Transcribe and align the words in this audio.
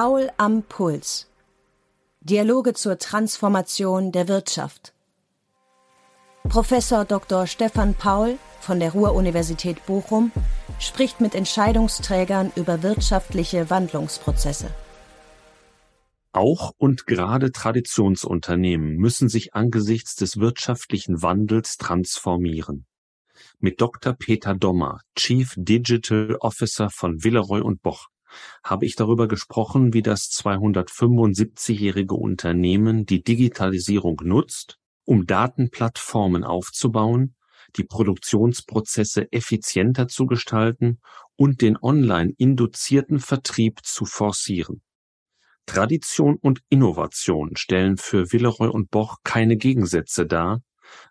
Paul 0.00 0.30
am 0.36 0.62
Puls. 0.62 1.26
Dialoge 2.20 2.72
zur 2.72 2.98
Transformation 2.98 4.12
der 4.12 4.28
Wirtschaft. 4.28 4.92
Professor 6.44 7.04
Dr. 7.04 7.48
Stefan 7.48 7.94
Paul 7.94 8.38
von 8.60 8.78
der 8.78 8.92
Ruhr-Universität 8.92 9.84
Bochum 9.86 10.30
spricht 10.78 11.20
mit 11.20 11.34
Entscheidungsträgern 11.34 12.52
über 12.54 12.84
wirtschaftliche 12.84 13.70
Wandlungsprozesse. 13.70 14.72
Auch 16.30 16.70
und 16.78 17.08
gerade 17.08 17.50
Traditionsunternehmen 17.50 18.98
müssen 18.98 19.28
sich 19.28 19.54
angesichts 19.54 20.14
des 20.14 20.36
wirtschaftlichen 20.36 21.22
Wandels 21.22 21.76
transformieren. 21.76 22.86
Mit 23.58 23.80
Dr. 23.80 24.12
Peter 24.12 24.54
Dommer, 24.54 25.00
Chief 25.16 25.54
Digital 25.56 26.36
Officer 26.38 26.88
von 26.88 27.24
Villeroy 27.24 27.62
und 27.62 27.82
Boch, 27.82 28.06
habe 28.64 28.86
ich 28.86 28.96
darüber 28.96 29.28
gesprochen, 29.28 29.92
wie 29.94 30.02
das 30.02 30.30
275-jährige 30.30 32.14
Unternehmen 32.14 33.06
die 33.06 33.22
Digitalisierung 33.22 34.20
nutzt, 34.24 34.78
um 35.04 35.26
Datenplattformen 35.26 36.44
aufzubauen, 36.44 37.34
die 37.76 37.84
Produktionsprozesse 37.84 39.30
effizienter 39.32 40.08
zu 40.08 40.26
gestalten 40.26 41.00
und 41.36 41.62
den 41.62 41.76
online 41.80 42.32
induzierten 42.36 43.20
Vertrieb 43.20 43.80
zu 43.84 44.04
forcieren. 44.04 44.82
Tradition 45.66 46.36
und 46.36 46.60
Innovation 46.70 47.54
stellen 47.56 47.98
für 47.98 48.32
Villeroy 48.32 48.68
und 48.68 48.90
Boch 48.90 49.18
keine 49.22 49.56
Gegensätze 49.56 50.26
dar, 50.26 50.62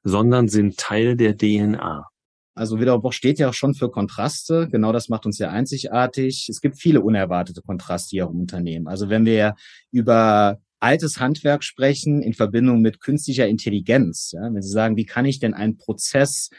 sondern 0.03 0.47
sind 0.47 0.77
Teil 0.77 1.16
der 1.16 1.38
DNA. 1.38 2.08
Also 2.58 2.80
Wiederbruch 2.80 3.13
steht 3.13 3.39
ja 3.39 3.50
auch 3.50 3.53
schon 3.53 3.73
für 3.73 3.89
Kontraste. 3.89 4.67
Genau 4.69 4.91
das 4.91 5.09
macht 5.09 5.25
uns 5.25 5.38
ja 5.38 5.50
einzigartig. 5.50 6.47
Es 6.50 6.59
gibt 6.59 6.77
viele 6.77 7.02
unerwartete 7.02 7.61
Kontraste 7.61 8.09
hier 8.11 8.23
im 8.23 8.39
Unternehmen. 8.39 8.88
Also 8.88 9.09
wenn 9.09 9.25
wir 9.25 9.55
über 9.91 10.59
altes 10.80 11.19
Handwerk 11.19 11.64
sprechen 11.64 12.22
in 12.22 12.33
Verbindung 12.33 12.81
mit 12.81 12.99
künstlicher 12.99 13.47
Intelligenz, 13.47 14.31
ja, 14.33 14.41
wenn 14.53 14.61
Sie 14.61 14.72
sagen, 14.72 14.95
wie 14.95 15.05
kann 15.05 15.25
ich 15.25 15.39
denn 15.39 15.53
einen 15.53 15.77
Prozess 15.77 16.49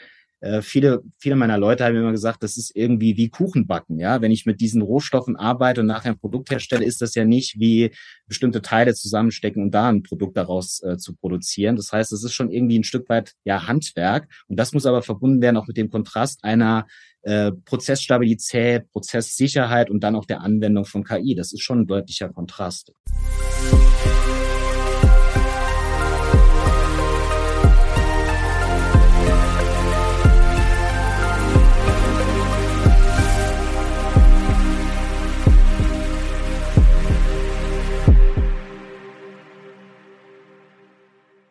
äh, 0.41 0.61
viele, 0.61 1.03
viele 1.17 1.35
meiner 1.35 1.57
Leute 1.57 1.83
haben 1.83 1.95
immer 1.95 2.11
gesagt, 2.11 2.43
das 2.43 2.57
ist 2.57 2.75
irgendwie 2.75 3.17
wie 3.17 3.29
Kuchen 3.29 3.67
backen. 3.67 3.99
Ja, 3.99 4.21
wenn 4.21 4.31
ich 4.31 4.45
mit 4.45 4.61
diesen 4.61 4.81
Rohstoffen 4.81 5.35
arbeite 5.35 5.81
und 5.81 5.87
nachher 5.87 6.11
ein 6.11 6.19
Produkt 6.19 6.49
herstelle, 6.49 6.85
ist 6.85 7.01
das 7.01 7.15
ja 7.15 7.25
nicht 7.25 7.59
wie 7.59 7.91
bestimmte 8.27 8.61
Teile 8.61 8.93
zusammenstecken 8.93 9.63
und 9.63 9.71
da 9.71 9.89
ein 9.89 10.03
Produkt 10.03 10.37
daraus 10.37 10.81
äh, 10.83 10.97
zu 10.97 11.15
produzieren. 11.15 11.75
Das 11.75 11.91
heißt, 11.91 12.13
es 12.13 12.23
ist 12.23 12.33
schon 12.33 12.51
irgendwie 12.51 12.79
ein 12.79 12.83
Stück 12.83 13.09
weit 13.09 13.33
ja 13.43 13.67
Handwerk 13.67 14.27
und 14.47 14.57
das 14.57 14.73
muss 14.73 14.85
aber 14.85 15.01
verbunden 15.01 15.41
werden 15.41 15.57
auch 15.57 15.67
mit 15.67 15.77
dem 15.77 15.89
Kontrast 15.89 16.43
einer 16.43 16.87
äh, 17.23 17.51
Prozessstabilität, 17.51 18.89
Prozesssicherheit 18.91 19.89
und 19.89 20.01
dann 20.01 20.15
auch 20.15 20.25
der 20.25 20.41
Anwendung 20.41 20.85
von 20.85 21.03
KI. 21.03 21.35
Das 21.35 21.51
ist 21.51 21.61
schon 21.61 21.81
ein 21.81 21.87
deutlicher 21.87 22.29
Kontrast. 22.29 22.93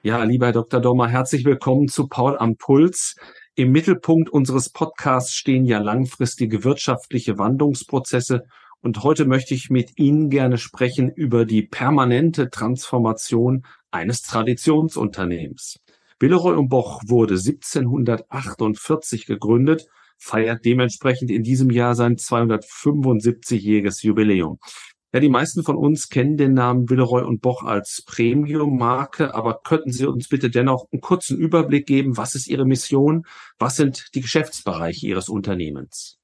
Ja, 0.02 0.22
lieber 0.22 0.46
Herr 0.46 0.52
Dr. 0.52 0.80
Dommer, 0.80 1.08
herzlich 1.08 1.44
willkommen 1.44 1.88
zu 1.88 2.06
Paul 2.06 2.38
am 2.38 2.56
Puls. 2.56 3.16
Im 3.56 3.72
Mittelpunkt 3.72 4.30
unseres 4.30 4.70
Podcasts 4.70 5.34
stehen 5.34 5.64
ja 5.64 5.78
langfristige 5.78 6.62
wirtschaftliche 6.62 7.36
Wandlungsprozesse 7.36 8.44
und 8.80 9.02
heute 9.02 9.24
möchte 9.24 9.54
ich 9.54 9.70
mit 9.70 9.98
Ihnen 9.98 10.30
gerne 10.30 10.56
sprechen 10.56 11.10
über 11.10 11.44
die 11.44 11.62
permanente 11.62 12.48
Transformation 12.48 13.64
eines 13.90 14.22
Traditionsunternehmens. 14.22 15.80
Villeroy 16.20 16.54
und 16.54 16.68
Boch 16.68 17.02
wurde 17.04 17.34
1748 17.34 19.26
gegründet, 19.26 19.88
feiert 20.16 20.64
dementsprechend 20.64 21.32
in 21.32 21.42
diesem 21.42 21.70
Jahr 21.70 21.96
sein 21.96 22.14
275-jähriges 22.14 24.04
Jubiläum. 24.04 24.60
Ja, 25.14 25.20
die 25.20 25.30
meisten 25.30 25.62
von 25.62 25.76
uns 25.76 26.10
kennen 26.10 26.36
den 26.36 26.52
Namen 26.52 26.90
Villeroy 26.90 27.22
und 27.22 27.40
Boch 27.40 27.62
als 27.62 28.02
Premium-Marke, 28.06 29.34
aber 29.34 29.60
könnten 29.64 29.90
Sie 29.90 30.04
uns 30.04 30.28
bitte 30.28 30.50
dennoch 30.50 30.86
einen 30.92 31.00
kurzen 31.00 31.38
Überblick 31.38 31.86
geben? 31.86 32.18
Was 32.18 32.34
ist 32.34 32.46
Ihre 32.46 32.66
Mission? 32.66 33.24
Was 33.58 33.76
sind 33.76 34.14
die 34.14 34.20
Geschäftsbereiche 34.20 35.06
Ihres 35.06 35.30
Unternehmens? 35.30 36.18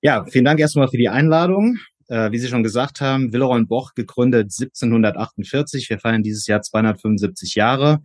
Ja, 0.00 0.24
vielen 0.24 0.46
Dank 0.46 0.60
erstmal 0.60 0.88
für 0.88 0.96
die 0.96 1.10
Einladung. 1.10 1.78
Äh, 2.08 2.30
wie 2.30 2.38
Sie 2.38 2.48
schon 2.48 2.62
gesagt 2.62 3.02
haben, 3.02 3.34
Villeroy 3.34 3.58
und 3.58 3.68
Boch 3.68 3.92
gegründet 3.94 4.52
1748. 4.58 5.90
Wir 5.90 5.98
feiern 5.98 6.22
dieses 6.22 6.46
Jahr 6.46 6.62
275 6.62 7.54
Jahre. 7.54 8.00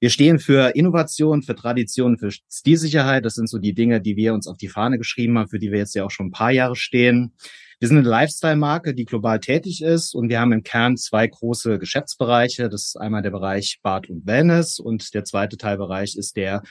Wir 0.00 0.10
stehen 0.10 0.40
für 0.40 0.74
Innovation, 0.74 1.42
für 1.42 1.54
Tradition, 1.54 2.18
für 2.18 2.30
Stilsicherheit. 2.30 3.24
Das 3.24 3.34
sind 3.34 3.48
so 3.48 3.58
die 3.58 3.74
Dinge, 3.74 4.00
die 4.00 4.16
wir 4.16 4.34
uns 4.34 4.48
auf 4.48 4.56
die 4.56 4.68
Fahne 4.68 4.98
geschrieben 4.98 5.38
haben, 5.38 5.48
für 5.48 5.60
die 5.60 5.70
wir 5.70 5.78
jetzt 5.78 5.94
ja 5.94 6.04
auch 6.04 6.10
schon 6.10 6.26
ein 6.26 6.32
paar 6.32 6.50
Jahre 6.50 6.74
stehen. 6.74 7.32
Wir 7.78 7.88
sind 7.88 7.98
eine 7.98 8.08
Lifestyle-Marke, 8.08 8.94
die 8.94 9.04
global 9.04 9.38
tätig 9.38 9.82
ist 9.82 10.14
und 10.14 10.30
wir 10.30 10.40
haben 10.40 10.52
im 10.52 10.62
Kern 10.62 10.96
zwei 10.96 11.26
große 11.26 11.78
Geschäftsbereiche. 11.78 12.70
Das 12.70 12.84
ist 12.84 12.96
einmal 12.96 13.20
der 13.20 13.32
Bereich 13.32 13.80
Bad 13.82 14.08
und 14.08 14.26
Wellness 14.26 14.78
und 14.78 15.12
der 15.12 15.24
zweite 15.24 15.58
Teilbereich 15.58 16.16
ist 16.16 16.36
der 16.36 16.62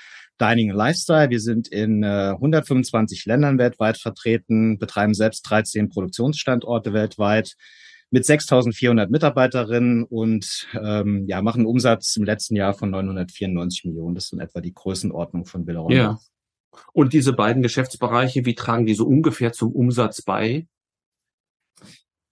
Dining 0.41 0.71
and 0.71 0.77
Lifestyle. 0.79 1.29
Wir 1.29 1.39
sind 1.39 1.67
in 1.67 2.01
äh, 2.01 2.31
125 2.31 3.25
Ländern 3.25 3.59
weltweit 3.59 3.99
vertreten, 3.99 4.79
betreiben 4.79 5.13
selbst 5.13 5.43
13 5.43 5.89
Produktionsstandorte 5.89 6.91
weltweit 6.91 7.53
mit 8.09 8.23
6.400 8.23 9.09
Mitarbeiterinnen 9.09 10.05
und 10.05 10.67
ähm, 10.81 11.25
ja, 11.27 11.39
machen 11.43 11.67
Umsatz 11.67 12.16
im 12.16 12.23
letzten 12.23 12.55
Jahr 12.55 12.73
von 12.73 12.89
994 12.89 13.85
Millionen. 13.85 14.16
Das 14.16 14.29
sind 14.29 14.39
etwa 14.39 14.59
die 14.59 14.73
Größenordnung 14.73 15.45
von 15.45 15.66
Billron. 15.66 15.91
Ja. 15.91 16.17
Und 16.93 17.13
diese 17.13 17.33
beiden 17.33 17.61
Geschäftsbereiche, 17.61 18.45
wie 18.45 18.55
tragen 18.55 18.87
die 18.87 18.95
so 18.95 19.05
ungefähr 19.05 19.53
zum 19.53 19.72
Umsatz 19.72 20.23
bei? 20.23 20.66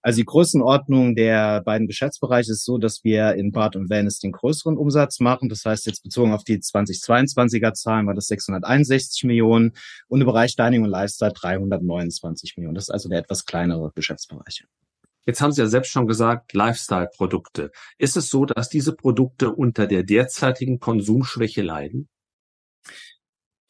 Also 0.04 0.18
die 0.18 0.26
Größenordnung 0.26 1.14
der 1.14 1.62
beiden 1.62 1.86
Geschäftsbereiche 1.86 2.52
ist 2.52 2.66
so, 2.66 2.76
dass 2.76 3.04
wir 3.04 3.36
in 3.36 3.52
Bad 3.52 3.74
und 3.74 3.88
Wellness 3.88 4.18
den 4.18 4.32
größeren 4.32 4.76
Umsatz 4.76 5.18
machen. 5.18 5.48
Das 5.48 5.64
heißt, 5.64 5.86
jetzt 5.86 6.02
bezogen 6.02 6.34
auf 6.34 6.44
die 6.44 6.58
2022er 6.58 7.72
Zahlen 7.72 8.06
war 8.06 8.12
das 8.12 8.26
661 8.26 9.24
Millionen 9.24 9.72
und 10.08 10.20
im 10.20 10.26
Bereich 10.26 10.56
Dining 10.56 10.82
und 10.82 10.90
Lifestyle 10.90 11.32
329 11.32 12.58
Millionen. 12.58 12.74
Das 12.74 12.84
ist 12.84 12.90
also 12.90 13.08
der 13.08 13.20
etwas 13.20 13.46
kleinere 13.46 13.92
Geschäftsbereich. 13.94 14.66
Jetzt 15.24 15.40
haben 15.40 15.52
Sie 15.52 15.62
ja 15.62 15.68
selbst 15.68 15.90
schon 15.90 16.06
gesagt, 16.06 16.52
Lifestyle-Produkte. 16.52 17.70
Ist 17.96 18.18
es 18.18 18.28
so, 18.28 18.44
dass 18.44 18.68
diese 18.68 18.94
Produkte 18.94 19.52
unter 19.52 19.86
der 19.86 20.02
derzeitigen 20.02 20.80
Konsumschwäche 20.80 21.62
leiden? 21.62 22.10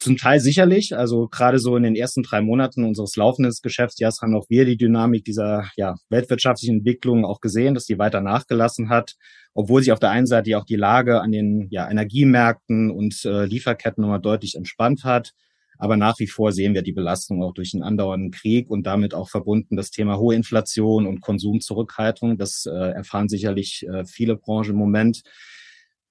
Zum 0.05 0.17
Teil 0.17 0.39
sicherlich. 0.39 0.95
Also 0.95 1.27
gerade 1.27 1.57
so 1.57 1.75
in 1.75 1.81
den 1.81 1.95
ersten 1.95 2.21
drei 2.21 2.39
Monaten 2.39 2.83
unseres 2.83 3.15
laufenden 3.15 3.51
Geschäftsjahres 3.63 4.21
haben 4.21 4.35
auch 4.35 4.45
wir 4.49 4.63
die 4.63 4.77
Dynamik 4.77 5.25
dieser 5.25 5.67
ja, 5.77 5.95
weltwirtschaftlichen 6.09 6.77
Entwicklung 6.77 7.25
auch 7.25 7.41
gesehen, 7.41 7.73
dass 7.73 7.85
die 7.85 7.97
weiter 7.97 8.21
nachgelassen 8.21 8.89
hat, 8.89 9.15
obwohl 9.55 9.81
sich 9.81 9.91
auf 9.91 9.99
der 9.99 10.11
einen 10.11 10.27
Seite 10.27 10.59
auch 10.59 10.65
die 10.65 10.75
Lage 10.75 11.21
an 11.21 11.31
den 11.31 11.69
ja, 11.71 11.89
Energiemärkten 11.89 12.91
und 12.91 13.25
äh, 13.25 13.45
Lieferketten 13.45 14.03
nochmal 14.03 14.21
deutlich 14.21 14.53
entspannt 14.53 15.05
hat. 15.05 15.31
Aber 15.79 15.97
nach 15.97 16.19
wie 16.19 16.27
vor 16.27 16.51
sehen 16.51 16.75
wir 16.75 16.83
die 16.83 16.93
Belastung 16.93 17.41
auch 17.41 17.55
durch 17.55 17.73
einen 17.73 17.81
andauernden 17.81 18.29
Krieg 18.29 18.69
und 18.69 18.85
damit 18.85 19.15
auch 19.15 19.29
verbunden 19.29 19.75
das 19.75 19.89
Thema 19.89 20.19
hohe 20.19 20.35
Inflation 20.35 21.07
und 21.07 21.21
Konsumzurückhaltung. 21.21 22.37
Das 22.37 22.67
äh, 22.67 22.91
erfahren 22.91 23.27
sicherlich 23.27 23.87
äh, 23.91 24.05
viele 24.05 24.35
Branchen 24.35 24.69
im 24.69 24.77
Moment. 24.77 25.23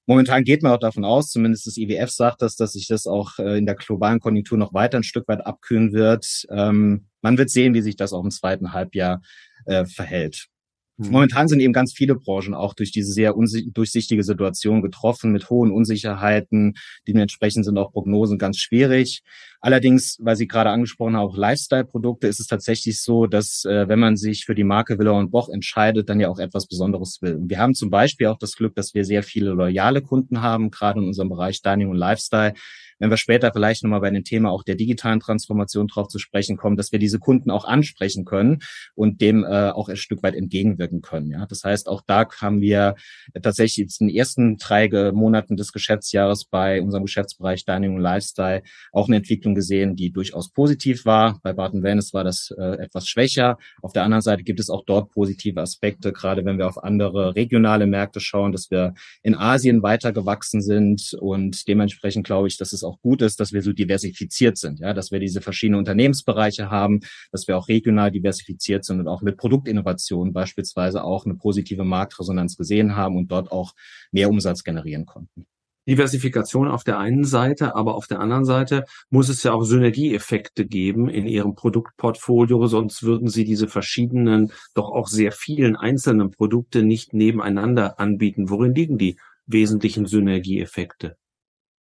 Momentan 0.06 0.44
geht 0.44 0.62
man 0.62 0.72
auch 0.72 0.78
davon 0.78 1.04
aus, 1.04 1.30
zumindest 1.30 1.66
das 1.66 1.76
IWF 1.76 2.10
sagt 2.10 2.42
das, 2.42 2.56
dass 2.56 2.72
sich 2.72 2.86
das 2.86 3.06
auch 3.06 3.38
äh, 3.38 3.56
in 3.58 3.66
der 3.66 3.74
globalen 3.74 4.20
Konjunktur 4.20 4.58
noch 4.58 4.74
weiter 4.74 4.98
ein 4.98 5.02
Stück 5.02 5.26
weit 5.28 5.46
abkühlen 5.46 5.92
wird. 5.92 6.46
Ähm, 6.50 7.06
man 7.22 7.38
wird 7.38 7.50
sehen, 7.50 7.74
wie 7.74 7.82
sich 7.82 7.96
das 7.96 8.12
auch 8.12 8.22
im 8.22 8.30
zweiten 8.30 8.72
Halbjahr 8.72 9.22
äh, 9.66 9.86
verhält. 9.86 10.48
Mhm. 10.96 11.10
Momentan 11.10 11.48
sind 11.48 11.60
eben 11.60 11.72
ganz 11.72 11.92
viele 11.92 12.14
Branchen 12.14 12.54
auch 12.54 12.74
durch 12.74 12.92
diese 12.92 13.12
sehr 13.12 13.34
durchsichtige 13.72 14.22
Situation 14.22 14.82
getroffen 14.82 15.32
mit 15.32 15.50
hohen 15.50 15.72
Unsicherheiten. 15.72 16.74
Dementsprechend 17.08 17.64
sind 17.64 17.78
auch 17.78 17.92
Prognosen 17.92 18.38
ganz 18.38 18.58
schwierig. 18.58 19.22
Allerdings, 19.64 20.18
weil 20.20 20.36
Sie 20.36 20.46
gerade 20.46 20.68
angesprochen 20.68 21.16
haben, 21.16 21.26
auch 21.26 21.38
Lifestyle-Produkte, 21.38 22.26
ist 22.26 22.38
es 22.38 22.48
tatsächlich 22.48 23.00
so, 23.00 23.26
dass 23.26 23.64
äh, 23.64 23.88
wenn 23.88 23.98
man 23.98 24.14
sich 24.14 24.44
für 24.44 24.54
die 24.54 24.62
Marke 24.62 24.98
Villa 24.98 25.12
und 25.12 25.30
Boch 25.30 25.48
entscheidet, 25.48 26.10
dann 26.10 26.20
ja 26.20 26.28
auch 26.28 26.38
etwas 26.38 26.66
Besonderes 26.66 27.22
will. 27.22 27.36
Und 27.36 27.48
wir 27.48 27.58
haben 27.58 27.72
zum 27.72 27.88
Beispiel 27.88 28.26
auch 28.26 28.36
das 28.36 28.56
Glück, 28.56 28.74
dass 28.74 28.92
wir 28.92 29.06
sehr 29.06 29.22
viele 29.22 29.52
loyale 29.52 30.02
Kunden 30.02 30.42
haben, 30.42 30.70
gerade 30.70 31.00
in 31.00 31.06
unserem 31.06 31.30
Bereich 31.30 31.62
Dining 31.62 31.88
und 31.88 31.96
Lifestyle, 31.96 32.52
wenn 32.98 33.10
wir 33.10 33.16
später 33.16 33.52
vielleicht 33.52 33.82
nochmal 33.82 34.00
bei 34.00 34.10
dem 34.10 34.24
Thema 34.24 34.50
auch 34.50 34.62
der 34.62 34.76
digitalen 34.76 35.20
Transformation 35.20 35.88
drauf 35.88 36.08
zu 36.08 36.18
sprechen 36.18 36.56
kommen, 36.56 36.76
dass 36.76 36.92
wir 36.92 36.98
diese 36.98 37.18
Kunden 37.18 37.50
auch 37.50 37.64
ansprechen 37.64 38.24
können 38.24 38.60
und 38.94 39.20
dem 39.20 39.44
äh, 39.44 39.70
auch 39.70 39.88
ein 39.88 39.96
Stück 39.96 40.22
weit 40.22 40.34
entgegenwirken 40.34 41.00
können. 41.00 41.30
Ja, 41.30 41.46
das 41.46 41.64
heißt, 41.64 41.88
auch 41.88 42.02
da 42.06 42.26
haben 42.40 42.60
wir 42.60 42.94
tatsächlich 43.42 43.76
jetzt 43.78 44.00
in 44.00 44.08
den 44.08 44.16
ersten 44.16 44.56
drei 44.58 44.88
Monaten 45.12 45.56
des 45.56 45.72
Geschäftsjahres 45.72 46.44
bei 46.44 46.80
unserem 46.80 47.04
Geschäftsbereich 47.04 47.64
Dining 47.64 47.94
und 47.96 48.00
Lifestyle 48.00 48.62
auch 48.92 49.08
eine 49.08 49.16
Entwicklung 49.16 49.53
Entwicklung 49.54 49.64
gesehen, 49.64 49.96
die 49.96 50.10
durchaus 50.10 50.50
positiv 50.50 51.04
war. 51.04 51.40
Bei 51.42 51.56
Venice 51.56 52.12
war 52.12 52.24
das 52.24 52.52
äh, 52.56 52.82
etwas 52.82 53.08
schwächer. 53.08 53.56
Auf 53.82 53.92
der 53.92 54.02
anderen 54.04 54.22
Seite 54.22 54.42
gibt 54.42 54.60
es 54.60 54.70
auch 54.70 54.84
dort 54.84 55.10
positive 55.10 55.60
Aspekte, 55.60 56.12
gerade 56.12 56.44
wenn 56.44 56.58
wir 56.58 56.68
auf 56.68 56.82
andere 56.82 57.34
regionale 57.34 57.86
Märkte 57.86 58.20
schauen, 58.20 58.52
dass 58.52 58.70
wir 58.70 58.94
in 59.22 59.34
Asien 59.34 59.82
weiter 59.82 60.12
gewachsen 60.12 60.60
sind 60.60 61.16
und 61.20 61.66
dementsprechend 61.68 62.26
glaube 62.26 62.48
ich, 62.48 62.56
dass 62.56 62.72
es 62.72 62.84
auch 62.84 63.00
gut 63.00 63.22
ist, 63.22 63.40
dass 63.40 63.52
wir 63.52 63.62
so 63.62 63.72
diversifiziert 63.72 64.58
sind, 64.58 64.80
ja, 64.80 64.92
dass 64.92 65.10
wir 65.10 65.20
diese 65.20 65.40
verschiedenen 65.40 65.78
Unternehmensbereiche 65.78 66.70
haben, 66.70 67.00
dass 67.32 67.46
wir 67.48 67.56
auch 67.56 67.68
regional 67.68 68.10
diversifiziert 68.10 68.84
sind 68.84 69.00
und 69.00 69.08
auch 69.08 69.22
mit 69.22 69.36
Produktinnovationen 69.36 70.32
beispielsweise 70.32 71.04
auch 71.04 71.24
eine 71.24 71.34
positive 71.34 71.84
Marktresonanz 71.84 72.56
gesehen 72.56 72.96
haben 72.96 73.16
und 73.16 73.30
dort 73.30 73.50
auch 73.52 73.74
mehr 74.12 74.28
Umsatz 74.28 74.64
generieren 74.64 75.06
konnten. 75.06 75.46
Diversifikation 75.86 76.68
auf 76.68 76.84
der 76.84 76.98
einen 76.98 77.24
Seite, 77.24 77.74
aber 77.74 77.94
auf 77.94 78.06
der 78.06 78.20
anderen 78.20 78.44
Seite 78.44 78.84
muss 79.10 79.28
es 79.28 79.42
ja 79.42 79.52
auch 79.52 79.64
Synergieeffekte 79.64 80.66
geben 80.66 81.08
in 81.08 81.26
Ihrem 81.26 81.54
Produktportfolio, 81.54 82.66
sonst 82.66 83.02
würden 83.02 83.28
Sie 83.28 83.44
diese 83.44 83.68
verschiedenen, 83.68 84.52
doch 84.74 84.90
auch 84.90 85.08
sehr 85.08 85.32
vielen 85.32 85.76
einzelnen 85.76 86.30
Produkte 86.30 86.82
nicht 86.82 87.12
nebeneinander 87.12 88.00
anbieten. 88.00 88.50
Worin 88.50 88.74
liegen 88.74 88.98
die 88.98 89.16
wesentlichen 89.46 90.06
Synergieeffekte? 90.06 91.16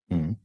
Mhm. 0.08 0.36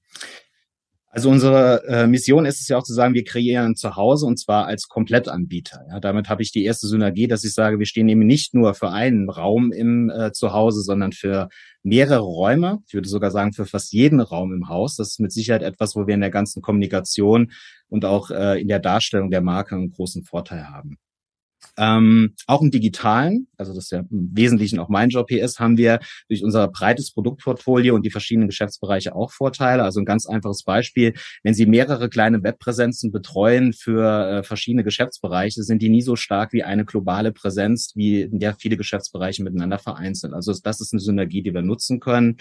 Also 1.16 1.30
unsere 1.30 1.82
äh, 1.88 2.08
Mission 2.08 2.46
ist 2.46 2.60
es 2.60 2.68
ja 2.68 2.78
auch 2.78 2.84
zu 2.84 2.94
sagen, 2.94 3.14
wir 3.14 3.24
kreieren 3.24 3.78
zu 3.78 3.96
Hause 3.96 4.26
und 4.26 4.38
zwar 4.38 4.66
als 4.66 4.90
Komplettanbieter. 4.90 5.86
Ja, 5.88 6.02
damit 6.02 6.28
habe 6.28 6.44
ich 6.44 6.52
die 6.52 6.66
erste 6.66 6.88
Synergie, 6.88 7.26
dass 7.28 7.46
ich 7.46 7.54
sage, 7.54 7.80
wir 7.80 7.86
stehen 7.86 8.10
eben 8.10 8.26
nicht 8.26 8.54
nur 8.54 8.74
für 8.74 8.90
einen 8.90 9.30
Raum 9.30 9.72
im 9.72 10.10
äh, 10.10 10.34
Zuhause, 10.34 10.82
sondern 10.82 11.14
für 11.14 11.48
mehrere 11.84 12.20
Räume. 12.20 12.80
Ich 12.88 12.94
würde 12.94 13.08
sogar 13.08 13.32
sagen, 13.32 13.54
für 13.54 13.66
fast 13.66 13.94
jeden 13.94 14.20
Raum 14.20 14.52
im 14.52 14.68
Haus. 14.68 14.98
Das 14.98 15.12
ist 15.12 15.22
mit 15.22 15.32
Sicherheit 15.32 15.64
etwas, 15.64 15.96
wo 15.96 16.06
wir 16.06 16.16
in 16.16 16.20
der 16.20 16.32
ganzen 16.32 16.62
Kommunikation 16.62 17.54
und 17.88 18.04
auch 18.04 18.30
äh, 18.30 18.60
in 18.60 18.68
der 18.68 18.80
Darstellung 18.80 19.32
der 19.32 19.42
Marke 19.42 19.76
einen 19.76 19.92
großen 19.92 20.26
Vorteil 20.26 20.68
haben. 20.68 20.98
Ähm, 21.78 22.36
auch 22.48 22.62
im 22.62 22.72
Digitalen, 22.72 23.48
also 23.58 23.74
das 23.74 23.86
ist 23.86 23.92
ja 23.92 24.00
im 24.00 24.30
Wesentlichen 24.34 24.80
auch 24.80 24.90
mein 24.90 25.10
Job 25.10 25.28
hier 25.30 25.44
ist, 25.44 25.60
haben 25.60 25.78
wir 25.78 26.00
durch 26.30 26.44
unser 26.44 26.68
breites 26.68 27.12
Produktportfolio 27.12 27.96
und 27.96 28.06
die 28.06 28.12
verschiedenen 28.12 28.48
Geschäftsbereiche 28.48 29.16
auch 29.16 29.32
Vorteile. 29.32 29.84
Also 29.84 30.00
ein 30.00 30.06
ganz 30.06 30.26
einfaches 30.26 30.64
Beispiel, 30.64 31.14
wenn 31.44 31.54
Sie 31.54 31.66
mehrere 31.66 32.10
kleine 32.10 32.44
Webpräsenzen 32.44 33.12
betreuen 33.12 33.74
für 33.74 34.04
äh, 34.30 34.44
verschiedene 34.44 34.84
Geschäftsbereiche, 34.84 35.64
sind 35.64 35.82
die 35.82 35.90
nie 35.90 36.02
so 36.02 36.16
stark 36.16 36.54
wie 36.54 36.64
eine 36.64 36.86
globale 36.86 37.32
Präsenz, 37.32 37.92
wie 37.96 38.22
in 38.22 38.40
der 38.40 38.56
viele 38.56 38.78
Geschäftsbereiche 38.78 39.44
miteinander 39.44 39.80
vereint 39.80 40.18
sind. 40.18 40.34
Also 40.34 40.54
das 40.64 40.82
ist 40.82 40.94
eine 40.94 41.02
Synergie, 41.02 41.44
die 41.44 41.54
wir 41.54 41.62
nutzen 41.62 42.00
können 42.00 42.38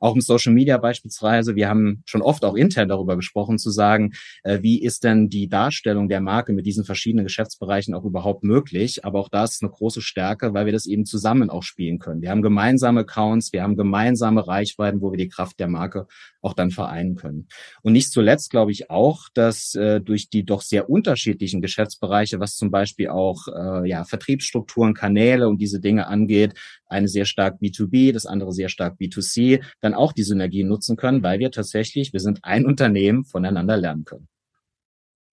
auch 0.00 0.14
im 0.14 0.20
Social 0.20 0.52
Media 0.52 0.78
beispielsweise. 0.78 1.54
Wir 1.54 1.68
haben 1.68 2.02
schon 2.06 2.22
oft 2.22 2.44
auch 2.44 2.54
intern 2.54 2.88
darüber 2.88 3.16
gesprochen, 3.16 3.58
zu 3.58 3.70
sagen, 3.70 4.12
äh, 4.42 4.60
wie 4.62 4.82
ist 4.82 5.04
denn 5.04 5.28
die 5.28 5.48
Darstellung 5.48 6.08
der 6.08 6.20
Marke 6.20 6.52
mit 6.52 6.66
diesen 6.66 6.84
verschiedenen 6.84 7.24
Geschäftsbereichen 7.24 7.94
auch 7.94 8.04
überhaupt 8.04 8.44
möglich? 8.44 9.04
Aber 9.04 9.20
auch 9.20 9.28
das 9.28 9.54
ist 9.54 9.62
eine 9.62 9.70
große 9.70 10.02
Stärke, 10.02 10.54
weil 10.54 10.66
wir 10.66 10.72
das 10.72 10.86
eben 10.86 11.04
zusammen 11.04 11.50
auch 11.50 11.62
spielen 11.62 11.98
können. 11.98 12.22
Wir 12.22 12.30
haben 12.30 12.42
gemeinsame 12.42 13.00
Accounts, 13.00 13.52
wir 13.52 13.62
haben 13.62 13.76
gemeinsame 13.76 14.46
Reichweiten, 14.46 15.00
wo 15.00 15.12
wir 15.12 15.18
die 15.18 15.28
Kraft 15.28 15.58
der 15.60 15.68
Marke 15.68 16.06
auch 16.40 16.54
dann 16.54 16.70
vereinen 16.70 17.16
können. 17.16 17.48
Und 17.82 17.92
nicht 17.92 18.10
zuletzt 18.10 18.50
glaube 18.50 18.72
ich 18.72 18.90
auch, 18.90 19.28
dass 19.34 19.74
äh, 19.74 20.00
durch 20.00 20.28
die 20.28 20.44
doch 20.44 20.62
sehr 20.62 20.90
unterschiedlichen 20.90 21.60
Geschäftsbereiche, 21.62 22.40
was 22.40 22.56
zum 22.56 22.70
Beispiel 22.70 23.08
auch 23.08 23.48
äh, 23.48 23.88
ja, 23.88 24.04
Vertriebsstrukturen, 24.04 24.94
Kanäle 24.94 25.48
und 25.48 25.60
diese 25.60 25.80
Dinge 25.80 26.06
angeht, 26.06 26.54
eine 26.94 27.08
sehr 27.08 27.26
stark 27.26 27.60
B2B, 27.60 28.12
das 28.12 28.24
andere 28.24 28.52
sehr 28.52 28.70
stark 28.70 28.96
B2C, 28.98 29.62
dann 29.80 29.92
auch 29.94 30.12
die 30.12 30.22
Synergien 30.22 30.68
nutzen 30.68 30.96
können, 30.96 31.22
weil 31.22 31.38
wir 31.38 31.50
tatsächlich, 31.50 32.12
wir 32.12 32.20
sind 32.20 32.40
ein 32.42 32.64
Unternehmen, 32.64 33.24
voneinander 33.24 33.76
lernen 33.76 34.04
können. 34.04 34.28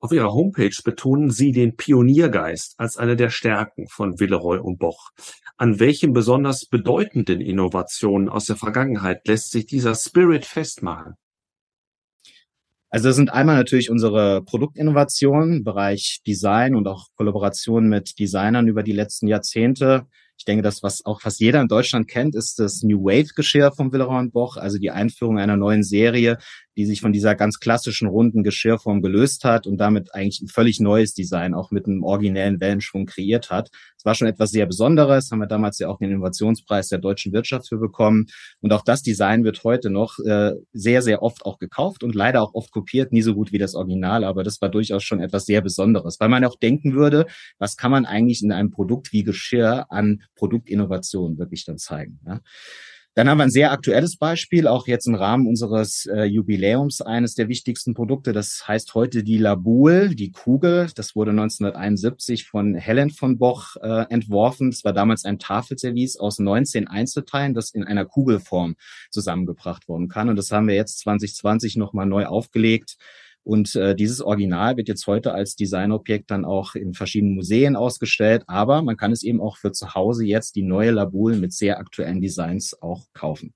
Auf 0.03 0.11
Ihrer 0.11 0.33
Homepage 0.33 0.75
betonen 0.83 1.29
Sie 1.29 1.51
den 1.51 1.75
Pioniergeist 1.75 2.73
als 2.79 2.97
eine 2.97 3.15
der 3.15 3.29
Stärken 3.29 3.87
von 3.87 4.19
Villeroy 4.19 4.57
und 4.57 4.79
Boch. 4.79 5.11
An 5.57 5.79
welchen 5.79 6.11
besonders 6.11 6.65
bedeutenden 6.65 7.39
Innovationen 7.39 8.27
aus 8.27 8.45
der 8.45 8.55
Vergangenheit 8.55 9.27
lässt 9.27 9.51
sich 9.51 9.67
dieser 9.67 9.93
Spirit 9.93 10.45
festmachen? 10.45 11.13
Also 12.89 13.07
das 13.07 13.15
sind 13.15 13.31
einmal 13.31 13.55
natürlich 13.55 13.89
unsere 13.89 14.43
Produktinnovationen, 14.43 15.63
Bereich 15.63 16.21
Design 16.25 16.75
und 16.75 16.87
auch 16.87 17.05
Kollaboration 17.15 17.87
mit 17.87 18.19
Designern 18.19 18.67
über 18.67 18.83
die 18.83 18.91
letzten 18.91 19.27
Jahrzehnte. 19.27 20.07
Ich 20.41 20.45
denke, 20.45 20.63
das, 20.63 20.81
was 20.81 21.05
auch 21.05 21.21
fast 21.21 21.39
jeder 21.39 21.61
in 21.61 21.67
Deutschland 21.67 22.07
kennt, 22.07 22.33
ist 22.33 22.57
das 22.57 22.81
New 22.81 23.03
Wave 23.03 23.35
Geschirr 23.35 23.71
von 23.73 23.93
Willeroy 23.93 24.27
Boch, 24.29 24.57
also 24.57 24.79
die 24.79 24.89
Einführung 24.89 25.37
einer 25.37 25.55
neuen 25.55 25.83
Serie, 25.83 26.39
die 26.77 26.85
sich 26.85 27.01
von 27.01 27.11
dieser 27.11 27.35
ganz 27.35 27.59
klassischen 27.59 28.07
runden 28.07 28.43
Geschirrform 28.43 29.01
gelöst 29.01 29.43
hat 29.43 29.67
und 29.67 29.77
damit 29.77 30.13
eigentlich 30.13 30.41
ein 30.41 30.47
völlig 30.47 30.79
neues 30.79 31.13
Design 31.13 31.53
auch 31.53 31.71
mit 31.71 31.85
einem 31.85 32.03
originellen 32.03 32.59
Wellenschwung 32.59 33.05
kreiert 33.05 33.49
hat. 33.49 33.69
Es 33.97 34.05
war 34.05 34.15
schon 34.15 34.27
etwas 34.27 34.51
sehr 34.51 34.65
Besonderes, 34.65 35.31
haben 35.31 35.39
wir 35.39 35.47
damals 35.47 35.79
ja 35.79 35.89
auch 35.89 35.99
den 35.99 36.11
Innovationspreis 36.11 36.89
der 36.89 36.99
deutschen 36.99 37.33
Wirtschaft 37.33 37.67
für 37.67 37.77
bekommen. 37.77 38.27
Und 38.61 38.73
auch 38.73 38.83
das 38.83 39.01
Design 39.01 39.43
wird 39.43 39.63
heute 39.63 39.89
noch 39.89 40.17
äh, 40.19 40.53
sehr, 40.73 41.01
sehr 41.01 41.21
oft 41.21 41.45
auch 41.45 41.59
gekauft 41.59 42.03
und 42.03 42.15
leider 42.15 42.41
auch 42.41 42.53
oft 42.53 42.71
kopiert, 42.71 43.11
nie 43.11 43.21
so 43.21 43.35
gut 43.35 43.51
wie 43.51 43.57
das 43.57 43.75
Original, 43.75 44.23
aber 44.23 44.43
das 44.43 44.61
war 44.61 44.69
durchaus 44.69 45.03
schon 45.03 45.19
etwas 45.19 45.45
sehr 45.45 45.61
Besonderes, 45.61 46.19
weil 46.19 46.29
man 46.29 46.45
auch 46.45 46.55
denken 46.55 46.93
würde, 46.93 47.25
was 47.59 47.77
kann 47.77 47.91
man 47.91 48.05
eigentlich 48.05 48.41
in 48.43 48.51
einem 48.51 48.71
Produkt 48.71 49.11
wie 49.11 49.23
Geschirr 49.23 49.85
an 49.89 50.23
Produktinnovation 50.35 51.37
wirklich 51.37 51.65
dann 51.65 51.77
zeigen. 51.77 52.19
Ja? 52.25 52.39
Dann 53.13 53.27
haben 53.27 53.39
wir 53.39 53.43
ein 53.43 53.49
sehr 53.49 53.73
aktuelles 53.73 54.15
Beispiel, 54.15 54.67
auch 54.67 54.87
jetzt 54.87 55.05
im 55.05 55.15
Rahmen 55.15 55.45
unseres 55.45 56.05
äh, 56.05 56.23
Jubiläums, 56.23 57.01
eines 57.01 57.35
der 57.35 57.49
wichtigsten 57.49 57.93
Produkte. 57.93 58.31
Das 58.31 58.63
heißt 58.65 58.95
heute 58.95 59.25
die 59.25 59.37
Labul, 59.37 60.15
die 60.15 60.31
Kugel. 60.31 60.87
Das 60.95 61.13
wurde 61.13 61.31
1971 61.31 62.45
von 62.45 62.73
Helen 62.75 63.09
von 63.09 63.37
Boch 63.37 63.75
äh, 63.81 64.05
entworfen. 64.09 64.71
Das 64.71 64.85
war 64.85 64.93
damals 64.93 65.25
ein 65.25 65.39
Tafelservice 65.39 66.15
aus 66.15 66.39
19 66.39 66.87
Einzelteilen, 66.87 67.53
das 67.53 67.71
in 67.71 67.83
einer 67.83 68.05
Kugelform 68.05 68.75
zusammengebracht 69.09 69.89
worden 69.89 70.07
kann. 70.07 70.29
Und 70.29 70.37
das 70.37 70.49
haben 70.51 70.69
wir 70.69 70.75
jetzt 70.75 70.99
2020 70.99 71.75
nochmal 71.75 72.05
neu 72.05 72.27
aufgelegt 72.27 72.95
und 73.43 73.75
äh, 73.75 73.95
dieses 73.95 74.21
Original 74.21 74.77
wird 74.77 74.87
jetzt 74.87 75.07
heute 75.07 75.33
als 75.33 75.55
Designobjekt 75.55 76.29
dann 76.29 76.45
auch 76.45 76.75
in 76.75 76.93
verschiedenen 76.93 77.35
Museen 77.35 77.75
ausgestellt, 77.75 78.43
aber 78.47 78.81
man 78.81 78.97
kann 78.97 79.11
es 79.11 79.23
eben 79.23 79.41
auch 79.41 79.57
für 79.57 79.71
zu 79.71 79.95
Hause 79.95 80.25
jetzt 80.25 80.55
die 80.55 80.63
neue 80.63 80.91
Labul 80.91 81.37
mit 81.37 81.53
sehr 81.53 81.79
aktuellen 81.79 82.21
Designs 82.21 82.79
auch 82.81 83.05
kaufen. 83.13 83.53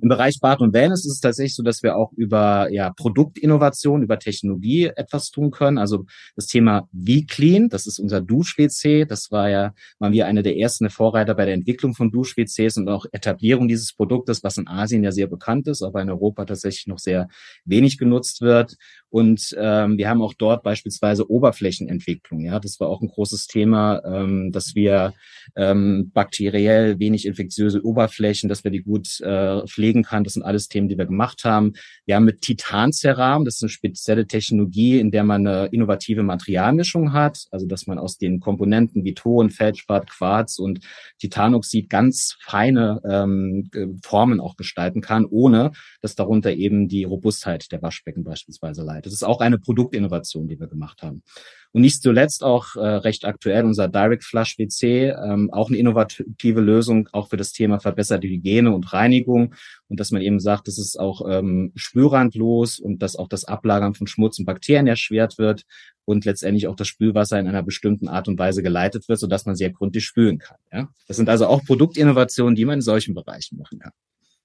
Im 0.00 0.08
Bereich 0.08 0.40
Bad 0.40 0.60
und 0.60 0.72
Wellness 0.72 1.04
ist 1.04 1.12
es 1.12 1.20
tatsächlich 1.20 1.54
so, 1.54 1.62
dass 1.62 1.82
wir 1.82 1.96
auch 1.96 2.12
über 2.12 2.68
ja, 2.70 2.92
Produktinnovation, 2.92 4.02
über 4.02 4.18
Technologie 4.18 4.90
etwas 4.94 5.30
tun 5.30 5.50
können. 5.50 5.78
Also 5.78 6.04
das 6.34 6.46
Thema 6.46 6.88
V-Clean, 6.92 7.68
das 7.68 7.86
ist 7.86 7.98
unser 7.98 8.20
Dusch-WC. 8.20 9.04
Das 9.06 9.30
war 9.30 9.48
ja, 9.48 9.74
waren 9.98 10.12
wir 10.12 10.26
eine 10.26 10.42
der 10.42 10.56
ersten 10.56 10.90
Vorreiter 10.90 11.34
bei 11.34 11.44
der 11.44 11.54
Entwicklung 11.54 11.94
von 11.94 12.10
Dusch-WCs 12.10 12.76
und 12.76 12.88
auch 12.88 13.06
Etablierung 13.12 13.68
dieses 13.68 13.92
Produktes, 13.94 14.42
was 14.42 14.58
in 14.58 14.68
Asien 14.68 15.04
ja 15.04 15.12
sehr 15.12 15.26
bekannt 15.26 15.68
ist, 15.68 15.82
aber 15.82 16.02
in 16.02 16.10
Europa 16.10 16.44
tatsächlich 16.44 16.86
noch 16.86 16.98
sehr 16.98 17.28
wenig 17.64 17.98
genutzt 17.98 18.40
wird. 18.40 18.76
Und 19.16 19.56
ähm, 19.58 19.96
wir 19.96 20.10
haben 20.10 20.20
auch 20.20 20.34
dort 20.34 20.62
beispielsweise 20.62 21.30
Oberflächenentwicklung. 21.30 22.40
Ja, 22.40 22.60
das 22.60 22.78
war 22.80 22.88
auch 22.88 23.00
ein 23.00 23.08
großes 23.08 23.46
Thema, 23.46 24.02
ähm, 24.04 24.52
dass 24.52 24.74
wir 24.74 25.14
ähm, 25.56 26.10
bakteriell 26.12 26.98
wenig 26.98 27.24
infektiöse 27.24 27.82
Oberflächen, 27.82 28.50
dass 28.50 28.62
wir 28.62 28.70
die 28.70 28.82
gut 28.82 29.18
äh, 29.22 29.66
pflegen 29.66 30.02
kann. 30.02 30.22
Das 30.22 30.34
sind 30.34 30.42
alles 30.42 30.68
Themen, 30.68 30.90
die 30.90 30.98
wir 30.98 31.06
gemacht 31.06 31.44
haben. 31.44 31.72
Wir 32.04 32.16
haben 32.16 32.26
mit 32.26 32.42
Titanceram, 32.42 33.46
das 33.46 33.54
ist 33.54 33.62
eine 33.62 33.70
spezielle 33.70 34.26
Technologie, 34.26 35.00
in 35.00 35.10
der 35.10 35.24
man 35.24 35.46
eine 35.46 35.68
innovative 35.68 36.22
Materialmischung 36.22 37.14
hat, 37.14 37.46
also 37.50 37.66
dass 37.66 37.86
man 37.86 37.98
aus 37.98 38.18
den 38.18 38.38
Komponenten 38.38 39.02
wie 39.04 39.14
Ton, 39.14 39.48
Feldspat, 39.48 40.10
Quarz 40.10 40.58
und 40.58 40.80
Titanoxid 41.20 41.88
ganz 41.88 42.36
feine 42.42 43.00
ähm, 43.08 43.70
Formen 44.04 44.40
auch 44.40 44.56
gestalten 44.56 45.00
kann, 45.00 45.24
ohne 45.24 45.72
dass 46.02 46.16
darunter 46.16 46.52
eben 46.52 46.86
die 46.86 47.04
Robustheit 47.04 47.72
der 47.72 47.80
Waschbecken 47.80 48.22
beispielsweise 48.22 48.82
leidet. 48.82 49.05
Das 49.06 49.12
ist 49.12 49.22
auch 49.22 49.40
eine 49.40 49.58
Produktinnovation, 49.58 50.48
die 50.48 50.58
wir 50.58 50.66
gemacht 50.66 51.00
haben. 51.02 51.22
Und 51.70 51.82
nicht 51.82 52.02
zuletzt 52.02 52.42
auch 52.42 52.74
äh, 52.74 52.80
recht 52.80 53.24
aktuell 53.24 53.64
unser 53.64 53.86
Direct 53.86 54.24
Flush 54.24 54.58
WC, 54.58 55.10
ähm, 55.10 55.50
auch 55.52 55.68
eine 55.68 55.78
innovative 55.78 56.60
Lösung 56.60 57.08
auch 57.12 57.28
für 57.28 57.36
das 57.36 57.52
Thema 57.52 57.78
verbesserte 57.78 58.26
Hygiene 58.26 58.72
und 58.72 58.92
Reinigung 58.92 59.54
und 59.86 60.00
dass 60.00 60.10
man 60.10 60.22
eben 60.22 60.40
sagt, 60.40 60.66
das 60.66 60.78
ist 60.78 60.98
auch 60.98 61.22
ähm, 61.30 61.70
spürrandlos 61.76 62.80
und 62.80 63.00
dass 63.00 63.14
auch 63.14 63.28
das 63.28 63.44
Ablagern 63.44 63.94
von 63.94 64.08
Schmutz 64.08 64.40
und 64.40 64.46
Bakterien 64.46 64.88
erschwert 64.88 65.38
wird 65.38 65.62
und 66.04 66.24
letztendlich 66.24 66.66
auch 66.66 66.76
das 66.76 66.88
Spülwasser 66.88 67.38
in 67.38 67.46
einer 67.46 67.62
bestimmten 67.62 68.08
Art 68.08 68.26
und 68.26 68.38
Weise 68.40 68.62
geleitet 68.62 69.08
wird, 69.08 69.20
sodass 69.20 69.46
man 69.46 69.54
sehr 69.54 69.70
gründlich 69.70 70.04
spülen 70.04 70.38
kann. 70.38 70.58
Ja? 70.72 70.88
Das 71.06 71.16
sind 71.16 71.28
also 71.28 71.46
auch 71.46 71.62
Produktinnovationen, 71.64 72.56
die 72.56 72.64
man 72.64 72.76
in 72.76 72.82
solchen 72.82 73.14
Bereichen 73.14 73.56
machen 73.58 73.78
kann. 73.78 73.92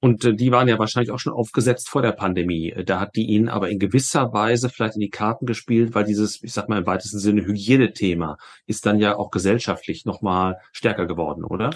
Und 0.01 0.25
äh, 0.25 0.34
die 0.34 0.51
waren 0.51 0.67
ja 0.67 0.79
wahrscheinlich 0.79 1.12
auch 1.12 1.20
schon 1.20 1.34
aufgesetzt 1.34 1.89
vor 1.89 2.01
der 2.01 2.12
Pandemie. 2.12 2.72
Äh, 2.72 2.84
da 2.84 3.00
hat 3.00 3.15
die 3.15 3.27
ihnen 3.27 3.50
aber 3.50 3.70
in 3.70 3.79
gewisser 3.79 4.34
Weise 4.34 4.70
vielleicht 4.70 4.96
in 4.96 5.01
die 5.01 5.10
Karten 5.10 5.46
gespielt, 5.46 5.93
weil 5.96 6.03
dieses, 6.05 6.43
ich 6.43 6.53
sag 6.53 6.67
mal 6.70 6.79
im 6.79 6.88
weitesten 6.88 7.20
Sinne 7.20 7.46
Hygienethema 7.46 8.38
ist 8.65 8.86
dann 8.86 9.00
ja 9.00 9.15
auch 9.17 9.31
gesellschaftlich 9.31 10.05
nochmal 10.05 10.58
stärker 10.74 11.05
geworden, 11.05 11.43
oder? 11.46 11.72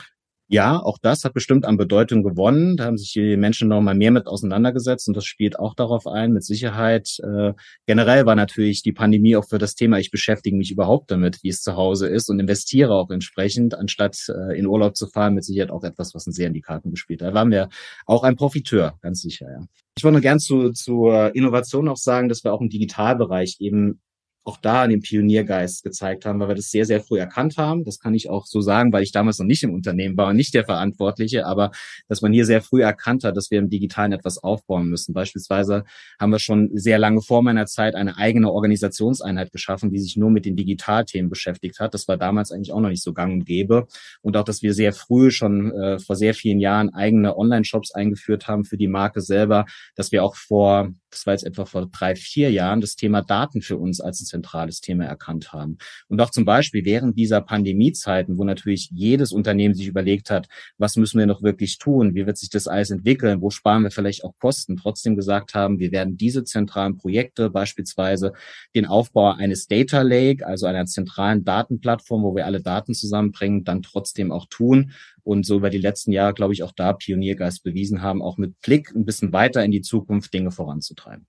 Ja, 0.47 0.79
auch 0.79 0.99
das 1.01 1.23
hat 1.23 1.33
bestimmt 1.33 1.65
an 1.65 1.75
Bedeutung 1.75 2.21
gewonnen. 2.21 2.77
Da 2.77 2.85
haben 2.85 2.97
sich 2.97 3.13
die 3.13 3.35
Menschen 3.35 3.67
noch 3.67 3.81
mal 3.81 3.95
mehr 3.95 4.11
mit 4.11 4.27
auseinandergesetzt 4.27 5.07
und 5.07 5.17
das 5.17 5.25
spielt 5.25 5.57
auch 5.57 5.73
darauf 5.73 6.05
ein, 6.05 6.33
mit 6.33 6.43
Sicherheit. 6.43 7.17
Äh, 7.23 7.53
generell 7.87 8.27
war 8.27 8.35
natürlich 8.35 8.83
die 8.83 8.91
Pandemie 8.91 9.35
auch 9.35 9.47
für 9.47 9.57
das 9.57 9.73
Thema, 9.73 9.97
ich 9.97 10.11
beschäftige 10.11 10.55
mich 10.55 10.69
überhaupt 10.69 11.09
damit, 11.09 11.41
wie 11.41 11.49
es 11.49 11.61
zu 11.61 11.75
Hause 11.75 12.07
ist 12.07 12.29
und 12.29 12.39
investiere 12.39 12.93
auch 12.93 13.09
entsprechend, 13.09 13.73
anstatt 13.73 14.17
äh, 14.29 14.55
in 14.57 14.67
Urlaub 14.67 14.95
zu 14.95 15.07
fahren, 15.07 15.33
mit 15.33 15.43
Sicherheit 15.43 15.71
auch 15.71 15.83
etwas, 15.83 16.13
was 16.13 16.27
uns 16.27 16.35
sehr 16.35 16.47
in 16.47 16.53
die 16.53 16.61
Karten 16.61 16.91
gespielt 16.91 17.23
hat. 17.23 17.29
Da 17.29 17.33
waren 17.33 17.49
wir 17.49 17.69
auch 18.05 18.23
ein 18.23 18.35
Profiteur, 18.35 18.99
ganz 19.01 19.21
sicher, 19.21 19.47
ja. 19.51 19.65
Ich 19.97 20.03
wollte 20.03 20.19
gern 20.19 20.39
zu, 20.39 20.71
zur 20.73 21.33
Innovation 21.35 21.87
auch 21.87 21.97
sagen, 21.97 22.27
dass 22.27 22.43
wir 22.43 22.53
auch 22.53 22.59
im 22.59 22.69
Digitalbereich 22.69 23.55
eben 23.59 24.01
auch 24.45 24.57
da 24.57 24.87
den 24.87 25.01
Pioniergeist 25.01 25.83
gezeigt 25.83 26.25
haben, 26.25 26.39
weil 26.39 26.49
wir 26.49 26.55
das 26.55 26.69
sehr, 26.69 26.85
sehr 26.85 27.01
früh 27.01 27.19
erkannt 27.19 27.57
haben. 27.57 27.83
Das 27.83 27.99
kann 27.99 28.13
ich 28.13 28.29
auch 28.29 28.45
so 28.45 28.61
sagen, 28.61 28.93
weil 28.93 29.01
ich 29.01 29.11
damals 29.11 29.39
noch 29.39 29.45
nicht 29.45 29.63
im 29.63 29.73
Unternehmen 29.73 30.15
war 30.17 30.29
und 30.29 30.35
nicht 30.35 30.53
der 30.53 30.65
Verantwortliche, 30.65 31.45
aber 31.47 31.71
dass 32.07 32.21
man 32.21 32.31
hier 32.31 32.45
sehr 32.45 32.61
früh 32.61 32.83
erkannt 32.83 33.23
hat, 33.23 33.35
dass 33.35 33.49
wir 33.49 33.57
im 33.57 33.69
Digitalen 33.69 34.11
etwas 34.11 34.37
aufbauen 34.37 34.87
müssen. 34.87 35.13
Beispielsweise 35.13 35.83
haben 36.19 36.29
wir 36.29 36.39
schon 36.39 36.69
sehr 36.73 36.99
lange 36.99 37.21
vor 37.21 37.41
meiner 37.41 37.65
Zeit 37.65 37.95
eine 37.95 38.17
eigene 38.17 38.51
Organisationseinheit 38.51 39.51
geschaffen, 39.51 39.89
die 39.89 39.99
sich 39.99 40.15
nur 40.15 40.29
mit 40.29 40.45
den 40.45 40.55
Digitalthemen 40.55 41.29
beschäftigt 41.29 41.79
hat. 41.79 41.95
Das 41.95 42.07
war 42.07 42.17
damals 42.17 42.51
eigentlich 42.51 42.71
auch 42.71 42.81
noch 42.81 42.89
nicht 42.89 43.03
so 43.03 43.13
gang 43.13 43.33
und 43.33 43.45
gäbe. 43.45 43.87
Und 44.21 44.37
auch, 44.37 44.43
dass 44.43 44.61
wir 44.61 44.75
sehr 44.75 44.93
früh 44.93 45.31
schon 45.31 45.71
äh, 45.71 45.97
vor 45.97 46.15
sehr 46.15 46.35
vielen 46.35 46.59
Jahren 46.59 46.93
eigene 46.93 47.35
Online-Shops 47.35 47.93
eingeführt 47.93 48.47
haben 48.47 48.63
für 48.63 48.77
die 48.77 48.87
Marke 48.87 49.21
selber, 49.21 49.65
dass 49.95 50.11
wir 50.11 50.23
auch 50.23 50.35
vor, 50.35 50.93
das 51.15 51.25
war 51.25 51.33
jetzt 51.33 51.45
etwa 51.45 51.65
vor 51.65 51.87
drei, 51.87 52.15
vier 52.15 52.51
Jahren, 52.51 52.81
das 52.81 52.95
Thema 52.95 53.21
Daten 53.21 53.61
für 53.61 53.77
uns 53.77 54.01
als 54.01 54.23
zentrales 54.25 54.81
Thema 54.81 55.05
erkannt 55.05 55.53
haben. 55.53 55.77
Und 56.07 56.19
auch 56.19 56.29
zum 56.29 56.45
Beispiel 56.45 56.83
während 56.83 57.17
dieser 57.17 57.41
Pandemiezeiten, 57.41 58.37
wo 58.37 58.43
natürlich 58.43 58.89
jedes 58.91 59.31
Unternehmen 59.31 59.73
sich 59.73 59.87
überlegt 59.87 60.29
hat, 60.29 60.47
was 60.77 60.97
müssen 60.97 61.19
wir 61.19 61.25
noch 61.25 61.41
wirklich 61.41 61.77
tun, 61.77 62.15
wie 62.15 62.25
wird 62.25 62.37
sich 62.37 62.49
das 62.49 62.67
alles 62.67 62.91
entwickeln, 62.91 63.41
wo 63.41 63.49
sparen 63.49 63.83
wir 63.83 63.91
vielleicht 63.91 64.23
auch 64.23 64.33
Kosten, 64.39 64.75
trotzdem 64.75 65.15
gesagt 65.15 65.53
haben, 65.53 65.79
wir 65.79 65.91
werden 65.91 66.17
diese 66.17 66.43
zentralen 66.43 66.97
Projekte, 66.97 67.49
beispielsweise 67.49 68.33
den 68.75 68.85
Aufbau 68.85 69.31
eines 69.31 69.67
Data 69.67 70.01
Lake, 70.01 70.45
also 70.45 70.65
einer 70.65 70.85
zentralen 70.85 71.45
Datenplattform, 71.45 72.23
wo 72.23 72.35
wir 72.35 72.45
alle 72.45 72.61
Daten 72.61 72.93
zusammenbringen, 72.93 73.63
dann 73.63 73.81
trotzdem 73.81 74.31
auch 74.31 74.47
tun 74.49 74.91
und 75.25 75.45
so 75.45 75.57
über 75.57 75.69
die 75.69 75.79
letzten 75.79 76.11
Jahre, 76.11 76.33
glaube 76.33 76.53
ich, 76.53 76.63
auch 76.63 76.71
da 76.73 76.93
Pioniergeist 76.93 77.63
bewiesen 77.63 78.01
haben, 78.01 78.21
auch 78.21 78.37
mit 78.37 78.61
Blick 78.61 78.95
ein 78.95 79.05
bisschen 79.05 79.33
weiter 79.33 79.63
in 79.63 79.71
die 79.71 79.81
Zukunft 79.81 80.33
Dinge 80.33 80.51
voranzutreiben. 80.51 81.27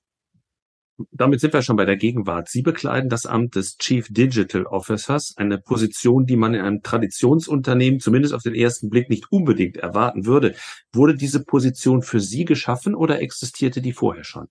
Damit 1.11 1.41
sind 1.41 1.53
wir 1.53 1.61
schon 1.61 1.77
bei 1.77 1.85
der 1.85 1.97
Gegenwart. 1.97 2.49
Sie 2.49 2.63
bekleiden 2.63 3.11
das 3.11 3.27
Amt 3.27 3.55
des 3.55 3.77
Chief 3.77 4.07
Digital 4.09 4.65
Officers, 4.65 5.35
eine 5.37 5.59
Position, 5.59 6.25
die 6.25 6.37
man 6.37 6.55
in 6.55 6.61
einem 6.63 6.83
Traditionsunternehmen 6.83 8.01
zumindest 8.01 8.33
auf 8.33 8.43
den 8.43 8.55
ersten 8.55 8.89
Blick 8.89 9.11
nicht 9.11 9.31
unbedingt 9.31 9.77
erwarten 9.77 10.25
würde. 10.25 10.55
Wurde 10.93 11.15
diese 11.15 11.45
Position 11.45 12.03
für 12.03 12.21
Sie 12.21 12.47
geschaffen 12.47 12.95
oder 12.95 13.21
existierte 13.21 13.83
die 13.83 13.93
vorher 13.93 14.25
schon? 14.25 14.47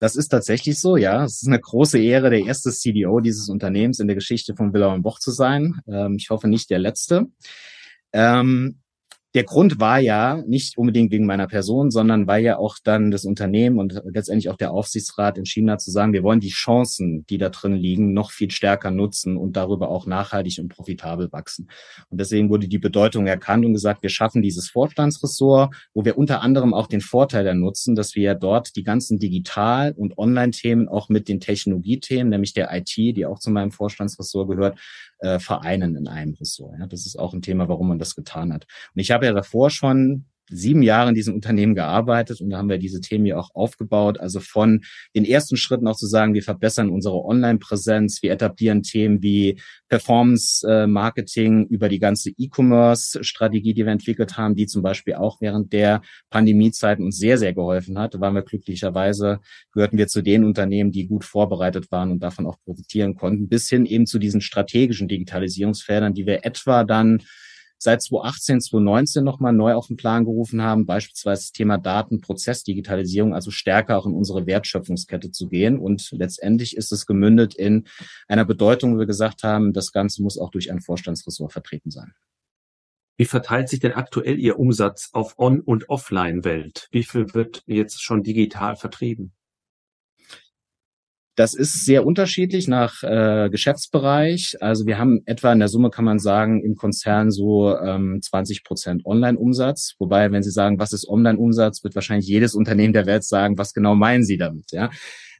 Das 0.00 0.16
ist 0.16 0.28
tatsächlich 0.28 0.80
so, 0.80 0.96
ja. 0.96 1.22
Es 1.22 1.42
ist 1.42 1.48
eine 1.48 1.60
große 1.60 2.00
Ehre, 2.00 2.30
der 2.30 2.40
erste 2.40 2.72
CDO 2.72 3.20
dieses 3.20 3.48
Unternehmens 3.48 4.00
in 4.00 4.08
der 4.08 4.16
Geschichte 4.16 4.56
von 4.56 4.74
und 4.74 5.02
Boch 5.02 5.20
zu 5.20 5.30
sein. 5.30 5.80
Ähm, 5.86 6.16
ich 6.18 6.30
hoffe 6.30 6.48
nicht 6.48 6.70
der 6.70 6.80
letzte. 6.80 7.28
Ähm, 8.12 8.82
der 9.34 9.44
Grund 9.44 9.80
war 9.80 9.98
ja 9.98 10.42
nicht 10.46 10.76
unbedingt 10.76 11.10
wegen 11.10 11.24
meiner 11.24 11.46
Person, 11.46 11.90
sondern 11.90 12.26
weil 12.26 12.44
ja 12.44 12.58
auch 12.58 12.76
dann 12.84 13.10
das 13.10 13.24
Unternehmen 13.24 13.78
und 13.78 14.02
letztendlich 14.04 14.50
auch 14.50 14.56
der 14.56 14.72
Aufsichtsrat 14.72 15.38
entschieden 15.38 15.70
hat 15.70 15.80
zu 15.80 15.90
sagen, 15.90 16.12
wir 16.12 16.22
wollen 16.22 16.40
die 16.40 16.50
Chancen, 16.50 17.24
die 17.26 17.38
da 17.38 17.48
drin 17.48 17.74
liegen, 17.74 18.12
noch 18.12 18.30
viel 18.30 18.50
stärker 18.50 18.90
nutzen 18.90 19.38
und 19.38 19.56
darüber 19.56 19.88
auch 19.88 20.06
nachhaltig 20.06 20.58
und 20.58 20.68
profitabel 20.68 21.32
wachsen. 21.32 21.68
Und 22.10 22.20
deswegen 22.20 22.50
wurde 22.50 22.68
die 22.68 22.78
Bedeutung 22.78 23.26
erkannt 23.26 23.64
und 23.64 23.72
gesagt, 23.72 24.02
wir 24.02 24.10
schaffen 24.10 24.42
dieses 24.42 24.68
Vorstandsressort, 24.68 25.74
wo 25.94 26.04
wir 26.04 26.18
unter 26.18 26.42
anderem 26.42 26.74
auch 26.74 26.86
den 26.86 27.00
Vorteil 27.00 27.44
dann 27.44 27.60
nutzen, 27.60 27.94
dass 27.94 28.14
wir 28.14 28.34
dort 28.34 28.76
die 28.76 28.84
ganzen 28.84 29.18
Digital- 29.18 29.94
und 29.96 30.18
Online-Themen 30.18 30.88
auch 30.88 31.08
mit 31.08 31.28
den 31.28 31.40
Technologiethemen, 31.40 32.28
nämlich 32.28 32.52
der 32.52 32.70
IT, 32.76 32.94
die 32.96 33.24
auch 33.24 33.38
zu 33.38 33.50
meinem 33.50 33.70
Vorstandsressort 33.70 34.50
gehört, 34.50 34.78
äh, 35.22 35.38
vereinen 35.38 35.96
in 35.96 36.08
einem 36.08 36.34
Ressort. 36.34 36.78
Ja, 36.78 36.86
das 36.86 37.06
ist 37.06 37.18
auch 37.18 37.32
ein 37.32 37.42
Thema, 37.42 37.68
warum 37.68 37.88
man 37.88 37.98
das 37.98 38.14
getan 38.14 38.52
hat. 38.52 38.66
Und 38.94 39.00
ich 39.00 39.10
habe 39.10 39.26
ja 39.26 39.32
davor 39.32 39.70
schon 39.70 40.26
sieben 40.50 40.82
Jahre 40.82 41.10
in 41.10 41.14
diesem 41.14 41.34
Unternehmen 41.34 41.74
gearbeitet 41.74 42.40
und 42.40 42.50
da 42.50 42.58
haben 42.58 42.68
wir 42.68 42.78
diese 42.78 43.00
Themen 43.00 43.26
ja 43.26 43.38
auch 43.38 43.54
aufgebaut. 43.54 44.20
Also 44.20 44.40
von 44.40 44.82
den 45.14 45.24
ersten 45.24 45.56
Schritten 45.56 45.86
auch 45.86 45.96
zu 45.96 46.06
sagen, 46.06 46.34
wir 46.34 46.42
verbessern 46.42 46.90
unsere 46.90 47.24
Online-Präsenz, 47.24 48.22
wir 48.22 48.32
etablieren 48.32 48.82
Themen 48.82 49.22
wie 49.22 49.60
Performance-Marketing 49.88 51.66
über 51.66 51.88
die 51.88 51.98
ganze 51.98 52.30
E-Commerce-Strategie, 52.36 53.74
die 53.74 53.84
wir 53.84 53.92
entwickelt 53.92 54.36
haben, 54.36 54.54
die 54.54 54.66
zum 54.66 54.82
Beispiel 54.82 55.14
auch 55.14 55.40
während 55.40 55.72
der 55.72 56.02
Pandemiezeiten 56.30 57.04
uns 57.04 57.18
sehr, 57.18 57.38
sehr 57.38 57.54
geholfen 57.54 57.98
hat. 57.98 58.14
Da 58.14 58.20
waren 58.20 58.34
wir 58.34 58.42
glücklicherweise, 58.42 59.40
gehörten 59.72 59.98
wir 59.98 60.08
zu 60.08 60.22
den 60.22 60.44
Unternehmen, 60.44 60.92
die 60.92 61.06
gut 61.06 61.24
vorbereitet 61.24 61.90
waren 61.90 62.10
und 62.10 62.22
davon 62.22 62.46
auch 62.46 62.56
profitieren 62.64 63.14
konnten, 63.14 63.48
bis 63.48 63.68
hin 63.68 63.86
eben 63.86 64.06
zu 64.06 64.18
diesen 64.18 64.40
strategischen 64.40 65.08
Digitalisierungsfeldern, 65.08 66.14
die 66.14 66.26
wir 66.26 66.44
etwa 66.44 66.84
dann 66.84 67.22
seit 67.82 68.00
2018, 68.00 68.60
2019 68.60 69.24
nochmal 69.24 69.52
neu 69.52 69.74
auf 69.74 69.88
den 69.88 69.96
Plan 69.96 70.24
gerufen 70.24 70.62
haben, 70.62 70.86
beispielsweise 70.86 71.42
das 71.42 71.52
Thema 71.52 71.78
Datenprozessdigitalisierung, 71.78 73.34
also 73.34 73.50
stärker 73.50 73.98
auch 73.98 74.06
in 74.06 74.14
unsere 74.14 74.46
Wertschöpfungskette 74.46 75.32
zu 75.32 75.48
gehen. 75.48 75.80
Und 75.80 76.12
letztendlich 76.12 76.76
ist 76.76 76.92
es 76.92 77.06
gemündet 77.06 77.54
in 77.54 77.88
einer 78.28 78.44
Bedeutung, 78.44 78.94
wo 78.94 79.00
wir 79.00 79.06
gesagt 79.06 79.42
haben, 79.42 79.72
das 79.72 79.90
Ganze 79.90 80.22
muss 80.22 80.38
auch 80.38 80.50
durch 80.50 80.70
ein 80.70 80.80
Vorstandsressort 80.80 81.52
vertreten 81.52 81.90
sein. 81.90 82.12
Wie 83.16 83.24
verteilt 83.24 83.68
sich 83.68 83.80
denn 83.80 83.92
aktuell 83.92 84.38
Ihr 84.38 84.60
Umsatz 84.60 85.10
auf 85.12 85.38
On- 85.38 85.60
und 85.60 85.88
Offline-Welt? 85.88 86.86
Wie 86.92 87.02
viel 87.02 87.34
wird 87.34 87.64
jetzt 87.66 88.00
schon 88.00 88.22
digital 88.22 88.76
vertrieben? 88.76 89.32
Das 91.34 91.54
ist 91.54 91.86
sehr 91.86 92.04
unterschiedlich 92.04 92.68
nach 92.68 93.02
äh, 93.02 93.48
Geschäftsbereich. 93.50 94.56
Also 94.60 94.86
wir 94.86 94.98
haben 94.98 95.22
etwa 95.24 95.50
in 95.52 95.60
der 95.60 95.68
Summe 95.68 95.88
kann 95.88 96.04
man 96.04 96.18
sagen 96.18 96.62
im 96.62 96.76
Konzern 96.76 97.30
so 97.30 97.74
ähm, 97.78 98.20
20 98.20 98.64
Prozent 98.64 99.06
Online-Umsatz. 99.06 99.94
Wobei, 99.98 100.30
wenn 100.30 100.42
Sie 100.42 100.50
sagen, 100.50 100.78
was 100.78 100.92
ist 100.92 101.08
Online-Umsatz, 101.08 101.84
wird 101.84 101.94
wahrscheinlich 101.94 102.28
jedes 102.28 102.54
Unternehmen 102.54 102.92
der 102.92 103.06
Welt 103.06 103.24
sagen, 103.24 103.56
was 103.56 103.72
genau 103.72 103.94
meinen 103.94 104.24
Sie 104.24 104.36
damit? 104.36 104.72
Ja, 104.72 104.90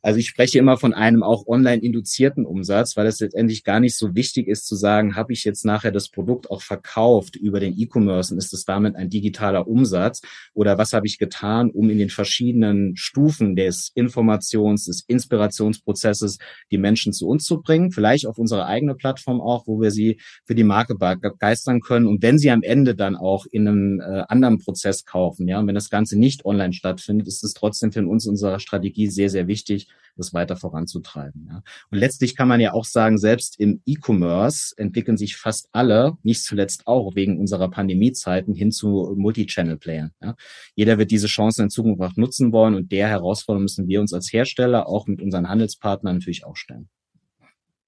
also 0.03 0.19
ich 0.19 0.29
spreche 0.29 0.59
immer 0.59 0.77
von 0.77 0.95
einem 0.95 1.23
auch 1.23 1.47
online 1.47 1.81
induzierten 1.81 2.45
Umsatz, 2.45 2.97
weil 2.97 3.07
es 3.07 3.21
letztendlich 3.21 3.63
gar 3.63 3.79
nicht 3.79 3.97
so 3.97 4.17
wichtig 4.17 4.49
ist 4.49 4.67
zu 4.67 4.75
sagen, 4.75 5.15
habe 5.15 5.33
ich 5.33 5.45
jetzt 5.45 5.65
nachher 5.65 5.93
das 5.93 6.09
Produkt 6.09 6.51
auch 6.51 6.61
verkauft 6.61 7.37
über 7.37 7.61
den 7.61 7.79
E-Commerce 7.79 8.35
und 8.35 8.39
ist 8.39 8.53
es 8.53 8.65
damit 8.65 8.97
ein 8.97 9.11
digitaler 9.11 9.69
Umsatz? 9.69 10.21
Oder 10.55 10.77
was 10.77 10.93
habe 10.93 11.07
ich 11.07 11.19
getan, 11.19 11.71
um 11.71 11.89
in 11.89 11.99
den 11.99 12.11
verschiedenen 12.11 12.97
Stufen 12.97 13.55
des 13.55 13.93
Informations, 13.95 14.87
des 14.87 15.05
Inspirationsprozesses 15.07 16.39
die 16.73 16.79
Menschen 16.79 17.13
zu 17.13 17.29
uns 17.29 17.45
zu 17.45 17.63
bringen, 17.63 17.93
vielleicht 17.93 18.27
auf 18.27 18.39
unsere 18.39 18.67
eigene 18.67 18.97
Plattform 18.97 19.41
auch, 19.41 19.69
wo 19.69 19.81
wir 19.81 19.93
sie 19.93 20.21
für 20.45 20.57
die 20.57 20.65
Marke 20.65 20.97
begeistern 20.97 21.81
können 21.81 22.07
und 22.07 22.23
wenn 22.23 22.39
sie 22.39 22.51
am 22.51 22.65
Ende 22.65 22.97
dann 22.97 23.15
auch 23.15 23.47
in 23.47 23.69
einem 23.69 24.01
äh, 24.01 24.25
anderen 24.29 24.59
Prozess 24.59 25.05
kaufen, 25.05 25.47
ja, 25.47 25.61
und 25.61 25.69
wenn 25.69 25.77
das 25.77 25.91
Ganze 25.91 26.19
nicht 26.19 26.45
online 26.45 26.73
stattfindet, 26.73 27.29
ist 27.29 27.45
es 27.45 27.55
trotzdem 27.55 27.93
für 27.93 28.05
uns 28.05 28.27
unserer 28.27 28.59
Strategie 28.59 29.07
sehr, 29.09 29.31
sehr 29.31 29.47
wichtig, 29.47 29.87
das 30.17 30.35
weiter 30.35 30.57
voranzutreiben. 30.57 31.49
Ja. 31.51 31.63
Und 31.91 31.99
letztlich 31.99 32.37
kann 32.37 32.49
man 32.49 32.61
ja 32.61 32.73
auch 32.73 32.85
sagen, 32.85 33.19
selbst 33.19 33.59
im 33.59 33.81
E-Commerce 33.87 34.75
entwickeln 34.77 35.17
sich 35.17 35.37
fast 35.37 35.69
alle, 35.73 36.17
nicht 36.23 36.45
zuletzt 36.45 36.87
auch 36.87 37.15
wegen 37.15 37.39
unserer 37.39 37.71
Pandemiezeiten, 37.71 38.55
hin 38.55 38.73
zu 38.73 39.15
Multi-Channel-Playern. 39.17 40.13
Ja. 40.23 40.35
Jeder 40.75 40.99
wird 40.99 41.11
diese 41.11 41.27
Chancen 41.27 41.65
in 41.65 41.71
Zukunft 41.71 42.19
nutzen 42.19 42.53
wollen 42.53 42.75
und 42.75 42.93
der 42.93 43.09
Herausforderung 43.09 43.63
müssen 43.63 43.89
wir 43.89 44.01
uns 44.01 44.13
als 44.13 44.33
Hersteller 44.33 44.87
auch 44.89 45.07
mit 45.07 45.23
unseren 45.23 45.49
Handelspartnern 45.49 46.17
natürlich 46.17 46.45
auch 46.45 46.57
stellen. 46.57 46.89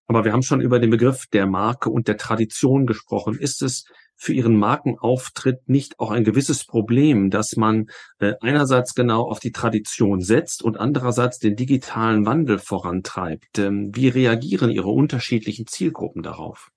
Aber 0.07 0.25
wir 0.25 0.33
haben 0.33 0.43
schon 0.43 0.61
über 0.61 0.81
den 0.81 0.91
Begriff 0.91 1.27
der 1.27 1.47
Marke 1.47 1.89
und 1.89 2.09
der 2.09 2.19
Tradition 2.19 2.87
gesprochen. 2.87 3.39
Ist 3.39 3.63
es 3.63 3.87
für 4.17 4.33
ihren 4.33 4.57
Markenauftritt 4.57 5.69
nicht 5.69 5.99
auch 5.99 6.11
ein 6.11 6.25
gewisses 6.25 6.65
Problem, 6.65 7.31
dass 7.31 7.57
man 7.57 7.87
äh, 8.19 8.35
einerseits 8.41 8.95
genau 8.95 9.23
auf 9.23 9.41
die 9.41 9.53
Tradition 9.53 10.21
setzt 10.21 10.63
und 10.63 10.79
andererseits 10.79 11.39
den 11.39 11.57
digitalen 11.57 12.27
Wandel 12.27 12.59
vorantreibt? 12.59 13.59
Ähm, 13.59 13.91
wie 13.95 14.09
reagieren 14.09 14.71
Ihre 14.71 14.91
unterschiedlichen 14.91 15.67
Zielgruppen 15.67 16.23
darauf? 16.23 16.71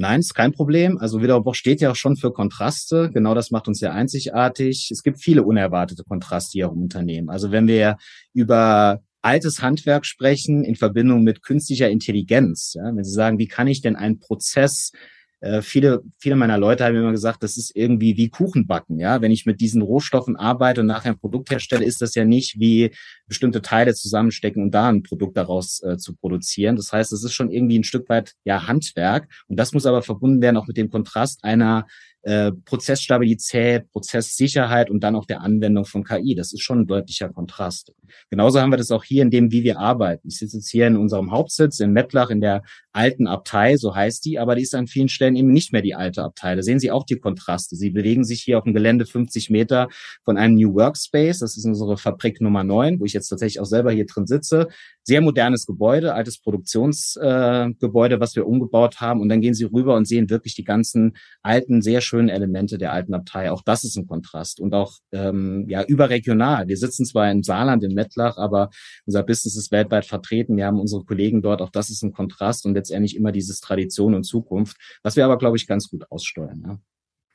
Nein, 0.00 0.20
ist 0.20 0.34
kein 0.34 0.52
Problem. 0.52 0.96
Also 0.98 1.22
Wiederbruch 1.22 1.56
steht 1.56 1.80
ja 1.80 1.90
auch 1.90 1.96
schon 1.96 2.16
für 2.16 2.32
Kontraste. 2.32 3.10
Genau 3.12 3.34
das 3.34 3.50
macht 3.50 3.66
uns 3.66 3.80
ja 3.80 3.90
einzigartig. 3.90 4.90
Es 4.92 5.02
gibt 5.02 5.20
viele 5.20 5.42
unerwartete 5.42 6.04
Kontraste 6.04 6.52
hier 6.52 6.66
im 6.66 6.82
Unternehmen. 6.82 7.28
Also 7.30 7.50
wenn 7.50 7.66
wir 7.66 7.96
über 8.32 9.00
altes 9.22 9.60
Handwerk 9.60 10.06
sprechen 10.06 10.62
in 10.62 10.76
Verbindung 10.76 11.24
mit 11.24 11.42
künstlicher 11.42 11.90
Intelligenz, 11.90 12.74
ja, 12.74 12.84
wenn 12.94 13.02
Sie 13.02 13.12
sagen, 13.12 13.38
wie 13.38 13.48
kann 13.48 13.66
ich 13.66 13.80
denn 13.80 13.96
einen 13.96 14.20
Prozess 14.20 14.92
äh, 15.40 15.62
viele, 15.62 16.02
viele 16.18 16.36
meiner 16.36 16.58
Leute 16.58 16.84
haben 16.84 16.96
immer 16.96 17.12
gesagt, 17.12 17.42
das 17.42 17.56
ist 17.56 17.74
irgendwie 17.74 18.16
wie 18.16 18.28
Kuchenbacken, 18.28 18.98
ja. 18.98 19.20
Wenn 19.20 19.30
ich 19.30 19.46
mit 19.46 19.60
diesen 19.60 19.82
Rohstoffen 19.82 20.36
arbeite 20.36 20.80
und 20.80 20.88
nachher 20.88 21.12
ein 21.12 21.18
Produkt 21.18 21.50
herstelle, 21.50 21.84
ist 21.84 22.02
das 22.02 22.14
ja 22.14 22.24
nicht 22.24 22.58
wie 22.58 22.90
bestimmte 23.26 23.62
Teile 23.62 23.94
zusammenstecken 23.94 24.62
und 24.64 24.72
da 24.72 24.88
ein 24.88 25.02
Produkt 25.02 25.36
daraus 25.36 25.82
äh, 25.82 25.96
zu 25.96 26.16
produzieren. 26.16 26.76
Das 26.76 26.92
heißt, 26.92 27.12
es 27.12 27.22
ist 27.22 27.34
schon 27.34 27.50
irgendwie 27.50 27.78
ein 27.78 27.84
Stück 27.84 28.08
weit 28.08 28.34
ja 28.44 28.66
Handwerk 28.66 29.28
und 29.46 29.58
das 29.58 29.72
muss 29.72 29.86
aber 29.86 30.02
verbunden 30.02 30.42
werden 30.42 30.56
auch 30.56 30.66
mit 30.66 30.76
dem 30.76 30.90
Kontrast 30.90 31.44
einer 31.44 31.86
äh, 32.28 32.52
Prozessstabilität, 32.66 33.90
Prozesssicherheit 33.90 34.90
und 34.90 35.00
dann 35.00 35.16
auch 35.16 35.24
der 35.24 35.40
Anwendung 35.40 35.86
von 35.86 36.04
KI. 36.04 36.34
Das 36.34 36.52
ist 36.52 36.60
schon 36.60 36.80
ein 36.80 36.86
deutlicher 36.86 37.30
Kontrast. 37.30 37.94
Genauso 38.28 38.60
haben 38.60 38.70
wir 38.70 38.76
das 38.76 38.90
auch 38.90 39.02
hier 39.02 39.22
in 39.22 39.30
dem, 39.30 39.50
wie 39.50 39.62
wir 39.62 39.78
arbeiten. 39.78 40.28
Ich 40.28 40.38
sitze 40.38 40.58
jetzt 40.58 40.68
hier 40.68 40.86
in 40.86 40.98
unserem 40.98 41.30
Hauptsitz 41.30 41.80
in 41.80 41.92
Mettlach 41.92 42.28
in 42.28 42.42
der 42.42 42.62
alten 42.92 43.26
Abtei, 43.26 43.76
so 43.76 43.94
heißt 43.94 44.24
die, 44.24 44.38
aber 44.38 44.56
die 44.56 44.62
ist 44.62 44.74
an 44.74 44.88
vielen 44.88 45.08
Stellen 45.08 45.36
eben 45.36 45.52
nicht 45.52 45.72
mehr 45.72 45.80
die 45.80 45.94
alte 45.94 46.22
Abtei. 46.22 46.54
Da 46.54 46.62
sehen 46.62 46.80
Sie 46.80 46.90
auch 46.90 47.04
die 47.04 47.16
Kontraste. 47.16 47.76
Sie 47.76 47.90
bewegen 47.90 48.24
sich 48.24 48.42
hier 48.42 48.58
auf 48.58 48.64
dem 48.64 48.74
Gelände 48.74 49.06
50 49.06 49.48
Meter 49.48 49.88
von 50.24 50.36
einem 50.36 50.56
New 50.56 50.74
Workspace. 50.74 51.38
Das 51.38 51.56
ist 51.56 51.64
unsere 51.64 51.96
Fabrik 51.96 52.42
Nummer 52.42 52.64
9, 52.64 53.00
wo 53.00 53.04
ich 53.04 53.12
jetzt 53.12 53.28
tatsächlich 53.28 53.60
auch 53.60 53.66
selber 53.66 53.92
hier 53.92 54.04
drin 54.04 54.26
sitze. 54.26 54.68
Sehr 55.02 55.20
modernes 55.20 55.64
Gebäude, 55.64 56.12
altes 56.12 56.38
Produktionsgebäude, 56.40 58.14
äh, 58.16 58.20
was 58.20 58.36
wir 58.36 58.46
umgebaut 58.46 59.00
haben. 59.00 59.20
Und 59.20 59.28
dann 59.28 59.40
gehen 59.40 59.54
Sie 59.54 59.64
rüber 59.64 59.94
und 59.94 60.06
sehen 60.06 60.28
wirklich 60.28 60.54
die 60.54 60.64
ganzen 60.64 61.16
alten, 61.42 61.80
sehr 61.82 62.00
schönen 62.00 62.17
Elemente 62.26 62.78
der 62.78 62.92
alten 62.92 63.14
Abtei. 63.14 63.52
Auch 63.52 63.62
das 63.62 63.84
ist 63.84 63.96
ein 63.96 64.08
Kontrast 64.08 64.58
und 64.58 64.74
auch 64.74 64.94
ähm, 65.12 65.66
ja 65.68 65.84
überregional. 65.84 66.66
Wir 66.66 66.76
sitzen 66.76 67.06
zwar 67.06 67.30
in 67.30 67.44
Saarland, 67.44 67.84
in 67.84 67.94
Mettlach, 67.94 68.36
aber 68.36 68.70
unser 69.06 69.22
Business 69.22 69.56
ist 69.56 69.70
weltweit 69.70 70.06
vertreten. 70.06 70.56
Wir 70.56 70.66
haben 70.66 70.80
unsere 70.80 71.04
Kollegen 71.04 71.40
dort. 71.40 71.62
Auch 71.62 71.70
das 71.70 71.90
ist 71.90 72.02
ein 72.02 72.12
Kontrast 72.12 72.66
und 72.66 72.74
letztendlich 72.74 73.14
immer 73.14 73.30
dieses 73.30 73.60
Tradition 73.60 74.16
und 74.16 74.24
Zukunft, 74.24 74.76
was 75.04 75.14
wir 75.14 75.24
aber, 75.24 75.38
glaube 75.38 75.56
ich, 75.56 75.68
ganz 75.68 75.88
gut 75.88 76.10
aussteuern. 76.10 76.62
Ja. 76.66 76.78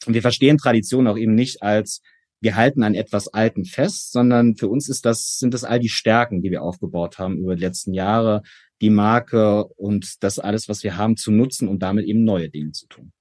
Und 0.06 0.14
wir 0.14 0.22
verstehen 0.22 0.58
Tradition 0.58 1.08
auch 1.08 1.18
eben 1.18 1.36
nicht 1.36 1.64
als 1.64 2.02
wir 2.44 2.58
halten 2.58 2.84
an 2.84 2.94
etwas 2.94 3.30
Alten 3.30 3.64
fest, 3.64 4.12
sondern 4.12 4.58
für 4.58 4.68
uns 4.68 4.90
ist 4.90 5.06
das, 5.06 5.40
sind 5.40 5.54
das 5.54 5.64
all 5.64 5.80
die 5.80 5.88
Stärken, 5.88 6.42
die 6.42 6.52
wir 6.52 6.62
aufgebaut 6.62 7.18
haben 7.18 7.38
über 7.38 7.56
die 7.56 7.62
letzten 7.62 7.94
Jahre, 7.94 8.42
die 8.82 8.90
Marke 8.90 9.64
und 9.64 10.22
das 10.24 10.40
alles, 10.40 10.68
was 10.68 10.84
wir 10.84 10.98
haben, 10.98 11.16
zu 11.16 11.32
nutzen 11.32 11.70
und 11.70 11.80
damit 11.80 12.06
eben 12.06 12.26
neue 12.26 12.50
Dinge 12.50 12.74
zu 12.74 12.86
tun. 12.88 13.14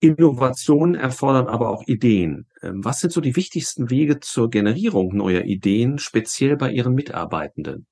Innovation 0.00 0.94
erfordert 0.94 1.48
aber 1.48 1.70
auch 1.70 1.82
Ideen. 1.86 2.46
Ähm, 2.62 2.84
was 2.84 3.00
sind 3.00 3.12
so 3.12 3.20
die 3.20 3.36
wichtigsten 3.36 3.90
Wege 3.90 4.20
zur 4.20 4.48
Generierung 4.50 5.14
neuer 5.16 5.42
Ideen, 5.42 5.98
speziell 5.98 6.56
bei 6.56 6.70
Ihren 6.70 6.94
Mitarbeitenden? 6.94 7.86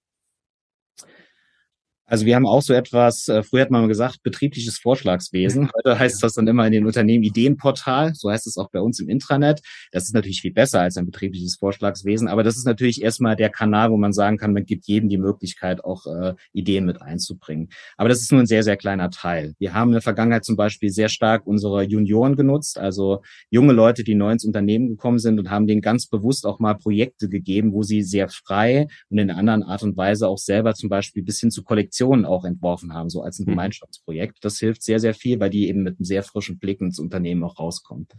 Also 2.08 2.25
wir 2.25 2.36
haben 2.36 2.46
auch 2.46 2.62
so 2.62 2.72
etwas, 2.72 3.26
äh, 3.26 3.42
früher 3.42 3.62
hat 3.62 3.72
man 3.72 3.80
mal 3.80 3.88
gesagt, 3.88 4.22
betriebliches 4.22 4.78
Vorschlagswesen. 4.78 5.70
Heute 5.76 5.98
heißt 5.98 6.22
das 6.22 6.34
dann 6.34 6.46
immer 6.46 6.64
in 6.64 6.72
den 6.72 6.86
Unternehmen 6.86 7.25
Ideenportal, 7.25 8.14
so 8.14 8.30
heißt 8.30 8.46
es 8.46 8.56
auch 8.56 8.70
bei 8.70 8.80
uns 8.80 9.00
im 9.00 9.08
Intranet. 9.08 9.60
Das 9.90 10.04
ist 10.04 10.14
natürlich 10.14 10.40
viel 10.40 10.52
besser 10.52 10.80
als 10.82 10.96
ein 10.96 11.06
betriebliches 11.06 11.56
Vorschlagswesen, 11.56 12.28
aber 12.28 12.44
das 12.44 12.56
ist 12.56 12.64
natürlich 12.64 13.02
erstmal 13.02 13.34
der 13.34 13.50
Kanal, 13.50 13.90
wo 13.90 13.96
man 13.96 14.12
sagen 14.12 14.36
kann, 14.36 14.52
man 14.52 14.64
gibt 14.64 14.86
jedem 14.86 15.08
die 15.08 15.18
Möglichkeit, 15.18 15.84
auch 15.84 16.06
äh, 16.06 16.34
Ideen 16.52 16.84
mit 16.84 17.02
einzubringen. 17.02 17.70
Aber 17.96 18.08
das 18.08 18.20
ist 18.20 18.30
nur 18.30 18.40
ein 18.40 18.46
sehr, 18.46 18.62
sehr 18.62 18.76
kleiner 18.76 19.10
Teil. 19.10 19.54
Wir 19.58 19.75
haben 19.75 19.88
in 19.88 19.94
der 19.94 20.02
Vergangenheit 20.02 20.44
zum 20.44 20.54
Beispiel 20.54 20.90
sehr 20.90 21.08
stark 21.08 21.44
unsere 21.44 21.82
Junioren 21.82 22.36
genutzt, 22.36 22.78
also 22.78 23.22
junge 23.50 23.72
Leute, 23.72 24.04
die 24.04 24.14
neu 24.14 24.30
ins 24.30 24.44
Unternehmen 24.44 24.86
gekommen 24.90 25.18
sind 25.18 25.40
und 25.40 25.50
haben 25.50 25.66
denen 25.66 25.80
ganz 25.80 26.06
bewusst 26.06 26.46
auch 26.46 26.60
mal 26.60 26.75
Projekte 26.75 27.28
gegeben, 27.28 27.72
wo 27.72 27.82
sie 27.82 28.02
sehr 28.02 28.28
frei 28.28 28.86
und 29.10 29.18
in 29.18 29.28
einer 29.28 29.40
anderen 29.40 29.64
Art 29.64 29.82
und 29.82 29.96
Weise 29.96 30.28
auch 30.28 30.38
selber 30.38 30.75
zum 30.75 30.88
Beispiel 30.88 31.25
bis 31.25 31.40
hin 31.40 31.50
zu 31.50 31.64
Kollektionen 31.64 31.95
Kollektionen 31.96 32.26
auch 32.26 32.44
entworfen 32.44 32.92
haben, 32.92 33.08
so 33.08 33.22
als 33.22 33.38
ein 33.38 33.44
mhm. 33.44 33.50
Gemeinschaftsprojekt. 33.50 34.38
Das 34.42 34.58
hilft 34.58 34.82
sehr, 34.82 35.00
sehr 35.00 35.14
viel, 35.14 35.40
weil 35.40 35.50
die 35.50 35.68
eben 35.68 35.82
mit 35.82 35.98
einem 35.98 36.04
sehr 36.04 36.22
frischen 36.22 36.58
Blick 36.58 36.80
ins 36.80 36.98
Unternehmen 36.98 37.42
auch 37.44 37.58
rauskommt. 37.58 38.12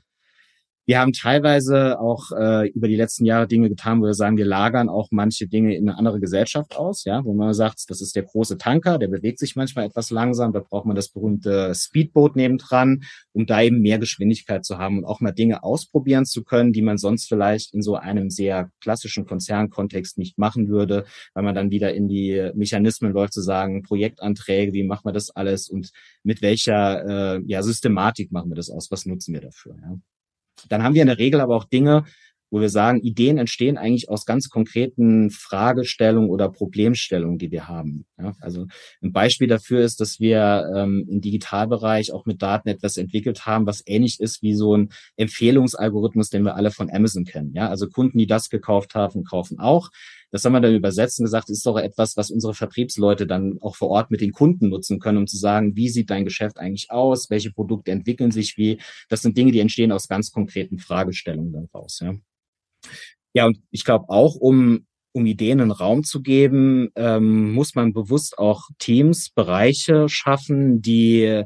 Wir 0.88 1.00
haben 1.00 1.12
teilweise 1.12 2.00
auch 2.00 2.32
äh, 2.32 2.70
über 2.70 2.88
die 2.88 2.96
letzten 2.96 3.25
Jahre 3.25 3.46
Dinge 3.46 3.67
getan, 3.67 4.00
wo 4.00 4.06
wir 4.06 4.13
sagen, 4.13 4.38
wir 4.38 4.46
lagern 4.46 4.88
auch 4.88 5.10
manche 5.12 5.46
Dinge 5.46 5.75
in 5.75 5.89
eine 5.89 5.98
andere 5.98 6.22
Gesellschaft 6.22 6.77
aus, 6.77 7.03
ja, 7.03 7.25
wo 7.25 7.34
man 7.34 7.53
sagt, 7.53 7.84
das 7.89 8.00
ist 8.00 8.15
der 8.15 8.24
große 8.24 8.58
Tanker, 8.58 8.98
der 8.98 9.10
bewegt 9.10 9.38
sich 9.38 9.58
manchmal 9.58 9.86
etwas 9.86 10.12
langsam, 10.12 10.53
da 10.53 10.62
braucht 10.62 10.86
man 10.86 10.96
das 10.96 11.10
berühmte 11.10 11.75
Speedboot 11.75 12.38
nebendran, 12.38 13.03
um 13.34 13.46
da 13.46 13.62
eben 13.62 13.82
mehr 13.82 14.00
Geschwindigkeit 14.00 14.63
zu 14.63 14.78
haben 14.78 15.00
und 15.00 15.04
auch 15.04 15.19
mal 15.19 15.34
Dinge 15.34 15.62
ausprobieren 15.62 16.26
zu 16.26 16.45
können, 16.45 16.71
die 16.71 16.82
man 16.82 16.97
sonst 16.97 17.28
vielleicht 17.28 17.73
in 17.73 17.82
so 17.82 17.95
einem 17.95 18.30
sehr 18.30 18.71
klassischen 18.80 19.26
Konzernkontext 19.26 20.17
nicht 20.17 20.38
machen 20.38 20.69
würde, 20.69 21.04
weil 21.34 21.43
man 21.43 21.54
dann 21.54 21.69
wieder 21.69 21.93
in 21.93 22.08
die 22.08 22.52
Mechanismen 22.56 23.12
läuft 23.12 23.34
zu 23.34 23.41
sagen, 23.41 23.84
Projektanträge, 23.84 24.71
wie 24.71 24.84
machen 24.84 25.04
wir 25.04 25.12
das 25.12 25.32
alles 25.32 25.67
und 25.67 25.91
mit 26.23 26.41
welcher 26.41 27.36
äh, 27.36 27.41
ja, 27.45 27.62
Systematik 27.62 28.32
machen 28.32 28.50
wir 28.50 28.56
das 28.56 28.69
aus, 28.69 28.89
was 28.89 29.06
nutzen 29.06 29.34
wir 29.34 29.41
dafür, 29.41 29.76
ja. 29.82 29.97
Dann 30.70 30.84
haben 30.84 30.96
wir 30.96 31.02
in 31.02 31.08
der 31.08 31.20
Regel 31.20 31.41
aber 31.41 31.56
auch 31.56 31.65
Dinge, 31.65 32.06
wo 32.50 32.62
wir 32.62 32.70
sagen, 32.70 33.02
Ideen 33.02 33.38
entstehen 33.38 33.78
eigentlich 33.78 34.10
aus 34.10 34.26
ganz 34.26 34.50
konkreten 34.50 35.30
Fragestellungen 35.32 36.30
oder 36.30 36.50
Problemstellungen, 36.50 37.38
die 37.38 37.52
wir 37.52 37.67
haben. 37.67 38.06
Ja, 38.17 38.34
also 38.39 38.67
ein 39.02 39.12
Beispiel 39.12 39.48
dafür 39.48 39.82
ist, 39.82 40.00
dass 40.00 40.20
wir 40.20 40.72
ähm, 40.74 41.06
im 41.10 41.22
Digitalbereich 41.22 42.13
auch 42.13 42.26
mit 42.26 42.41
Daten 42.41 42.70
etwas 42.70 42.98
entwickelt 42.98 43.46
haben, 43.46 43.65
was 43.65 43.84
ähnlich 43.86 44.20
ist 44.20 44.41
wie 44.41 44.54
so 44.54 44.78
ein 44.78 44.89
Empfehlungsalgorithmus, 45.17 46.30
den 46.30 46.43
wir 46.43 46.56
alle 46.56 46.72
von 46.72 46.89
Amazon 46.89 47.26
kennen. 47.26 47.54
Ja, 47.54 47.67
also 47.67 47.88
Kunden, 47.89 48.17
die 48.17 48.28
das 48.28 48.50
gekauft 48.50 48.96
haben, 48.96 49.24
kaufen 49.24 49.60
auch. 49.60 49.89
Das 50.32 50.44
haben 50.44 50.54
wir 50.54 50.62
dann 50.62 50.76
übersetzt 50.76 51.20
und 51.20 51.26
gesagt, 51.26 51.50
ist 51.50 51.66
doch 51.66 51.78
etwas, 51.78 52.18
was 52.18 52.32
unsere 52.32 52.54
Vertriebsleute 52.54 53.28
dann 53.28 53.58
auch 53.62 53.76
vor 53.76 53.90
Ort 53.90 54.12
mit 54.12 54.22
den 54.22 54.34
Kunden 54.34 54.70
nutzen 54.70 55.00
können, 55.00 55.20
um 55.20 55.28
zu 55.28 55.38
sagen, 55.38 55.76
wie 55.76 55.90
sieht 55.90 56.10
dein 56.10 56.26
Geschäft 56.26 56.58
eigentlich 56.58 56.92
aus? 56.92 57.30
Welche 57.30 57.52
Produkte 57.52 57.92
entwickeln 57.92 58.32
sich 58.32 58.58
wie? 58.58 58.80
Das 59.10 59.22
sind 59.22 59.38
Dinge, 59.38 59.52
die 59.52 59.60
entstehen 59.60 59.92
aus 59.92 60.08
ganz 60.08 60.32
konkreten 60.32 60.80
Fragestellungen 60.80 61.54
dann 61.54 61.70
raus. 61.74 62.00
Ja, 62.02 62.16
ja 63.34 63.46
und 63.46 63.62
ich 63.72 63.84
glaube 63.84 64.10
auch, 64.10 64.36
um 64.36 64.86
um 65.13 65.26
Ideen 65.26 65.60
einen 65.62 65.72
Raum 65.72 66.04
zu 66.04 66.22
geben, 66.22 66.90
ähm, 66.96 67.52
muss 67.52 67.74
man 67.74 67.92
bewusst 67.92 68.38
auch 68.38 68.70
Teams, 68.78 69.32
Bereiche 69.32 70.08
schaffen, 70.10 70.82
die 70.82 71.44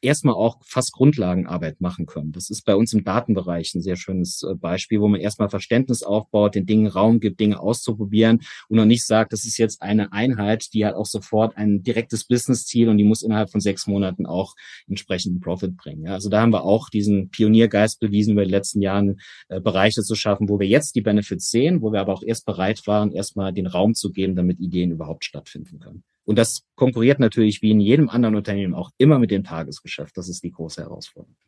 erstmal 0.00 0.34
auch 0.34 0.58
fast 0.64 0.92
Grundlagenarbeit 0.92 1.80
machen 1.80 2.06
können. 2.06 2.32
Das 2.32 2.50
ist 2.50 2.64
bei 2.64 2.76
uns 2.76 2.92
im 2.92 3.04
Datenbereich 3.04 3.74
ein 3.74 3.82
sehr 3.82 3.96
schönes 3.96 4.42
äh, 4.42 4.54
Beispiel, 4.54 5.00
wo 5.00 5.08
man 5.08 5.20
erstmal 5.20 5.48
Verständnis 5.48 6.02
aufbaut, 6.02 6.54
den 6.54 6.66
Dingen 6.66 6.86
Raum 6.86 7.20
gibt, 7.20 7.40
Dinge 7.40 7.60
auszuprobieren 7.60 8.40
und 8.68 8.76
noch 8.76 8.84
nicht 8.84 9.04
sagt, 9.06 9.32
das 9.32 9.44
ist 9.44 9.58
jetzt 9.58 9.82
eine 9.82 10.12
Einheit, 10.12 10.72
die 10.72 10.86
hat 10.86 10.94
auch 10.94 11.06
sofort 11.06 11.56
ein 11.56 11.82
direktes 11.82 12.26
Business-Ziel 12.26 12.88
und 12.88 12.98
die 12.98 13.04
muss 13.04 13.22
innerhalb 13.22 13.50
von 13.50 13.60
sechs 13.60 13.86
Monaten 13.86 14.26
auch 14.26 14.54
entsprechenden 14.86 15.40
Profit 15.40 15.76
bringen. 15.76 16.08
Also 16.08 16.28
da 16.28 16.40
haben 16.40 16.52
wir 16.52 16.64
auch 16.64 16.88
diesen 16.88 17.30
Pioniergeist 17.30 18.00
bewiesen, 18.00 18.32
über 18.32 18.44
die 18.44 18.50
letzten 18.50 18.82
Jahren 18.82 19.20
äh, 19.48 19.60
Bereiche 19.60 20.02
zu 20.02 20.14
schaffen, 20.14 20.48
wo 20.48 20.60
wir 20.60 20.68
jetzt 20.68 20.94
die 20.94 21.02
Benefits 21.02 21.50
sehen, 21.50 21.82
wo 21.82 21.92
wir 21.92 22.00
aber 22.00 22.12
auch 22.12 22.22
erst 22.22 22.46
bereit 22.46 22.86
waren, 22.86 23.12
erstmal 23.12 23.52
den 23.52 23.66
Raum 23.66 23.94
zu 23.94 24.12
geben, 24.12 24.36
damit 24.36 24.60
Ideen 24.60 24.92
überhaupt 24.92 25.24
stattfinden 25.24 25.80
können. 25.80 26.04
Und 26.28 26.36
das 26.36 26.66
konkurriert 26.74 27.20
natürlich 27.20 27.62
wie 27.62 27.70
in 27.70 27.80
jedem 27.80 28.10
anderen 28.10 28.34
Unternehmen 28.34 28.74
auch 28.74 28.90
immer 28.98 29.18
mit 29.18 29.30
dem 29.30 29.44
Tagesgeschäft. 29.44 30.14
Das 30.14 30.28
ist 30.28 30.44
die 30.44 30.50
große 30.50 30.82
Herausforderung. 30.82 31.38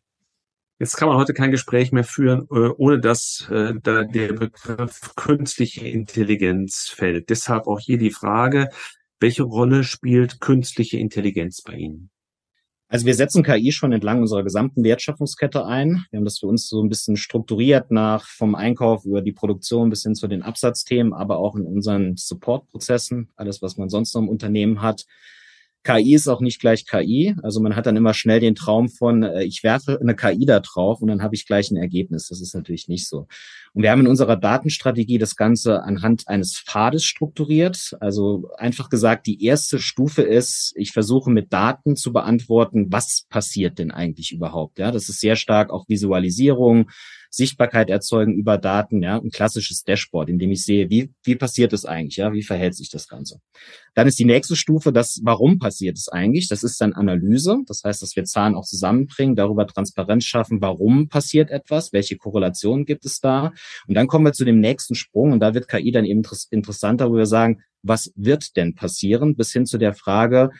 Jetzt 0.78 0.96
kann 0.96 1.06
man 1.06 1.18
heute 1.18 1.34
kein 1.34 1.50
Gespräch 1.50 1.92
mehr 1.92 2.02
führen, 2.02 2.46
äh, 2.50 2.70
ohne 2.78 2.98
dass 2.98 3.46
äh, 3.50 3.74
der 3.74 4.32
Begriff 4.32 5.14
künstliche 5.16 5.86
Intelligenz 5.86 6.88
fällt. 6.88 7.28
Deshalb 7.28 7.66
auch 7.66 7.78
hier 7.78 7.98
die 7.98 8.10
Frage, 8.10 8.70
welche 9.20 9.42
Rolle 9.42 9.84
spielt 9.84 10.40
künstliche 10.40 10.96
Intelligenz 10.96 11.60
bei 11.60 11.74
Ihnen? 11.74 12.08
Also 12.92 13.06
wir 13.06 13.14
setzen 13.14 13.44
KI 13.44 13.70
schon 13.70 13.92
entlang 13.92 14.20
unserer 14.20 14.42
gesamten 14.42 14.82
Wertschöpfungskette 14.82 15.64
ein. 15.64 16.04
Wir 16.10 16.16
haben 16.16 16.24
das 16.24 16.40
für 16.40 16.48
uns 16.48 16.68
so 16.68 16.82
ein 16.82 16.88
bisschen 16.88 17.16
strukturiert 17.16 17.92
nach 17.92 18.26
vom 18.26 18.56
Einkauf 18.56 19.04
über 19.04 19.22
die 19.22 19.30
Produktion 19.30 19.90
bis 19.90 20.02
hin 20.02 20.16
zu 20.16 20.26
den 20.26 20.42
Absatzthemen, 20.42 21.12
aber 21.12 21.38
auch 21.38 21.54
in 21.54 21.66
unseren 21.66 22.16
Supportprozessen, 22.16 23.28
alles, 23.36 23.62
was 23.62 23.76
man 23.76 23.90
sonst 23.90 24.12
noch 24.12 24.22
im 24.22 24.28
Unternehmen 24.28 24.82
hat. 24.82 25.04
KI 25.84 26.14
ist 26.14 26.26
auch 26.26 26.40
nicht 26.40 26.60
gleich 26.60 26.84
KI. 26.84 27.36
Also 27.44 27.60
man 27.60 27.76
hat 27.76 27.86
dann 27.86 27.96
immer 27.96 28.12
schnell 28.12 28.40
den 28.40 28.56
Traum 28.56 28.88
von, 28.88 29.22
äh, 29.22 29.44
ich 29.44 29.62
werfe 29.62 29.98
eine 30.00 30.16
KI 30.16 30.44
da 30.44 30.58
drauf 30.58 31.00
und 31.00 31.06
dann 31.06 31.22
habe 31.22 31.36
ich 31.36 31.46
gleich 31.46 31.70
ein 31.70 31.76
Ergebnis. 31.76 32.26
Das 32.26 32.40
ist 32.40 32.56
natürlich 32.56 32.88
nicht 32.88 33.08
so. 33.08 33.28
Und 33.72 33.82
wir 33.82 33.90
haben 33.90 34.00
in 34.00 34.08
unserer 34.08 34.36
Datenstrategie 34.36 35.18
das 35.18 35.36
Ganze 35.36 35.82
anhand 35.82 36.26
eines 36.26 36.58
Pfades 36.58 37.04
strukturiert. 37.04 37.96
Also 38.00 38.50
einfach 38.56 38.88
gesagt, 38.88 39.26
die 39.26 39.44
erste 39.44 39.78
Stufe 39.78 40.22
ist, 40.22 40.72
ich 40.76 40.92
versuche 40.92 41.30
mit 41.30 41.52
Daten 41.52 41.96
zu 41.96 42.12
beantworten, 42.12 42.86
was 42.90 43.26
passiert 43.28 43.78
denn 43.78 43.90
eigentlich 43.90 44.32
überhaupt. 44.32 44.78
Ja, 44.78 44.90
das 44.90 45.08
ist 45.08 45.20
sehr 45.20 45.36
stark 45.36 45.70
auch 45.70 45.88
Visualisierung, 45.88 46.90
Sichtbarkeit 47.30 47.90
erzeugen 47.90 48.34
über 48.34 48.58
Daten, 48.58 49.02
ja, 49.02 49.16
ein 49.16 49.30
klassisches 49.30 49.84
Dashboard, 49.84 50.28
in 50.28 50.38
dem 50.38 50.50
ich 50.50 50.64
sehe, 50.64 50.90
wie, 50.90 51.12
wie 51.22 51.36
passiert 51.36 51.72
es 51.72 51.84
eigentlich, 51.84 52.16
ja, 52.16 52.32
wie 52.32 52.42
verhält 52.42 52.74
sich 52.74 52.90
das 52.90 53.06
Ganze. 53.06 53.40
Dann 53.94 54.08
ist 54.08 54.18
die 54.18 54.24
nächste 54.24 54.56
Stufe, 54.56 54.92
das, 54.92 55.20
warum 55.22 55.60
passiert 55.60 55.96
es 55.96 56.08
eigentlich? 56.08 56.48
Das 56.48 56.64
ist 56.64 56.80
dann 56.80 56.92
Analyse. 56.92 57.58
Das 57.66 57.82
heißt, 57.84 58.02
dass 58.02 58.16
wir 58.16 58.24
Zahlen 58.24 58.56
auch 58.56 58.64
zusammenbringen, 58.64 59.36
darüber 59.36 59.66
Transparenz 59.66 60.24
schaffen, 60.24 60.60
warum 60.60 61.08
passiert 61.08 61.50
etwas, 61.50 61.92
welche 61.92 62.16
Korrelationen 62.16 62.84
gibt 62.84 63.04
es 63.06 63.20
da. 63.20 63.52
Und 63.86 63.94
dann 63.94 64.06
kommen 64.06 64.24
wir 64.24 64.32
zu 64.32 64.44
dem 64.44 64.60
nächsten 64.60 64.94
Sprung 64.94 65.32
und 65.32 65.40
da 65.40 65.54
wird 65.54 65.68
KI 65.68 65.90
dann 65.92 66.04
eben 66.04 66.22
interessanter, 66.50 67.10
wo 67.10 67.16
wir 67.16 67.26
sagen, 67.26 67.62
was 67.82 68.12
wird 68.14 68.56
denn 68.56 68.74
passieren, 68.74 69.36
bis 69.36 69.52
hin 69.52 69.66
zu 69.66 69.78
der 69.78 69.94
Frage, 69.94 70.50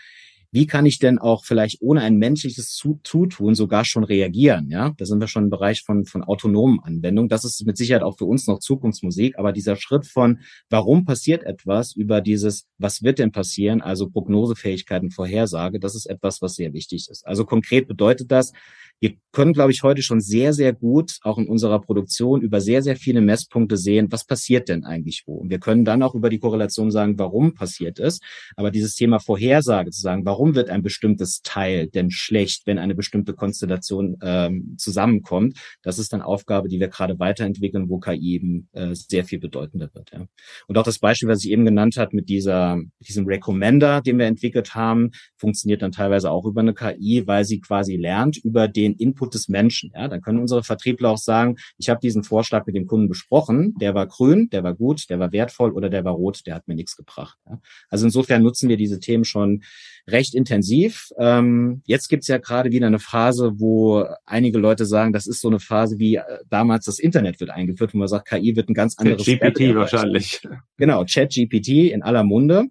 wie 0.52 0.66
kann 0.66 0.84
ich 0.84 0.98
denn 0.98 1.18
auch 1.18 1.44
vielleicht 1.44 1.80
ohne 1.80 2.00
ein 2.00 2.16
menschliches 2.16 2.74
Zutun 2.74 3.54
sogar 3.54 3.84
schon 3.84 4.02
reagieren? 4.02 4.68
Ja, 4.68 4.92
da 4.96 5.04
sind 5.04 5.20
wir 5.20 5.28
schon 5.28 5.44
im 5.44 5.50
Bereich 5.50 5.82
von, 5.82 6.06
von 6.06 6.24
autonomen 6.24 6.80
Anwendungen. 6.82 7.28
Das 7.28 7.44
ist 7.44 7.64
mit 7.64 7.76
Sicherheit 7.76 8.02
auch 8.02 8.18
für 8.18 8.24
uns 8.24 8.48
noch 8.48 8.58
Zukunftsmusik. 8.58 9.38
Aber 9.38 9.52
dieser 9.52 9.76
Schritt 9.76 10.06
von, 10.06 10.40
warum 10.68 11.04
passiert 11.04 11.44
etwas 11.44 11.94
über 11.94 12.20
dieses, 12.20 12.66
was 12.78 13.02
wird 13.04 13.20
denn 13.20 13.30
passieren? 13.30 13.80
Also 13.80 14.08
Prognosefähigkeiten, 14.10 15.12
Vorhersage, 15.12 15.78
das 15.78 15.94
ist 15.94 16.06
etwas, 16.06 16.42
was 16.42 16.56
sehr 16.56 16.72
wichtig 16.72 17.08
ist. 17.08 17.24
Also 17.26 17.44
konkret 17.44 17.86
bedeutet 17.86 18.32
das, 18.32 18.52
wir 19.00 19.14
können, 19.32 19.52
glaube 19.52 19.70
ich, 19.70 19.82
heute 19.82 20.02
schon 20.02 20.20
sehr, 20.20 20.52
sehr 20.52 20.72
gut 20.72 21.18
auch 21.22 21.38
in 21.38 21.48
unserer 21.48 21.80
Produktion 21.80 22.42
über 22.42 22.60
sehr, 22.60 22.82
sehr 22.82 22.96
viele 22.96 23.20
Messpunkte 23.20 23.76
sehen, 23.76 24.08
was 24.10 24.24
passiert 24.24 24.68
denn 24.68 24.84
eigentlich 24.84 25.22
wo. 25.26 25.36
Und 25.36 25.50
wir 25.50 25.58
können 25.58 25.84
dann 25.84 26.02
auch 26.02 26.14
über 26.14 26.28
die 26.30 26.38
Korrelation 26.38 26.90
sagen, 26.90 27.18
warum 27.18 27.54
passiert 27.54 27.98
es. 27.98 28.20
Aber 28.56 28.70
dieses 28.70 28.94
Thema 28.94 29.18
Vorhersage 29.18 29.90
zu 29.90 30.00
sagen, 30.00 30.24
warum 30.24 30.54
wird 30.54 30.68
ein 30.68 30.82
bestimmtes 30.82 31.42
Teil 31.42 31.86
denn 31.86 32.10
schlecht, 32.10 32.66
wenn 32.66 32.78
eine 32.78 32.94
bestimmte 32.94 33.34
Konstellation 33.34 34.16
ähm, 34.22 34.74
zusammenkommt, 34.78 35.56
das 35.82 35.98
ist 35.98 36.12
dann 36.12 36.22
Aufgabe, 36.22 36.68
die 36.68 36.80
wir 36.80 36.88
gerade 36.88 37.18
weiterentwickeln, 37.18 37.88
wo 37.88 37.98
KI 37.98 38.34
eben 38.34 38.68
äh, 38.72 38.94
sehr 38.94 39.24
viel 39.24 39.38
bedeutender 39.38 39.90
wird. 39.94 40.10
Ja. 40.12 40.26
Und 40.66 40.76
auch 40.76 40.84
das 40.84 40.98
Beispiel, 40.98 41.28
was 41.28 41.44
ich 41.44 41.50
eben 41.50 41.64
genannt 41.64 41.96
habe 41.96 42.16
mit 42.16 42.28
dieser, 42.28 42.78
diesem 43.00 43.26
Recommender, 43.26 44.00
den 44.00 44.18
wir 44.18 44.26
entwickelt 44.26 44.74
haben, 44.74 45.10
funktioniert 45.36 45.82
dann 45.82 45.92
teilweise 45.92 46.30
auch 46.30 46.44
über 46.44 46.60
eine 46.60 46.74
KI, 46.74 47.26
weil 47.26 47.44
sie 47.44 47.60
quasi 47.60 47.96
lernt 47.96 48.36
über 48.38 48.68
den 48.68 48.89
den 48.90 48.98
Input 48.98 49.35
des 49.35 49.48
Menschen. 49.48 49.92
Ja, 49.94 50.09
dann 50.09 50.20
können 50.20 50.38
unsere 50.38 50.62
Vertriebler 50.62 51.11
auch 51.11 51.18
sagen, 51.18 51.57
ich 51.79 51.88
habe 51.88 52.00
diesen 52.00 52.22
Vorschlag 52.22 52.66
mit 52.66 52.76
dem 52.76 52.87
Kunden 52.87 53.09
besprochen, 53.09 53.74
der 53.81 53.94
war 53.94 54.07
grün, 54.07 54.48
der 54.50 54.64
war 54.64 54.74
gut, 54.74 55.09
der 55.11 55.18
war 55.18 55.33
wertvoll 55.33 55.72
oder 55.72 55.88
der 55.88 56.05
war 56.05 56.12
rot, 56.12 56.46
der 56.46 56.55
hat 56.55 56.68
mir 56.68 56.74
nichts 56.74 56.96
gebracht. 56.96 57.38
Ja. 57.48 57.61
Also 57.88 58.07
insofern 58.07 58.42
nutzen 58.42 58.68
wir 58.68 58.76
diese 58.76 59.00
Themen 59.00 59.24
schon 59.24 59.62
recht 60.09 60.35
intensiv. 60.35 61.11
Ähm, 61.18 61.83
jetzt 61.87 62.09
gibt's 62.09 62.29
ja 62.29 62.38
gerade 62.38 62.70
wieder 62.70 62.87
eine 62.87 62.98
Phase, 62.98 63.53
wo 63.57 64.05
einige 64.26 64.59
Leute 64.59 64.87
sagen, 64.87 65.12
das 65.12 65.26
ist 65.26 65.40
so 65.40 65.48
eine 65.48 65.61
Phase 65.61 65.98
wie 65.98 66.16
äh, 66.16 66.22
damals 66.48 66.85
das 66.87 66.98
Internet 66.98 67.40
wird 67.40 67.50
eingeführt, 67.50 67.94
wo 67.94 67.98
man 67.98 68.09
sagt, 68.09 68.29
KI 68.29 68.57
wird 68.57 68.68
ein 68.68 68.74
ganz 68.74 68.98
anderes. 68.98 69.24
GPT 69.24 69.74
wahrscheinlich. 69.74 70.40
Genau, 70.76 71.05
Chat 71.05 71.31
GPT 71.31 71.92
in 71.92 72.03
aller 72.03 72.24
Munde. 72.24 72.66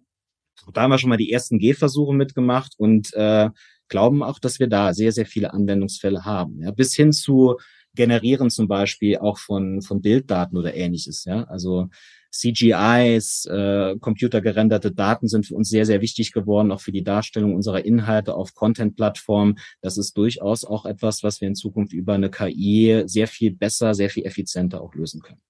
Da 0.73 0.81
haben 0.81 0.91
wir 0.91 0.97
schon 0.97 1.09
mal 1.09 1.17
die 1.17 1.31
ersten 1.31 1.59
Gehversuche 1.59 2.13
mitgemacht 2.13 2.73
und 2.77 3.13
äh, 3.13 3.49
glauben 3.89 4.23
auch, 4.23 4.39
dass 4.39 4.59
wir 4.59 4.67
da 4.67 4.93
sehr, 4.93 5.11
sehr 5.11 5.25
viele 5.25 5.53
Anwendungsfälle 5.53 6.25
haben. 6.25 6.61
Ja, 6.61 6.71
bis 6.71 6.95
hin 6.95 7.11
zu 7.11 7.57
generieren 7.95 8.49
zum 8.49 8.67
Beispiel 8.67 9.17
auch 9.17 9.37
von, 9.37 9.81
von 9.81 10.01
Bilddaten 10.01 10.57
oder 10.57 10.73
ähnliches. 10.73 11.25
Ja, 11.25 11.43
also 11.45 11.89
CGIs, 12.31 13.45
äh, 13.45 13.97
computergerenderte 13.99 14.91
Daten 14.91 15.27
sind 15.27 15.47
für 15.47 15.55
uns 15.55 15.69
sehr, 15.69 15.85
sehr 15.85 16.01
wichtig 16.01 16.31
geworden, 16.31 16.71
auch 16.71 16.81
für 16.81 16.91
die 16.91 17.03
Darstellung 17.03 17.55
unserer 17.55 17.83
Inhalte 17.83 18.35
auf 18.35 18.53
Content-Plattformen. 18.53 19.57
Das 19.81 19.97
ist 19.97 20.15
durchaus 20.15 20.63
auch 20.63 20.85
etwas, 20.85 21.23
was 21.23 21.41
wir 21.41 21.47
in 21.47 21.55
Zukunft 21.55 21.93
über 21.93 22.13
eine 22.13 22.29
KI 22.29 23.03
sehr 23.05 23.27
viel 23.27 23.55
besser, 23.55 23.95
sehr 23.95 24.09
viel 24.09 24.25
effizienter 24.25 24.81
auch 24.81 24.93
lösen 24.93 25.21
können. 25.21 25.41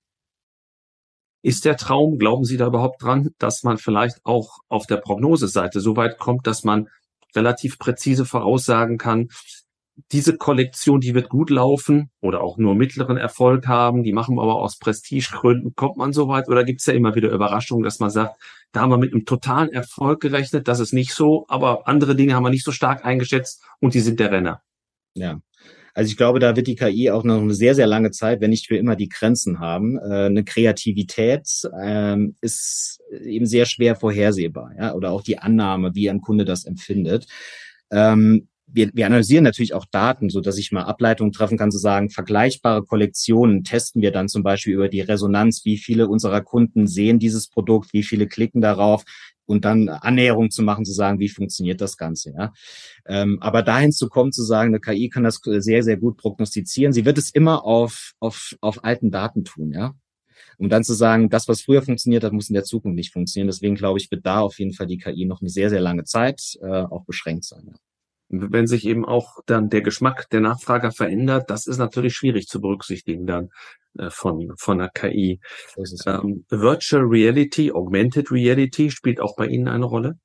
Ist 1.42 1.66
der 1.66 1.78
Traum, 1.78 2.18
glauben 2.18 2.44
Sie 2.44 2.58
da 2.58 2.68
überhaupt 2.68 3.02
dran, 3.02 3.30
dass 3.38 3.64
man 3.64 3.78
vielleicht 3.78 4.26
auch 4.26 4.60
auf 4.68 4.88
der 4.88 4.98
Prognoseseite 4.98 5.80
so 5.80 5.96
weit 5.96 6.18
kommt, 6.18 6.48
dass 6.48 6.64
man 6.64 6.90
relativ 7.36 7.80
präzise 7.80 8.26
voraussagen 8.26 8.98
kann, 8.98 9.30
diese 10.12 10.38
Kollektion, 10.38 11.02
die 11.02 11.14
wird 11.14 11.30
gut 11.30 11.50
laufen 11.50 12.10
oder 12.22 12.42
auch 12.42 12.58
nur 12.58 12.76
mittleren 12.76 13.18
Erfolg 13.18 13.68
haben, 13.68 14.04
die 14.04 14.14
machen 14.14 14.36
wir 14.36 14.44
aber 14.44 14.56
aus 14.56 14.78
Prestigegründen. 14.78 15.76
Kommt 15.76 15.98
man 15.98 16.14
so 16.14 16.28
weit 16.28 16.48
oder 16.48 16.64
gibt 16.64 16.80
es 16.80 16.86
ja 16.86 16.94
immer 16.94 17.16
wieder 17.16 17.30
Überraschungen, 17.30 17.84
dass 17.84 18.00
man 18.00 18.10
sagt, 18.10 18.40
da 18.72 18.82
haben 18.82 18.92
wir 18.92 18.98
mit 18.98 19.14
einem 19.14 19.26
totalen 19.26 19.72
Erfolg 19.72 20.22
gerechnet, 20.22 20.68
das 20.68 20.80
ist 20.80 20.94
nicht 20.94 21.14
so, 21.14 21.46
aber 21.48 21.88
andere 21.88 22.16
Dinge 22.16 22.36
haben 22.36 22.44
wir 22.44 22.50
nicht 22.50 22.66
so 22.66 22.72
stark 22.72 23.06
eingeschätzt 23.06 23.64
und 23.80 23.94
die 23.94 24.00
sind 24.00 24.20
der 24.20 24.32
Renner. 24.32 24.62
Ja, 25.16 25.40
also 25.94 26.10
ich 26.10 26.18
glaube, 26.18 26.40
da 26.40 26.56
wird 26.56 26.68
die 26.68 26.76
KI 26.76 27.12
auch 27.12 27.24
noch 27.24 27.42
eine 27.42 27.54
sehr, 27.54 27.76
sehr 27.76 27.88
lange 27.88 28.12
Zeit, 28.12 28.42
wenn 28.42 28.50
nicht 28.50 28.68
für 28.68 28.78
immer 28.78 28.96
die 28.96 29.10
Grenzen 29.10 29.60
haben. 29.60 29.98
Äh, 29.98 30.26
eine 30.26 30.44
Kreativität 30.44 31.48
ähm, 31.82 32.36
ist 32.42 33.02
eben 33.24 33.46
sehr 33.46 33.66
schwer 33.66 33.96
vorhersehbar, 33.96 34.72
ja, 34.78 34.94
oder 34.94 35.12
auch 35.12 35.22
die 35.22 35.38
Annahme, 35.38 35.96
wie 35.96 36.10
ein 36.10 36.22
Kunde 36.22 36.46
das 36.46 36.66
empfindet. 36.66 37.28
Ähm, 37.92 38.48
wir, 38.72 38.92
wir 38.94 39.06
analysieren 39.06 39.44
natürlich 39.44 39.74
auch 39.74 39.86
Daten, 39.86 40.30
so 40.30 40.42
dass 40.42 40.58
ich 40.58 40.72
mal 40.72 40.84
Ableitungen 40.84 41.32
treffen 41.32 41.58
kann, 41.58 41.72
zu 41.72 41.78
sagen, 41.78 42.10
vergleichbare 42.10 42.84
Kollektionen 42.84 43.64
testen 43.64 44.02
wir 44.02 44.12
dann 44.12 44.28
zum 44.28 44.44
Beispiel 44.44 44.74
über 44.74 44.90
die 44.90 45.02
Resonanz, 45.02 45.66
wie 45.66 45.78
viele 45.78 46.08
unserer 46.08 46.42
Kunden 46.42 46.88
sehen 46.88 47.20
dieses 47.20 47.48
Produkt, 47.50 47.94
wie 47.94 48.04
viele 48.04 48.28
klicken 48.28 48.62
darauf, 48.62 49.04
und 49.50 49.66
dann 49.66 49.90
Annäherung 49.90 50.52
zu 50.52 50.62
machen, 50.62 50.86
zu 50.86 50.94
sagen, 50.94 51.20
wie 51.20 51.28
funktioniert 51.28 51.82
das 51.82 51.98
Ganze. 51.98 52.32
Ja? 52.38 52.54
Ähm, 53.08 53.40
aber 53.42 53.64
dahin 53.64 53.92
zu 53.92 54.08
kommen, 54.08 54.32
zu 54.32 54.44
sagen, 54.44 54.70
eine 54.70 54.80
KI 54.80 55.10
kann 55.10 55.24
das 55.24 55.42
sehr, 55.44 55.82
sehr 55.82 55.98
gut 55.98 56.18
prognostizieren. 56.18 56.94
Sie 56.94 57.04
wird 57.04 57.18
es 57.18 57.32
immer 57.32 57.66
auf, 57.66 58.14
auf, 58.20 58.56
auf 58.62 58.84
alten 58.84 59.10
Daten 59.10 59.44
tun, 59.44 59.72
ja. 59.74 59.96
Um 60.60 60.70
dann 60.70 60.84
zu 60.84 60.94
sagen, 60.94 61.30
das, 61.30 61.48
was 61.48 61.62
früher 61.62 61.82
funktioniert 61.82 62.24
hat, 62.24 62.34
muss 62.34 62.50
in 62.50 62.54
der 62.54 62.64
Zukunft 62.64 62.96
nicht 62.96 63.14
funktionieren. 63.14 63.48
Deswegen 63.48 63.76
glaube 63.76 63.98
ich, 63.98 64.12
wird 64.12 64.26
da 64.26 64.42
auf 64.42 64.60
jeden 64.60 64.74
Fall 64.74 64.88
die 64.88 64.98
KI 64.98 65.26
noch 65.26 65.42
eine 65.42 65.50
sehr, 65.50 65.70
sehr 65.70 65.82
lange 65.82 66.04
Zeit 66.04 66.58
äh, 66.62 66.68
auch 66.68 67.06
beschränkt 67.06 67.46
sein. 67.46 67.64
Ja. 67.68 67.74
Wenn 68.30 68.68
sich 68.68 68.86
eben 68.86 69.06
auch 69.06 69.40
dann 69.46 69.70
der 69.70 69.82
Geschmack 69.82 70.30
der 70.30 70.42
Nachfrager 70.42 70.92
verändert, 70.92 71.50
das 71.50 71.68
ist 71.68 71.78
natürlich 71.78 72.14
schwierig 72.16 72.48
zu 72.48 72.62
berücksichtigen 72.62 73.26
dann. 73.26 73.50
Äh, 73.98 74.10
von, 74.12 74.54
von 74.58 74.78
der 74.78 74.90
KI. 74.90 75.40
Ähm, 76.06 76.46
Virtual 76.50 77.04
Reality, 77.04 77.72
Augmented 77.72 78.32
Reality 78.32 78.92
spielt 78.92 79.20
auch 79.20 79.36
bei 79.36 79.48
Ihnen 79.48 79.68
eine 79.68 79.86
Rolle? 79.86 80.20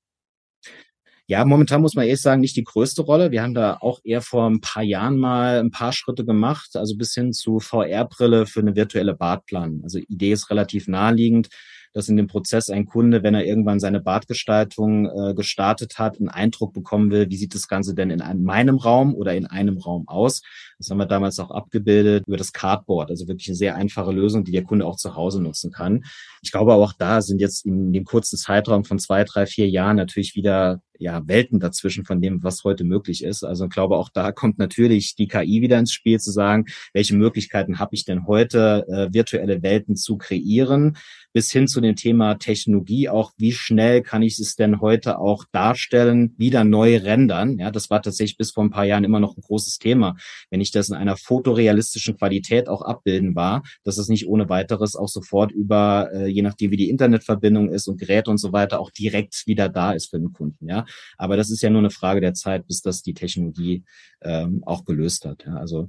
Ja, 1.27 1.43
momentan 1.47 1.81
muss 1.81 1.95
man 1.95 2.05
ehrlich 2.05 2.21
sagen, 2.21 2.43
nicht 2.43 2.57
die 2.57 2.65
größte 2.65 3.01
Rolle. 3.01 3.31
Wir 3.31 3.43
haben 3.43 3.55
da 3.55 3.79
auch 3.81 4.01
eher 4.05 4.21
vor 4.21 4.47
ein 4.47 4.61
paar 4.61 4.83
Jahren 4.83 5.17
mal 5.17 5.59
ein 5.59 5.71
paar 5.71 5.95
Schritte 5.95 6.27
gemacht, 6.27 6.77
also 6.77 6.97
bis 6.99 7.15
hin 7.15 7.33
zu 7.33 7.61
VR-Brille 7.61 8.45
für 8.45 8.61
eine 8.61 8.77
virtuelle 8.77 9.15
Badplan. 9.15 9.81
Also 9.83 9.99
Idee 9.99 10.33
ist 10.33 10.51
relativ 10.51 10.87
naheliegend 10.87 11.49
dass 11.95 12.09
in 12.09 12.17
dem 12.17 12.27
Prozess 12.27 12.69
ein 12.69 12.87
Kunde, 12.87 13.23
wenn 13.23 13.35
er 13.35 13.47
irgendwann 13.47 13.81
seine 13.81 14.01
Badgestaltung 14.01 15.07
äh, 15.07 15.35
gestartet 15.35 15.99
hat, 15.99 16.19
einen 16.19 16.29
Eindruck 16.29 16.75
bekommen 16.75 17.11
will, 17.11 17.31
wie 17.31 17.37
sieht 17.37 17.55
das 17.55 17.69
Ganze 17.69 17.95
denn 17.95 18.11
in 18.11 18.21
einem, 18.21 18.43
meinem 18.43 18.77
Raum 18.77 19.15
oder 19.15 19.35
in 19.35 19.47
einem 19.47 19.79
Raum 19.79 20.07
aus. 20.09 20.43
Das 20.79 20.91
haben 20.91 20.99
wir 20.99 21.07
damals 21.07 21.39
auch 21.39 21.53
abgebildet 21.53 22.25
über 22.27 22.37
das 22.37 22.53
Cardboard, 22.53 23.11
also 23.11 23.29
wirklich 23.29 23.49
eine 23.49 23.57
sehr 23.57 23.77
einfache 23.77 24.11
Lösung, 24.11 24.45
die 24.45 24.53
der 24.53 24.65
Kunde 24.65 24.85
auch 24.85 24.97
zu 24.97 25.15
Hause 25.15 25.41
nutzen 25.41 25.71
kann. 25.71 26.05
Ich 26.43 26.51
glaube 26.51 26.75
auch 26.75 26.93
da 26.93 27.23
sind 27.23 27.41
jetzt 27.41 27.65
in 27.65 27.93
dem 27.93 28.05
kurzen 28.05 28.37
Zeitraum 28.37 28.85
von 28.85 28.99
zwei, 28.99 29.25
drei, 29.25 29.47
vier 29.47 29.69
Jahren 29.69 29.97
natürlich 29.97 30.35
wieder 30.35 30.81
ja, 30.99 31.27
Welten 31.27 31.61
dazwischen 31.61 32.05
von 32.05 32.21
dem, 32.21 32.43
was 32.43 32.65
heute 32.65 32.85
möglich 32.85 33.25
ist. 33.25 33.45
Also 33.45 33.65
ich 33.65 33.71
glaube, 33.71 33.97
auch 33.97 34.09
da 34.09 34.33
kommt 34.33 34.59
natürlich 34.59 35.15
die 35.17 35.29
KI 35.29 35.61
wieder 35.61 35.79
ins 35.79 35.93
Spiel, 35.93 36.21
zu 36.21 36.31
sagen, 36.31 36.67
welche 36.93 37.17
Möglichkeiten 37.17 37.79
habe 37.79 37.95
ich 37.95 38.05
denn 38.05 38.27
heute, 38.27 38.87
äh, 38.89 39.13
virtuelle 39.13 39.63
Welten 39.63 39.97
zu 39.97 40.17
kreieren, 40.17 40.97
bis 41.35 41.51
hin 41.51 41.67
zu 41.67 41.81
dem 41.81 41.97
Thema 41.97 42.37
Technologie, 42.37 43.09
auch 43.09 43.33
wie 43.37 43.51
schnell 43.51 44.03
kann 44.03 44.23
ich 44.23 44.39
es 44.39 44.55
denn 44.55 44.81
heute 44.81 45.19
auch 45.19 45.45
darstellen, 45.51 46.33
wieder 46.39 46.63
neu 46.63 46.97
rendern. 46.97 47.59
Ja, 47.59 47.73
das 47.73 47.91
war 47.91 48.01
tatsächlich 48.01 48.37
bis 48.37 48.53
vor 48.53 48.63
ein 48.63 48.71
paar 48.71 48.85
Jahren 48.85 49.03
immer 49.03 49.19
noch 49.19 49.37
ein 49.37 49.43
großes 49.43 49.79
Thema. 49.79 50.15
Wenn 50.51 50.61
ich 50.61 50.71
das 50.71 50.91
in 50.91 50.95
einer 50.95 51.17
fotorealistischen 51.17 52.17
Qualität 52.17 52.69
auch 52.69 52.83
abbilden 52.83 53.35
war, 53.35 53.65
dass 53.83 53.99
es 53.99 54.09
nicht 54.09 54.29
ohne 54.29 54.49
weiteres 54.49 54.95
auch 54.95 55.09
sofort 55.09 55.51
über, 55.51 56.09
äh, 56.15 56.29
je 56.29 56.43
nachdem 56.43 56.71
wie 56.71 56.77
die 56.77 56.89
Internetverbindung 56.89 57.69
ist 57.73 57.89
und 57.89 57.99
Geräte 57.99 58.31
und 58.31 58.39
so 58.39 58.53
weiter, 58.53 58.79
auch 58.79 58.93
direkt 58.93 59.49
wieder 59.49 59.69
da 59.69 59.91
ist 59.91 60.11
für 60.11 60.21
den 60.21 60.33
Kunden. 60.33 60.69
Ja, 60.69 60.87
aber 61.19 61.37
das 61.37 61.51
ist 61.51 61.63
ja 61.63 61.71
nur 61.71 61.81
eine 61.81 61.91
Frage 61.91 62.21
der 62.21 62.35
Zeit, 62.35 62.69
bis 62.69 62.81
das 62.81 63.03
die 63.03 63.15
Technologie 63.15 63.83
ähm, 64.23 64.63
auch 64.67 64.85
gelöst 64.85 65.25
hat. 65.25 65.45
Ja? 65.45 65.57
Also 65.57 65.89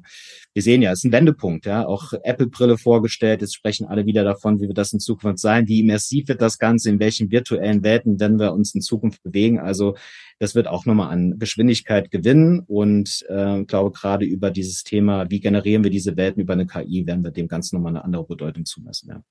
wir 0.53 0.63
sehen 0.63 0.81
ja, 0.81 0.91
es 0.91 0.99
ist 0.99 1.05
ein 1.05 1.12
Wendepunkt. 1.12 1.67
Ja, 1.67 1.86
auch 1.86 2.13
Apple-Brille 2.13 2.79
vorgestellt. 2.79 3.41
Jetzt 3.41 3.55
sprechen 3.55 3.86
alle 3.86 4.08
wieder 4.08 4.23
davon, 4.23 4.60
wie 4.60 4.67
wir 4.67 4.73
das 4.73 4.91
in 4.91 4.99
Zukunft 4.99 5.35
sein. 5.39 5.67
Wie 5.67 5.80
immersiv 5.80 6.28
wird 6.28 6.41
das 6.41 6.58
Ganze? 6.58 6.89
In 6.89 7.00
welchen 7.00 7.32
virtuellen 7.32 7.84
Welten 7.84 8.19
werden 8.19 8.39
wir 8.39 8.54
uns 8.54 8.74
in 8.76 8.82
Zukunft 8.82 9.24
bewegen? 9.24 9.60
Also 9.60 9.95
das 10.39 10.56
wird 10.56 10.67
auch 10.67 10.86
nochmal 10.86 11.12
an 11.12 11.39
Geschwindigkeit 11.39 12.12
gewinnen 12.12 12.60
und 12.67 13.26
äh, 13.30 13.63
glaube 13.63 13.91
gerade 13.91 14.26
über 14.26 14.52
dieses 14.52 14.84
Thema, 14.84 15.30
wie 15.30 15.39
generieren 15.39 15.84
wir 15.84 15.91
diese 15.91 16.17
Welten 16.17 16.41
über 16.41 16.54
eine 16.54 16.67
KI, 16.67 17.06
werden 17.08 17.24
wir 17.24 17.32
dem 17.32 17.48
Ganzen 17.48 17.76
nochmal 17.76 17.93
eine 17.93 18.04
andere 18.04 18.26
Bedeutung 18.26 18.65
zumessen. 18.65 19.10
Ja. 19.10 19.24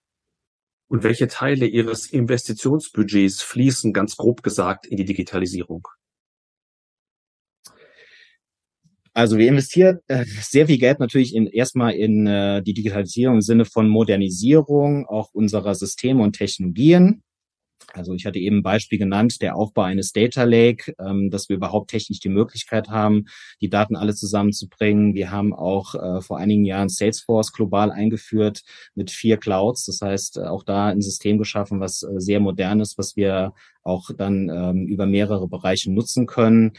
Und 0.89 1.03
welche 1.03 1.29
Teile 1.29 1.67
Ihres 1.67 2.07
Investitionsbudgets 2.07 3.43
fließen, 3.43 3.93
ganz 3.93 4.17
grob 4.17 4.43
gesagt, 4.43 4.87
in 4.87 4.97
die 4.97 5.05
Digitalisierung? 5.05 5.89
Also 9.15 9.39
wir 9.39 9.47
investieren 9.47 10.01
äh, 10.09 10.25
sehr 10.25 10.67
viel 10.67 10.79
Geld 10.79 10.99
natürlich 10.99 11.37
in 11.37 11.47
erstmal 11.47 11.93
in 11.93 12.27
äh, 12.27 12.63
die 12.63 12.75
Digitalisierung 12.75 13.37
im 13.37 13.43
Sinne 13.43 13.65
von 13.65 13.89
Modernisierung 13.89 15.07
auch 15.07 15.33
unserer 15.33 15.77
Systeme 15.77 16.23
und 16.23 16.33
Technologien. 16.33 17.23
Also 17.93 18.13
ich 18.15 18.27
hatte 18.27 18.41
eben 18.41 18.59
ein 18.59 18.63
Beispiel 18.65 18.99
genannt, 18.99 19.41
der 19.41 19.55
Aufbau 19.55 19.83
eines 19.83 20.13
Data 20.13 20.43
Lake, 20.43 20.95
ähm, 20.99 21.31
dass 21.31 21.49
wir 21.49 21.57
überhaupt 21.57 21.91
technisch 21.91 22.19
die 22.19 22.29
Möglichkeit 22.29 22.89
haben, 22.89 23.27
die 23.61 23.69
Daten 23.69 23.95
alle 23.95 24.17
zusammenzubringen. 24.17 25.15
Wir 25.15 25.31
haben 25.31 25.55
auch 25.55 25.95
äh, 25.95 26.21
vor 26.21 26.39
einigen 26.39 26.65
Jahren 26.65 26.89
Salesforce 26.89 27.53
global 27.53 27.93
eingeführt 27.93 28.63
mit 28.97 29.13
vier 29.13 29.37
Clouds. 29.37 29.85
Das 29.85 30.01
heißt, 30.01 30.39
äh, 30.39 30.41
auch 30.47 30.65
da 30.65 30.87
ein 30.87 31.03
System 31.03 31.39
geschaffen, 31.39 31.79
was 31.79 32.03
äh, 32.03 32.19
sehr 32.19 32.41
modern 32.41 32.81
ist, 32.81 32.99
was 32.99 33.15
wir 33.15 33.53
auch 33.85 34.11
dann 34.17 34.49
ähm, 34.49 34.87
über 34.89 35.07
mehrere 35.07 35.47
Bereiche 35.47 35.93
nutzen 35.93 36.27
können. 36.27 36.73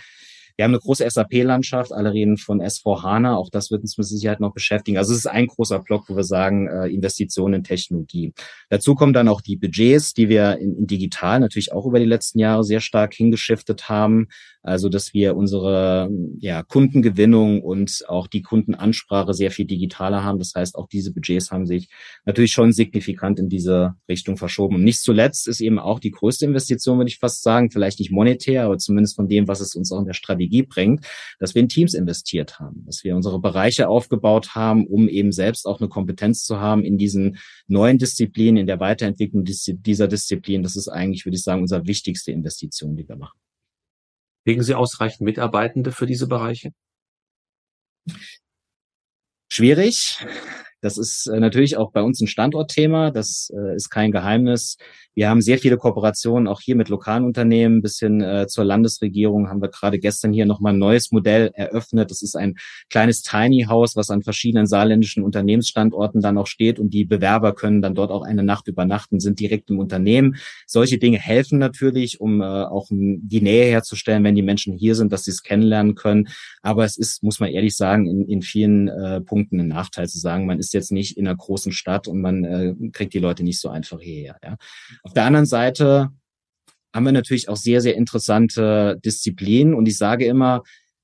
Wir 0.56 0.64
haben 0.64 0.72
eine 0.72 0.80
große 0.80 1.10
SAP-Landschaft, 1.10 1.92
alle 1.92 2.14
reden 2.14 2.38
von 2.38 2.62
S4 2.62 3.04
HANA, 3.04 3.36
auch 3.36 3.50
das 3.50 3.72
wird 3.72 3.82
uns 3.82 3.98
mit 3.98 4.08
Sicherheit 4.08 4.40
noch 4.40 4.54
beschäftigen. 4.54 4.98
Also 4.98 5.12
es 5.12 5.20
ist 5.20 5.28
ein 5.28 5.48
großer 5.48 5.80
Block, 5.80 6.10
wo 6.10 6.16
wir 6.16 6.24
sagen, 6.24 6.68
äh, 6.68 6.88
Investitionen 6.88 7.56
in 7.56 7.64
Technologie. 7.64 8.34
Dazu 8.70 8.96
kommen 8.96 9.14
dann 9.14 9.28
auch 9.28 9.42
die 9.42 9.58
Budgets, 9.58 10.14
die 10.14 10.30
wir 10.30 10.58
in, 10.58 10.78
in 10.78 10.88
digital 10.88 11.40
natürlich 11.40 11.74
auch 11.74 11.86
über 11.86 12.00
die 12.00 12.06
letzten 12.06 12.40
Jahre 12.40 12.64
sehr 12.64 12.80
stark 12.80 13.14
hingeschiftet 13.14 13.90
haben. 13.90 14.28
Also, 14.66 14.90
dass 14.90 15.14
wir 15.14 15.36
unsere 15.36 16.10
ja, 16.40 16.64
Kundengewinnung 16.64 17.62
und 17.62 18.04
auch 18.08 18.26
die 18.26 18.42
Kundenansprache 18.42 19.36
sehr 19.36 19.52
viel 19.52 19.66
digitaler 19.66 20.24
haben. 20.24 20.40
Das 20.40 20.54
heißt, 20.56 20.74
auch 20.74 20.88
diese 20.88 21.14
Budgets 21.14 21.52
haben 21.52 21.68
sich 21.68 21.88
natürlich 22.26 22.52
schon 22.52 22.74
signifikant 22.74 23.38
in 23.38 23.48
diese 23.48 23.94
Richtung 24.10 24.38
verschoben. 24.38 24.78
Und 24.78 24.84
nicht 24.84 25.02
zuletzt 25.02 25.48
ist 25.48 25.62
eben 25.62 25.78
auch 25.78 26.00
die 26.00 26.10
größte 26.10 26.46
Investition, 26.46 26.98
würde 26.98 27.10
ich 27.10 27.20
fast 27.20 27.44
sagen, 27.44 27.70
vielleicht 27.70 28.00
nicht 28.00 28.10
monetär, 28.10 28.64
aber 28.64 28.80
zumindest 28.80 29.16
von 29.16 29.28
dem, 29.28 29.48
was 29.48 29.60
es 29.60 29.76
uns 29.76 29.92
auch 29.92 30.00
in 30.00 30.08
der 30.08 30.14
Strategie 30.14 30.64
bringt, 30.64 31.06
dass 31.38 31.54
wir 31.54 31.62
in 31.62 31.70
Teams 31.70 31.94
investiert 31.94 32.60
haben, 32.60 32.86
dass 32.88 33.04
wir 33.04 33.16
unsere 33.16 33.40
Bereiche 33.40 33.88
aufgebaut 33.88 34.56
haben, 34.56 34.88
um 34.88 35.08
eben 35.08 35.32
selbst 35.32 35.68
auch 35.68 35.80
eine 35.80 35.90
Kompetenz 35.90 36.44
zu 36.44 36.60
haben 36.60 36.84
in 36.84 36.98
diesen 36.98 37.38
neuen 37.68 38.00
Disziplinen, 38.00 38.58
in 38.58 38.66
der 38.66 38.80
Weiterentwicklung 38.80 39.44
dieser 39.46 40.08
Disziplin. 40.08 40.64
Das 40.64 40.76
ist 40.76 40.88
eigentlich, 40.88 41.24
würde 41.24 41.36
ich 41.36 41.44
sagen, 41.44 41.62
unsere 41.62 41.86
wichtigste 41.86 42.32
Investition, 42.32 42.96
die 42.96 43.08
wir 43.08 43.16
machen. 43.16 43.45
Kriegen 44.46 44.62
Sie 44.62 44.76
ausreichend 44.76 45.22
Mitarbeitende 45.22 45.92
für 45.92 46.06
diese 46.06 46.28
Bereiche? 46.28 46.72
Schwierig. 49.48 50.24
Das 50.86 51.00
ist 51.00 51.26
äh, 51.26 51.40
natürlich 51.40 51.78
auch 51.78 51.92
bei 51.92 52.04
uns 52.04 52.22
ein 52.22 52.28
Standortthema. 52.28 53.10
Das 53.10 53.52
äh, 53.52 53.76
ist 53.76 53.90
kein 53.90 54.12
Geheimnis. 54.12 54.78
Wir 55.16 55.30
haben 55.30 55.42
sehr 55.42 55.58
viele 55.58 55.78
Kooperationen 55.78 56.48
auch 56.48 56.62
hier 56.62 56.76
mit 56.76 56.90
lokalen 56.90 57.24
Unternehmen 57.24 57.82
bis 57.82 57.98
hin 57.98 58.22
äh, 58.22 58.46
zur 58.46 58.66
Landesregierung. 58.66 59.50
Haben 59.50 59.64
wir 59.64 59.70
gerade 59.70 59.98
gestern 59.98 60.32
hier 60.32 60.46
nochmal 60.46 60.74
ein 60.74 60.78
neues 60.78 61.12
Modell 61.12 61.50
eröffnet. 61.56 62.12
Das 62.12 62.22
ist 62.22 62.36
ein 62.36 62.54
kleines 62.92 63.24
Tiny 63.24 63.66
House, 63.68 63.96
was 63.96 64.12
an 64.12 64.22
verschiedenen 64.22 64.68
saarländischen 64.68 65.24
Unternehmensstandorten 65.24 66.22
dann 66.22 66.38
auch 66.38 66.46
steht 66.46 66.78
und 66.78 66.94
die 66.94 67.06
Bewerber 67.06 67.56
können 67.56 67.82
dann 67.82 67.96
dort 67.96 68.12
auch 68.12 68.22
eine 68.22 68.44
Nacht 68.44 68.68
übernachten, 68.68 69.20
sind 69.20 69.40
direkt 69.40 69.72
im 69.72 69.80
Unternehmen. 69.80 70.36
Solche 70.68 71.00
Dinge 71.00 71.18
helfen 71.18 71.58
natürlich, 71.58 72.22
um 72.22 72.44
auch 72.44 72.90
die 72.92 73.42
Nähe 73.42 73.66
herzustellen, 73.66 74.24
wenn 74.24 74.36
die 74.36 74.44
Menschen 74.44 74.74
hier 74.74 74.94
sind, 74.94 75.12
dass 75.12 75.24
sie 75.24 75.32
es 75.32 75.42
kennenlernen 75.42 75.96
können. 75.96 76.28
Aber 76.62 76.86
es 76.86 76.98
ist, 76.98 77.24
muss 77.24 77.40
man 77.40 77.50
ehrlich 77.50 77.76
sagen, 77.76 78.06
in, 78.06 78.28
in 78.28 78.42
vielen 78.44 78.92
Punkten 79.26 79.60
ein 79.62 79.70
Nachteil 79.70 80.08
zu 80.08 80.20
sagen, 80.20 80.46
man 80.46 80.60
ist 80.60 80.75
jetzt 80.76 80.92
nicht 80.92 81.18
in 81.18 81.28
einer 81.28 81.36
großen 81.36 81.72
Stadt 81.72 82.08
und 82.08 82.22
man 82.22 82.44
äh, 82.44 82.76
kriegt 82.92 83.14
die 83.14 83.20
Leute 83.20 83.44
nicht 83.44 83.60
so 83.60 83.70
einfach 83.70 84.00
hierher. 84.00 84.38
Ja. 84.44 84.58
Auf 85.04 85.14
der 85.14 85.26
anderen 85.26 85.48
Seite 85.48 86.10
haben 86.94 87.06
wir 87.06 87.12
natürlich 87.12 87.50
auch 87.50 87.58
sehr, 87.58 87.82
sehr 87.82 87.96
interessante 87.96 89.00
Disziplinen 89.04 89.74
und 89.74 89.88
ich 89.88 89.98
sage 89.98 90.26
immer, 90.26 90.62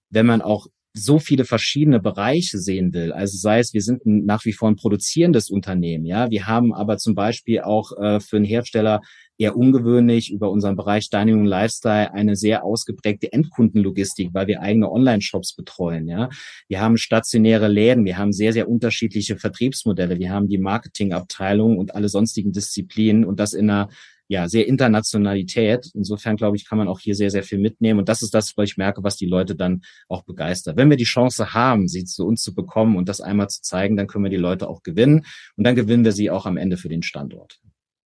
wenn 0.10 0.26
man 0.26 0.42
auch 0.42 0.68
so 0.94 1.20
viele 1.20 1.46
verschiedene 1.46 2.00
Bereiche 2.00 2.58
sehen 2.58 2.94
will. 2.94 3.14
Also 3.14 3.38
sei 3.38 3.60
es, 3.60 3.74
wir 3.74 3.82
sind 3.82 4.06
nach 4.06 4.44
wie 4.46 4.54
vor 4.54 4.70
ein 4.70 4.76
produzierendes 4.76 5.50
Unternehmen, 5.50 6.06
ja. 6.06 6.30
Wir 6.30 6.48
haben 6.48 6.74
aber 6.74 6.98
zum 6.98 7.16
Beispiel 7.16 7.62
auch 7.62 7.98
äh, 7.98 8.20
für 8.20 8.38
einen 8.38 8.46
Hersteller 8.46 9.02
eher 9.38 9.56
ungewöhnlich 9.56 10.32
über 10.32 10.52
unseren 10.52 10.76
Bereich 10.76 11.10
Dining 11.10 11.40
und 11.40 11.46
Lifestyle 11.46 12.14
eine 12.14 12.36
sehr 12.36 12.64
ausgeprägte 12.64 13.32
Endkundenlogistik, 13.34 14.30
weil 14.34 14.48
wir 14.48 14.62
eigene 14.62 14.92
Online-Shops 14.92 15.56
betreuen. 15.56 16.08
Ja, 16.08 16.30
wir 16.68 16.82
haben 16.82 16.98
stationäre 16.98 17.68
Läden, 17.68 18.06
wir 18.06 18.18
haben 18.18 18.34
sehr 18.34 18.54
sehr 18.54 18.70
unterschiedliche 18.70 19.38
Vertriebsmodelle, 19.38 20.20
wir 20.20 20.32
haben 20.32 20.48
die 20.48 20.60
Marketingabteilung 20.60 21.78
und 21.78 21.96
alle 21.96 22.10
sonstigen 22.10 22.52
Disziplinen 22.52 23.26
und 23.26 23.40
das 23.40 23.54
in 23.54 23.70
einer 23.70 23.90
ja, 24.32 24.48
sehr 24.48 24.66
Internationalität. 24.66 25.92
Insofern, 25.94 26.38
glaube 26.38 26.56
ich, 26.56 26.66
kann 26.66 26.78
man 26.78 26.88
auch 26.88 27.02
hier 27.02 27.16
sehr, 27.16 27.30
sehr 27.30 27.44
viel 27.44 27.60
mitnehmen. 27.60 28.00
Und 28.00 28.08
das 28.08 28.22
ist 28.22 28.34
das, 28.34 28.56
was 28.56 28.70
ich 28.70 28.78
merke, 28.78 29.04
was 29.04 29.18
die 29.18 29.26
Leute 29.26 29.58
dann 29.58 29.82
auch 30.08 30.24
begeistert. 30.24 30.78
Wenn 30.78 30.90
wir 30.90 30.96
die 30.96 31.04
Chance 31.04 31.54
haben, 31.54 31.90
sie 31.90 32.06
zu 32.06 32.26
uns 32.26 32.42
zu 32.42 32.56
bekommen 32.56 32.96
und 32.96 33.10
das 33.10 33.20
einmal 33.20 33.50
zu 33.50 33.62
zeigen, 33.62 33.98
dann 33.98 34.08
können 34.08 34.24
wir 34.24 34.30
die 34.30 34.38
Leute 34.38 34.70
auch 34.70 34.84
gewinnen. 34.84 35.26
Und 35.58 35.66
dann 35.66 35.76
gewinnen 35.76 36.06
wir 36.06 36.14
sie 36.14 36.32
auch 36.32 36.46
am 36.46 36.56
Ende 36.56 36.78
für 36.78 36.88
den 36.88 37.04
Standort. 37.04 37.60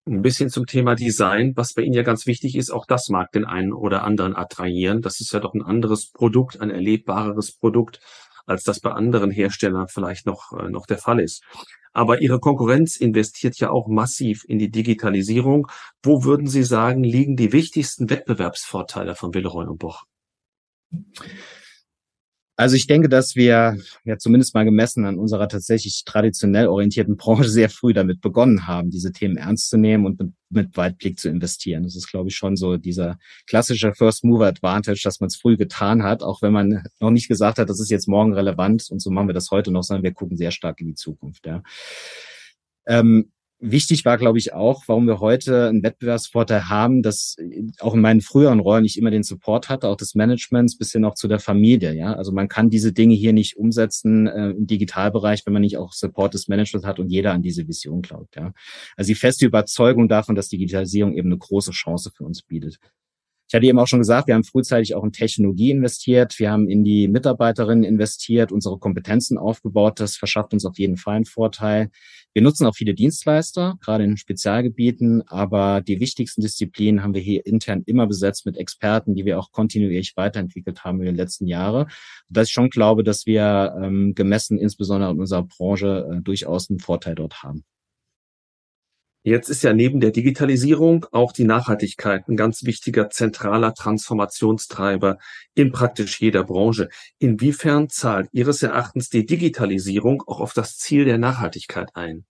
Ein 0.08 0.24
bisschen 0.24 0.50
zum 0.50 0.66
Thema 0.66 0.96
Design, 0.96 1.54
was 1.56 1.76
bei 1.76 1.84
Ihnen 1.84 1.94
ja 1.94 2.02
ganz 2.02 2.26
wichtig 2.26 2.56
ist, 2.56 2.72
auch 2.72 2.88
das 2.88 3.10
mag 3.10 3.32
den 3.32 3.46
einen 3.46 3.72
oder 3.72 4.04
anderen 4.04 4.36
attrahieren. 4.36 5.04
Das 5.04 5.22
ist 5.22 5.32
ja 5.32 5.40
doch 5.40 5.54
ein 5.54 5.62
anderes 5.62 6.12
Produkt, 6.12 6.60
ein 6.60 6.72
erlebbareres 6.72 7.52
Produkt, 7.52 8.00
als 8.48 8.64
das 8.64 8.80
bei 8.80 8.90
anderen 8.90 9.30
Herstellern 9.30 9.90
vielleicht 9.90 10.26
noch, 10.26 10.54
äh, 10.54 10.70
noch 10.70 10.88
der 10.88 10.98
Fall 10.98 11.20
ist. 11.20 11.44
Aber 11.96 12.22
Ihre 12.22 12.42
Konkurrenz 12.42 12.98
investiert 12.98 13.58
ja 13.58 13.70
auch 13.72 13.88
massiv 13.88 14.44
in 14.50 14.60
die 14.60 14.70
Digitalisierung. 14.70 15.68
Wo 16.04 16.26
würden 16.26 16.46
Sie 16.46 16.64
sagen, 16.64 17.06
liegen 17.06 17.38
die 17.38 17.54
wichtigsten 17.54 18.10
Wettbewerbsvorteile 18.10 19.16
von 19.16 19.34
Willeroy 19.34 19.66
und 19.66 19.80
Boch? 19.80 20.04
Also 22.58 22.78
ich 22.78 22.88
denke, 22.88 23.10
dass 23.10 23.36
wir 23.36 23.78
ja 24.06 24.18
zumindest 24.18 24.54
mal 24.54 24.64
gemessen 24.64 25.06
an 25.06 25.20
unserer 25.20 25.50
tatsächlich 25.50 26.04
traditionell 26.06 26.68
orientierten 26.68 27.18
Branche 27.18 27.50
sehr 27.50 27.70
früh 27.70 27.94
damit 27.94 28.22
begonnen 28.22 28.66
haben, 28.66 28.92
diese 28.92 29.12
Themen 29.12 29.36
ernst 29.36 29.70
zu 29.70 29.78
nehmen 29.78 30.06
und 30.06 30.20
mit, 30.20 30.32
mit 30.50 30.78
Weitblick 30.78 31.20
zu 31.20 31.28
investieren. 31.28 31.84
Das 31.84 31.98
ist, 31.98 32.08
glaube 32.08 32.30
ich, 32.30 32.36
schon 32.38 32.56
so 32.56 32.78
dieser 32.78 33.18
klassische 33.46 33.94
First 33.94 34.24
Mover 34.24 34.48
Advantage, 34.48 35.02
dass 35.04 35.20
man 35.20 35.28
es 35.28 35.36
früh 35.36 35.58
getan 35.58 36.04
hat, 36.04 36.24
auch 36.24 36.42
wenn 36.42 36.54
man 36.54 36.84
noch 37.02 37.12
nicht 37.12 37.28
gesagt 37.28 37.60
hat, 37.60 37.70
das 37.70 37.82
ist 37.82 37.92
jetzt 37.92 38.08
morgen 38.08 38.34
relevant 38.34 38.90
und 38.90 39.02
so 39.02 39.12
machen 39.12 39.28
wir 39.28 39.34
das 39.34 39.52
heute 39.52 39.72
noch, 39.72 39.84
sondern 39.84 40.04
wir 40.04 40.14
gucken 40.14 40.38
sehr 40.38 40.52
stark 40.52 40.80
in 40.80 40.88
die 40.88 40.96
Zukunft. 40.96 41.46
Ja. 41.46 41.62
Ähm, 42.88 43.32
Wichtig 43.68 44.06
war, 44.06 44.20
glaube 44.20 44.38
ich, 44.38 44.54
auch, 44.54 44.84
warum 44.86 45.08
wir 45.08 45.20
heute 45.20 45.70
einen 45.70 45.82
Wettbewerbsvorteil 45.82 46.70
haben, 46.70 47.02
dass 47.02 47.36
auch 47.80 47.96
in 47.96 48.02
meinen 48.02 48.22
früheren 48.22 48.60
Rollen 48.60 48.86
ich 48.86 48.96
immer 48.96 49.10
den 49.10 49.24
Support 49.24 49.70
hatte, 49.70 49.88
auch 49.88 49.96
des 49.96 50.14
Managements 50.14 50.78
bis 50.78 50.92
hin 50.92 51.04
auch 51.04 51.16
zu 51.16 51.28
der 51.28 51.40
Familie. 51.40 51.96
Ja, 51.96 52.14
also 52.14 52.32
man 52.32 52.48
kann 52.48 52.70
diese 52.70 52.94
Dinge 52.94 53.16
hier 53.16 53.34
nicht 53.34 53.58
umsetzen 53.58 54.28
äh, 54.28 54.52
im 54.52 54.68
Digitalbereich, 54.68 55.48
wenn 55.48 55.54
man 55.54 55.64
nicht 55.64 55.78
auch 55.78 55.94
Support 55.94 56.36
des 56.36 56.48
Managements 56.48 56.86
hat 56.86 57.00
und 57.00 57.10
jeder 57.10 57.34
an 57.34 57.42
diese 57.42 57.68
Vision 57.68 58.04
glaubt. 58.04 58.36
Ja, 58.36 58.54
also 58.98 59.08
die 59.08 59.16
feste 59.16 59.48
Überzeugung 59.48 60.08
davon, 60.08 60.36
dass 60.36 60.50
Digitalisierung 60.50 61.16
eben 61.16 61.30
eine 61.30 61.40
große 61.40 61.72
Chance 61.72 62.12
für 62.16 62.24
uns 62.24 62.44
bietet. 62.44 62.78
Ich 63.48 63.54
hatte 63.54 63.66
eben 63.68 63.78
auch 63.78 63.88
schon 63.88 64.00
gesagt, 64.00 64.28
wir 64.28 64.34
haben 64.34 64.44
frühzeitig 64.44 64.96
auch 64.96 65.04
in 65.04 65.12
Technologie 65.12 65.70
investiert, 65.70 66.40
wir 66.40 66.52
haben 66.52 66.68
in 66.68 66.84
die 66.84 67.08
Mitarbeiterinnen 67.08 67.84
investiert, 67.84 68.52
unsere 68.52 68.80
Kompetenzen 68.80 69.38
aufgebaut. 69.38 70.00
Das 70.00 70.16
verschafft 70.16 70.54
uns 70.54 70.66
auf 70.66 70.80
jeden 70.80 70.98
Fall 70.98 71.18
einen 71.18 71.26
Vorteil. 71.26 71.92
Wir 72.34 72.42
nutzen 72.42 72.66
auch 72.66 72.76
viele 72.76 72.96
Dienstleister, 72.96 73.78
gerade 73.82 74.04
in 74.04 74.18
Spezialgebieten, 74.18 75.22
aber 75.28 75.82
die 75.82 76.00
wichtigsten 76.00 76.42
Disziplinen 76.42 77.04
haben 77.04 77.14
wir 77.14 77.22
hier 77.22 77.46
intern 77.46 77.84
immer 77.86 78.08
besetzt 78.08 78.48
mit 78.48 78.58
Experten, 78.58 79.14
die 79.14 79.26
wir 79.26 79.40
auch 79.40 79.52
kontinuierlich 79.52 80.18
weiterentwickelt 80.18 80.84
haben 80.84 81.00
in 81.00 81.06
den 81.06 81.16
letzten 81.16 81.46
Jahren. 81.46 81.88
Dass 82.30 82.48
ich 82.48 82.54
schon 82.54 82.72
glaube, 82.72 83.04
dass 83.04 83.28
wir 83.28 83.76
ähm, 83.82 84.16
gemessen 84.16 84.58
insbesondere 84.58 85.12
in 85.12 85.20
unserer 85.20 85.44
Branche 85.44 86.10
äh, 86.12 86.22
durchaus 86.22 86.70
einen 86.70 86.80
Vorteil 86.80 87.14
dort 87.14 87.44
haben. 87.44 87.64
Jetzt 89.28 89.50
ist 89.50 89.64
ja 89.64 89.74
neben 89.74 90.02
der 90.02 90.12
Digitalisierung 90.12 91.08
auch 91.12 91.32
die 91.32 91.46
Nachhaltigkeit 91.46 92.28
ein 92.28 92.38
ganz 92.38 92.64
wichtiger 92.64 93.10
zentraler 93.10 93.74
Transformationstreiber 93.74 95.18
in 95.56 95.72
praktisch 95.72 96.22
jeder 96.22 96.44
Branche. 96.44 96.90
Inwiefern 97.18 97.90
zahlt 97.90 98.30
Ihres 98.34 98.62
Erachtens 98.62 99.10
die 99.10 99.26
Digitalisierung 99.26 100.22
auch 100.28 100.42
auf 100.42 100.54
das 100.54 100.78
Ziel 100.78 101.06
der 101.06 101.18
Nachhaltigkeit 101.18 101.90
ein? 101.96 102.26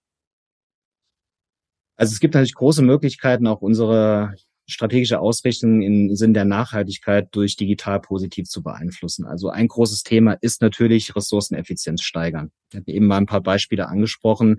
Also 1.97 2.13
es 2.13 2.21
gibt 2.21 2.34
natürlich 2.34 2.55
große 2.55 2.81
Möglichkeiten, 2.81 3.45
auch 3.45 3.60
unsere 3.60 4.34
strategische 4.65 5.19
Ausrichtung 5.19 5.81
im 5.81 6.15
Sinn 6.15 6.34
der 6.34 6.45
Nachhaltigkeit 6.45 7.27
durch 7.34 7.58
digital 7.58 7.99
positiv 7.99 8.47
zu 8.47 8.63
beeinflussen. 8.63 9.25
Also 9.25 9.49
ein 9.49 9.67
großes 9.67 10.03
Thema 10.03 10.38
ist 10.39 10.62
natürlich 10.62 11.13
Ressourceneffizienz 11.13 12.03
steigern. 12.03 12.51
Ich 12.76 12.80
habe 12.82 12.92
eben 12.92 13.08
mal 13.08 13.18
ein 13.18 13.26
paar 13.26 13.42
Beispiele 13.42 13.88
angesprochen. 13.88 14.58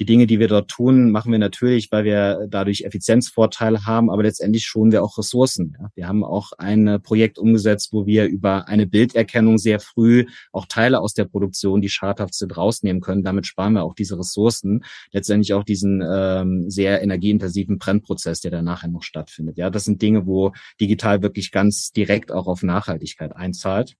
Die 0.00 0.06
Dinge, 0.06 0.26
die 0.26 0.38
wir 0.38 0.48
dort 0.48 0.70
tun, 0.70 1.10
machen 1.10 1.32
wir 1.32 1.38
natürlich, 1.38 1.92
weil 1.92 2.04
wir 2.04 2.46
dadurch 2.48 2.82
Effizienzvorteile 2.82 3.84
haben, 3.84 4.10
aber 4.10 4.22
letztendlich 4.22 4.64
schonen 4.64 4.90
wir 4.90 5.02
auch 5.02 5.18
Ressourcen. 5.18 5.76
Wir 5.94 6.08
haben 6.08 6.24
auch 6.24 6.52
ein 6.56 7.00
Projekt 7.02 7.38
umgesetzt, 7.38 7.90
wo 7.92 8.06
wir 8.06 8.24
über 8.24 8.68
eine 8.68 8.86
Bilderkennung 8.86 9.58
sehr 9.58 9.80
früh 9.80 10.24
auch 10.50 10.66
Teile 10.66 11.00
aus 11.00 11.12
der 11.12 11.26
Produktion, 11.26 11.82
die 11.82 11.90
schadhaft 11.90 12.34
sind, 12.34 12.56
rausnehmen 12.56 13.02
können. 13.02 13.22
Damit 13.22 13.46
sparen 13.46 13.74
wir 13.74 13.82
auch 13.82 13.94
diese 13.94 14.18
Ressourcen, 14.18 14.82
letztendlich 15.12 15.52
auch 15.52 15.64
diesen 15.64 16.02
ähm, 16.02 16.70
sehr 16.70 17.02
energieintensiven 17.02 17.78
Brennprozess, 17.78 18.40
der 18.40 18.50
dann 18.50 18.64
nachher 18.64 18.88
noch 18.88 19.02
stattfindet. 19.02 19.58
Ja, 19.58 19.68
das 19.68 19.84
sind 19.84 20.00
Dinge, 20.00 20.26
wo 20.26 20.52
digital 20.80 21.22
wirklich 21.22 21.52
ganz 21.52 21.92
direkt 21.92 22.32
auch 22.32 22.46
auf 22.46 22.62
Nachhaltigkeit 22.62 23.36
einzahlt. 23.36 23.96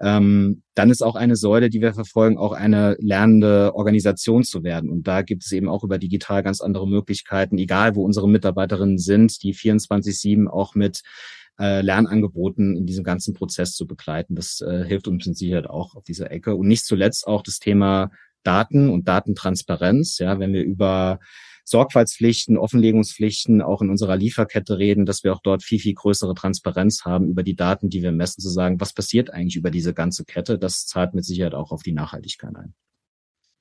Ähm, 0.00 0.62
dann 0.74 0.90
ist 0.90 1.02
auch 1.02 1.16
eine 1.16 1.36
Säule, 1.36 1.70
die 1.70 1.80
wir 1.80 1.92
verfolgen, 1.92 2.38
auch 2.38 2.52
eine 2.52 2.96
lernende 3.00 3.74
Organisation 3.74 4.44
zu 4.44 4.62
werden. 4.62 4.90
Und 4.90 5.08
da 5.08 5.22
gibt 5.22 5.44
es 5.44 5.52
eben 5.52 5.68
auch 5.68 5.82
über 5.82 5.98
digital 5.98 6.42
ganz 6.42 6.60
andere 6.60 6.88
Möglichkeiten, 6.88 7.58
egal 7.58 7.96
wo 7.96 8.04
unsere 8.04 8.28
Mitarbeiterinnen 8.28 8.98
sind, 8.98 9.42
die 9.42 9.54
24-7 9.54 10.46
auch 10.46 10.74
mit 10.74 11.02
äh, 11.58 11.80
Lernangeboten 11.80 12.76
in 12.76 12.86
diesem 12.86 13.02
ganzen 13.02 13.34
Prozess 13.34 13.72
zu 13.72 13.86
begleiten. 13.86 14.36
Das 14.36 14.60
äh, 14.60 14.84
hilft 14.86 15.08
uns 15.08 15.26
mit 15.26 15.36
Sicherheit 15.36 15.68
auch 15.68 15.96
auf 15.96 16.04
dieser 16.04 16.30
Ecke. 16.30 16.54
Und 16.54 16.68
nicht 16.68 16.84
zuletzt 16.84 17.26
auch 17.26 17.42
das 17.42 17.58
Thema 17.58 18.12
Daten 18.44 18.88
und 18.90 19.08
Datentransparenz. 19.08 20.18
Ja, 20.18 20.38
wenn 20.38 20.52
wir 20.52 20.62
über 20.62 21.18
Sorgfaltspflichten, 21.68 22.56
Offenlegungspflichten 22.56 23.62
auch 23.62 23.82
in 23.82 23.90
unserer 23.90 24.16
Lieferkette 24.16 24.78
reden, 24.78 25.06
dass 25.06 25.24
wir 25.24 25.32
auch 25.32 25.40
dort 25.42 25.62
viel, 25.62 25.78
viel 25.78 25.94
größere 25.94 26.34
Transparenz 26.34 27.04
haben 27.04 27.28
über 27.28 27.42
die 27.42 27.56
Daten, 27.56 27.88
die 27.90 28.02
wir 28.02 28.12
messen, 28.12 28.40
zu 28.40 28.48
sagen, 28.48 28.80
was 28.80 28.92
passiert 28.92 29.30
eigentlich 29.30 29.56
über 29.56 29.70
diese 29.70 29.94
ganze 29.94 30.24
Kette. 30.24 30.58
Das 30.58 30.86
zahlt 30.86 31.14
mit 31.14 31.24
Sicherheit 31.24 31.54
auch 31.54 31.70
auf 31.70 31.82
die 31.82 31.92
Nachhaltigkeit 31.92 32.54
ein. 32.56 32.74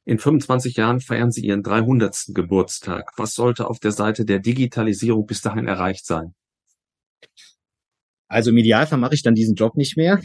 In 0.05 0.19
25 0.19 0.77
Jahren 0.77 1.01
feiern 1.01 1.31
Sie 1.31 1.45
Ihren 1.45 1.63
300. 1.63 2.27
Geburtstag. 2.29 3.11
Was 3.17 3.33
sollte 3.33 3.69
auf 3.69 3.79
der 3.79 3.91
Seite 3.91 4.23
der 4.23 4.39
Digitalisierung 4.39 5.25
bis 5.25 5.41
dahin 5.41 5.67
erreicht 5.67 6.05
sein? 6.05 6.33
Also 8.29 8.51
im 8.51 8.57
Idealfall 8.57 8.99
mache 8.99 9.15
ich 9.15 9.23
dann 9.23 9.35
diesen 9.35 9.55
Job 9.55 9.75
nicht 9.75 9.97
mehr. 9.97 10.21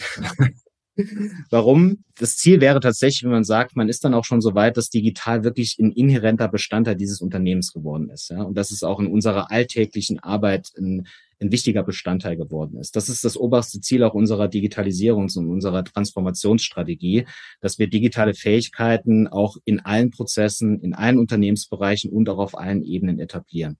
Warum? 1.51 2.05
Das 2.19 2.37
Ziel 2.37 2.61
wäre 2.61 2.81
tatsächlich, 2.81 3.25
wenn 3.25 3.31
man 3.31 3.45
sagt, 3.45 3.77
man 3.77 3.89
ist 3.89 4.05
dann 4.05 4.15
auch 4.15 4.25
schon 4.25 4.41
so 4.41 4.55
weit, 4.55 4.77
dass 4.77 4.91
digital 4.91 5.43
wirklich 5.43 5.79
ein 5.79 5.91
inhärenter 5.93 6.49
Bestandteil 6.49 6.97
dieses 6.97 7.21
Unternehmens 7.21 7.73
geworden 7.73 8.11
ist. 8.11 8.31
Ja? 8.31 8.43
Und 8.43 8.57
dass 8.57 8.71
es 8.71 8.83
auch 8.83 9.01
in 9.01 9.07
unserer 9.07 9.51
alltäglichen 9.51 10.19
Arbeit 10.19 10.71
ein, 10.77 11.07
ein 11.41 11.51
wichtiger 11.51 11.83
Bestandteil 11.83 12.37
geworden 12.37 12.77
ist. 12.79 12.95
Das 12.95 13.09
ist 13.09 13.25
das 13.25 13.37
oberste 13.37 13.81
Ziel 13.81 14.05
auch 14.05 14.15
unserer 14.15 14.47
Digitalisierungs- 14.47 15.39
und 15.39 15.49
unserer 15.49 15.83
Transformationsstrategie, 15.83 17.27
dass 17.61 17.79
wir 17.79 17.89
digitale 17.89 18.35
Fähigkeiten 18.35 19.29
auch 19.29 19.57
in 19.65 19.81
allen 19.81 20.11
Prozessen, 20.11 20.81
in 20.81 20.95
allen 20.95 21.19
Unternehmensbereichen 21.19 22.11
und 22.11 22.29
auch 22.29 22.39
auf 22.39 22.57
allen 22.57 22.83
Ebenen 22.83 23.19
etablieren. 23.19 23.79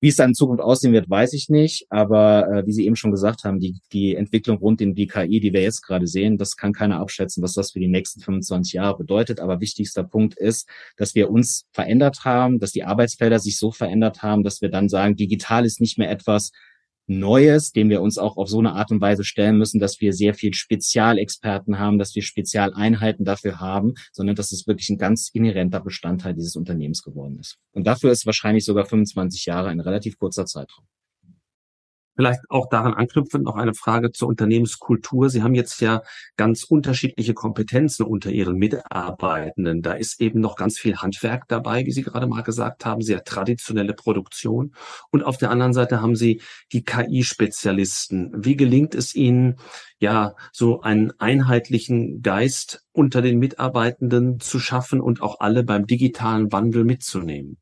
Wie 0.00 0.08
es 0.08 0.16
dann 0.16 0.30
in 0.30 0.34
Zukunft 0.34 0.62
aussehen 0.62 0.92
wird, 0.92 1.08
weiß 1.08 1.32
ich 1.32 1.48
nicht. 1.48 1.86
Aber 1.90 2.48
äh, 2.48 2.66
wie 2.66 2.72
Sie 2.72 2.84
eben 2.84 2.96
schon 2.96 3.10
gesagt 3.10 3.44
haben, 3.44 3.58
die, 3.60 3.78
die 3.92 4.14
Entwicklung 4.14 4.58
rund 4.58 4.82
um 4.82 4.94
die 4.94 5.06
KI, 5.06 5.40
die 5.40 5.52
wir 5.52 5.62
jetzt 5.62 5.82
gerade 5.82 6.06
sehen, 6.06 6.36
das 6.36 6.56
kann 6.56 6.72
keiner 6.72 7.00
abschätzen, 7.00 7.42
was 7.42 7.54
das 7.54 7.72
für 7.72 7.80
die 7.80 7.88
nächsten 7.88 8.20
25 8.20 8.74
Jahre 8.74 8.98
bedeutet. 8.98 9.40
Aber 9.40 9.60
wichtigster 9.60 10.04
Punkt 10.04 10.36
ist, 10.36 10.68
dass 10.96 11.14
wir 11.14 11.30
uns 11.30 11.66
verändert 11.72 12.24
haben, 12.24 12.58
dass 12.58 12.72
die 12.72 12.84
Arbeitsfelder 12.84 13.38
sich 13.38 13.58
so 13.58 13.70
verändert 13.70 14.22
haben, 14.22 14.42
dass 14.42 14.60
wir 14.60 14.68
dann 14.68 14.88
sagen, 14.88 15.16
digital 15.16 15.64
ist 15.64 15.80
nicht 15.80 15.98
mehr 15.98 16.10
etwas, 16.10 16.52
Neues, 17.06 17.72
dem 17.72 17.88
wir 17.88 18.02
uns 18.02 18.18
auch 18.18 18.36
auf 18.36 18.48
so 18.48 18.58
eine 18.58 18.72
Art 18.72 18.90
und 18.90 19.00
Weise 19.00 19.24
stellen 19.24 19.58
müssen, 19.58 19.80
dass 19.80 20.00
wir 20.00 20.12
sehr 20.12 20.34
viel 20.34 20.54
Spezialexperten 20.54 21.78
haben, 21.78 21.98
dass 21.98 22.14
wir 22.14 22.22
Spezialeinheiten 22.22 23.24
dafür 23.24 23.60
haben, 23.60 23.94
sondern 24.12 24.36
dass 24.36 24.52
es 24.52 24.66
wirklich 24.66 24.88
ein 24.90 24.98
ganz 24.98 25.30
inhärenter 25.32 25.80
Bestandteil 25.80 26.34
dieses 26.34 26.56
Unternehmens 26.56 27.02
geworden 27.02 27.38
ist. 27.38 27.58
Und 27.72 27.86
dafür 27.86 28.10
ist 28.10 28.26
wahrscheinlich 28.26 28.64
sogar 28.64 28.86
25 28.86 29.46
Jahre 29.46 29.68
ein 29.68 29.80
relativ 29.80 30.18
kurzer 30.18 30.46
Zeitraum. 30.46 30.86
Vielleicht 32.16 32.40
auch 32.48 32.68
daran 32.70 32.94
anknüpfend 32.94 33.44
noch 33.44 33.56
eine 33.56 33.74
Frage 33.74 34.10
zur 34.10 34.28
Unternehmenskultur. 34.28 35.28
Sie 35.28 35.42
haben 35.42 35.54
jetzt 35.54 35.80
ja 35.82 36.02
ganz 36.36 36.64
unterschiedliche 36.64 37.34
Kompetenzen 37.34 38.04
unter 38.04 38.30
Ihren 38.30 38.56
Mitarbeitenden. 38.56 39.82
Da 39.82 39.92
ist 39.92 40.20
eben 40.20 40.40
noch 40.40 40.56
ganz 40.56 40.78
viel 40.78 40.96
Handwerk 40.96 41.46
dabei, 41.48 41.84
wie 41.84 41.92
Sie 41.92 42.02
gerade 42.02 42.26
mal 42.26 42.42
gesagt 42.42 42.86
haben, 42.86 43.02
sehr 43.02 43.22
traditionelle 43.22 43.92
Produktion. 43.92 44.74
Und 45.10 45.24
auf 45.24 45.36
der 45.36 45.50
anderen 45.50 45.74
Seite 45.74 46.00
haben 46.00 46.16
Sie 46.16 46.40
die 46.72 46.84
KI-Spezialisten. 46.84 48.32
Wie 48.34 48.56
gelingt 48.56 48.94
es 48.94 49.14
Ihnen, 49.14 49.56
ja, 49.98 50.34
so 50.52 50.80
einen 50.80 51.12
einheitlichen 51.18 52.22
Geist 52.22 52.86
unter 52.92 53.20
den 53.20 53.38
Mitarbeitenden 53.38 54.40
zu 54.40 54.58
schaffen 54.58 55.02
und 55.02 55.20
auch 55.20 55.40
alle 55.40 55.64
beim 55.64 55.86
digitalen 55.86 56.50
Wandel 56.50 56.84
mitzunehmen? 56.84 57.58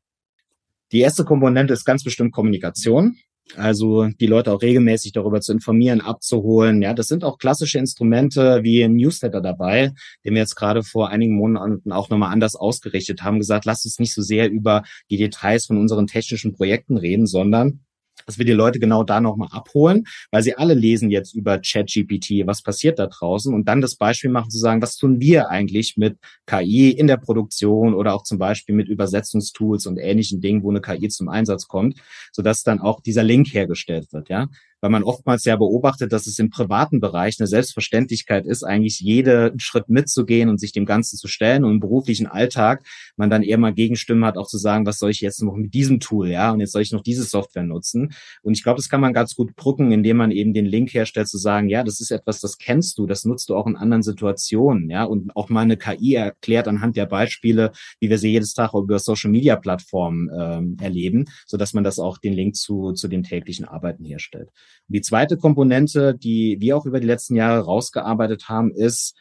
Die 0.93 1.01
erste 1.01 1.25
Komponente 1.25 1.73
ist 1.73 1.83
ganz 1.83 2.03
bestimmt 2.03 2.31
Kommunikation. 2.31 3.17
Also 3.55 4.07
die 4.19 4.25
Leute 4.25 4.51
auch 4.51 4.61
regelmäßig 4.61 5.11
darüber 5.11 5.39
zu 5.39 5.53
informieren, 5.53 6.01
abzuholen. 6.01 6.81
Ja, 6.81 6.93
das 6.93 7.07
sind 7.07 7.23
auch 7.23 7.37
klassische 7.37 7.77
Instrumente 7.77 8.63
wie 8.63 8.83
ein 8.83 8.95
Newsletter 8.95 9.39
dabei, 9.39 9.93
den 10.23 10.33
wir 10.33 10.41
jetzt 10.41 10.55
gerade 10.55 10.83
vor 10.83 11.09
einigen 11.09 11.35
Monaten 11.35 11.91
auch 11.91 12.09
nochmal 12.09 12.33
anders 12.33 12.55
ausgerichtet 12.55 13.21
haben, 13.21 13.37
gesagt, 13.37 13.65
lasst 13.65 13.85
uns 13.85 13.99
nicht 13.99 14.13
so 14.13 14.21
sehr 14.21 14.49
über 14.49 14.83
die 15.09 15.17
Details 15.17 15.65
von 15.67 15.77
unseren 15.77 16.07
technischen 16.07 16.53
Projekten 16.53 16.97
reden, 16.97 17.27
sondern 17.27 17.81
dass 18.25 18.37
wir 18.37 18.45
die 18.45 18.51
Leute 18.51 18.79
genau 18.79 19.03
da 19.03 19.21
nochmal 19.21 19.49
abholen, 19.51 20.05
weil 20.31 20.43
sie 20.43 20.55
alle 20.55 20.73
lesen 20.73 21.09
jetzt 21.11 21.35
über 21.35 21.59
ChatGPT, 21.59 22.45
was 22.45 22.61
passiert 22.61 22.99
da 22.99 23.07
draußen. 23.07 23.53
Und 23.53 23.67
dann 23.67 23.81
das 23.81 23.95
Beispiel 23.95 24.29
machen 24.29 24.49
zu 24.49 24.57
sagen, 24.57 24.81
was 24.81 24.97
tun 24.97 25.19
wir 25.19 25.49
eigentlich 25.49 25.97
mit 25.97 26.17
KI 26.45 26.91
in 26.91 27.07
der 27.07 27.17
Produktion 27.17 27.93
oder 27.93 28.13
auch 28.13 28.23
zum 28.23 28.37
Beispiel 28.37 28.75
mit 28.75 28.87
Übersetzungstools 28.87 29.85
und 29.85 29.97
ähnlichen 29.97 30.41
Dingen, 30.41 30.63
wo 30.63 30.69
eine 30.69 30.81
KI 30.81 31.09
zum 31.09 31.29
Einsatz 31.29 31.67
kommt, 31.67 31.99
sodass 32.31 32.63
dann 32.63 32.79
auch 32.79 33.01
dieser 33.01 33.23
Link 33.23 33.53
hergestellt 33.53 34.11
wird, 34.11 34.29
ja 34.29 34.47
weil 34.85 34.91
man 34.91 35.03
oftmals 35.03 35.45
ja 35.45 35.55
beobachtet, 35.55 36.13
dass 36.13 36.27
es 36.27 36.37
im 36.37 36.51
privaten 36.51 36.99
Bereich 36.99 37.39
eine 37.39 37.47
Selbstverständlichkeit 37.47 38.45
ist, 38.45 38.61
eigentlich 38.61 38.99
jeden 38.99 39.59
Schritt 39.59 39.89
mitzugehen 39.89 40.47
und 40.47 40.59
sich 40.59 40.73
dem 40.73 40.85
Ganzen 40.85 41.17
zu 41.17 41.27
stellen 41.27 41.63
und 41.63 41.71
im 41.71 41.79
beruflichen 41.79 42.27
Alltag 42.27 42.85
man 43.17 43.31
dann 43.31 43.41
eher 43.41 43.57
mal 43.57 43.73
Gegenstimmen 43.73 44.23
hat, 44.23 44.37
auch 44.37 44.45
zu 44.45 44.59
sagen, 44.59 44.85
was 44.85 44.99
soll 44.99 45.09
ich 45.09 45.21
jetzt 45.21 45.41
noch 45.41 45.55
mit 45.55 45.73
diesem 45.73 45.99
Tool, 45.99 46.29
ja, 46.29 46.51
und 46.51 46.59
jetzt 46.59 46.71
soll 46.71 46.83
ich 46.83 46.91
noch 46.91 47.01
diese 47.01 47.23
Software 47.23 47.63
nutzen. 47.63 48.13
Und 48.43 48.55
ich 48.55 48.61
glaube, 48.61 48.77
das 48.77 48.87
kann 48.87 49.01
man 49.01 49.11
ganz 49.11 49.33
gut 49.33 49.55
brücken, 49.55 49.91
indem 49.91 50.17
man 50.17 50.29
eben 50.29 50.53
den 50.53 50.67
Link 50.67 50.93
herstellt, 50.93 51.29
zu 51.29 51.39
sagen, 51.39 51.67
ja, 51.67 51.83
das 51.83 51.99
ist 51.99 52.11
etwas, 52.11 52.39
das 52.39 52.59
kennst 52.59 52.99
du, 52.99 53.07
das 53.07 53.25
nutzt 53.25 53.49
du 53.49 53.55
auch 53.55 53.65
in 53.65 53.77
anderen 53.77 54.03
Situationen, 54.03 54.91
ja, 54.91 55.03
und 55.03 55.35
auch 55.35 55.49
mal 55.49 55.61
eine 55.61 55.77
KI 55.77 56.13
erklärt 56.13 56.67
anhand 56.67 56.95
der 56.95 57.07
Beispiele, 57.07 57.71
wie 57.99 58.11
wir 58.11 58.19
sie 58.19 58.29
jedes 58.29 58.53
Tag 58.53 58.75
über 58.75 58.99
Social 58.99 59.31
Media 59.31 59.55
Plattformen 59.55 60.29
ähm, 60.39 60.77
erleben, 60.79 61.25
so 61.47 61.57
dass 61.57 61.73
man 61.73 61.83
das 61.83 61.97
auch 61.97 62.19
den 62.19 62.33
Link 62.33 62.55
zu, 62.55 62.91
zu 62.91 63.07
dem 63.07 63.23
täglichen 63.23 63.65
Arbeiten 63.65 64.05
herstellt. 64.05 64.51
Die 64.87 65.01
zweite 65.01 65.37
Komponente, 65.37 66.15
die 66.15 66.57
wir 66.59 66.77
auch 66.77 66.85
über 66.85 66.99
die 66.99 67.07
letzten 67.07 67.35
Jahre 67.35 67.63
rausgearbeitet 67.63 68.49
haben, 68.49 68.71
ist 68.71 69.15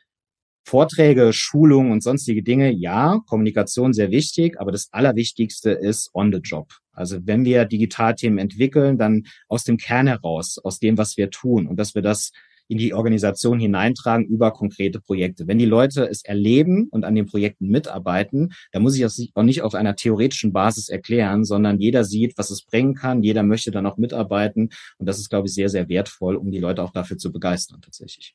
Vorträge, 0.66 1.32
Schulungen 1.32 1.92
und 1.92 2.02
sonstige 2.02 2.42
Dinge. 2.42 2.72
Ja, 2.72 3.20
Kommunikation 3.26 3.92
sehr 3.92 4.10
wichtig, 4.10 4.58
aber 4.58 4.72
das 4.72 4.88
Allerwichtigste 4.92 5.70
ist 5.70 6.10
on 6.14 6.32
the 6.32 6.38
job. 6.38 6.72
Also 6.92 7.18
wenn 7.24 7.44
wir 7.44 7.64
Digitalthemen 7.66 8.38
entwickeln, 8.38 8.96
dann 8.96 9.24
aus 9.48 9.64
dem 9.64 9.76
Kern 9.76 10.06
heraus, 10.06 10.58
aus 10.62 10.78
dem, 10.78 10.96
was 10.96 11.16
wir 11.16 11.30
tun 11.30 11.66
und 11.66 11.76
dass 11.76 11.94
wir 11.94 12.02
das 12.02 12.32
in 12.68 12.78
die 12.78 12.94
Organisation 12.94 13.60
hineintragen 13.60 14.26
über 14.26 14.52
konkrete 14.52 15.00
Projekte. 15.00 15.46
Wenn 15.46 15.58
die 15.58 15.64
Leute 15.64 16.08
es 16.08 16.24
erleben 16.24 16.88
und 16.90 17.04
an 17.04 17.14
den 17.14 17.26
Projekten 17.26 17.68
mitarbeiten, 17.68 18.52
dann 18.72 18.82
muss 18.82 18.94
ich 18.94 19.02
das 19.02 19.20
auch 19.34 19.42
nicht 19.42 19.62
auf 19.62 19.74
einer 19.74 19.96
theoretischen 19.96 20.52
Basis 20.52 20.88
erklären, 20.88 21.44
sondern 21.44 21.78
jeder 21.78 22.04
sieht, 22.04 22.36
was 22.38 22.50
es 22.50 22.64
bringen 22.64 22.94
kann, 22.94 23.22
jeder 23.22 23.42
möchte 23.42 23.70
dann 23.70 23.86
auch 23.86 23.96
mitarbeiten 23.96 24.70
und 24.98 25.06
das 25.06 25.18
ist, 25.18 25.30
glaube 25.30 25.48
ich, 25.48 25.54
sehr, 25.54 25.68
sehr 25.68 25.88
wertvoll, 25.88 26.36
um 26.36 26.50
die 26.50 26.60
Leute 26.60 26.82
auch 26.82 26.92
dafür 26.92 27.18
zu 27.18 27.32
begeistern 27.32 27.80
tatsächlich. 27.80 28.34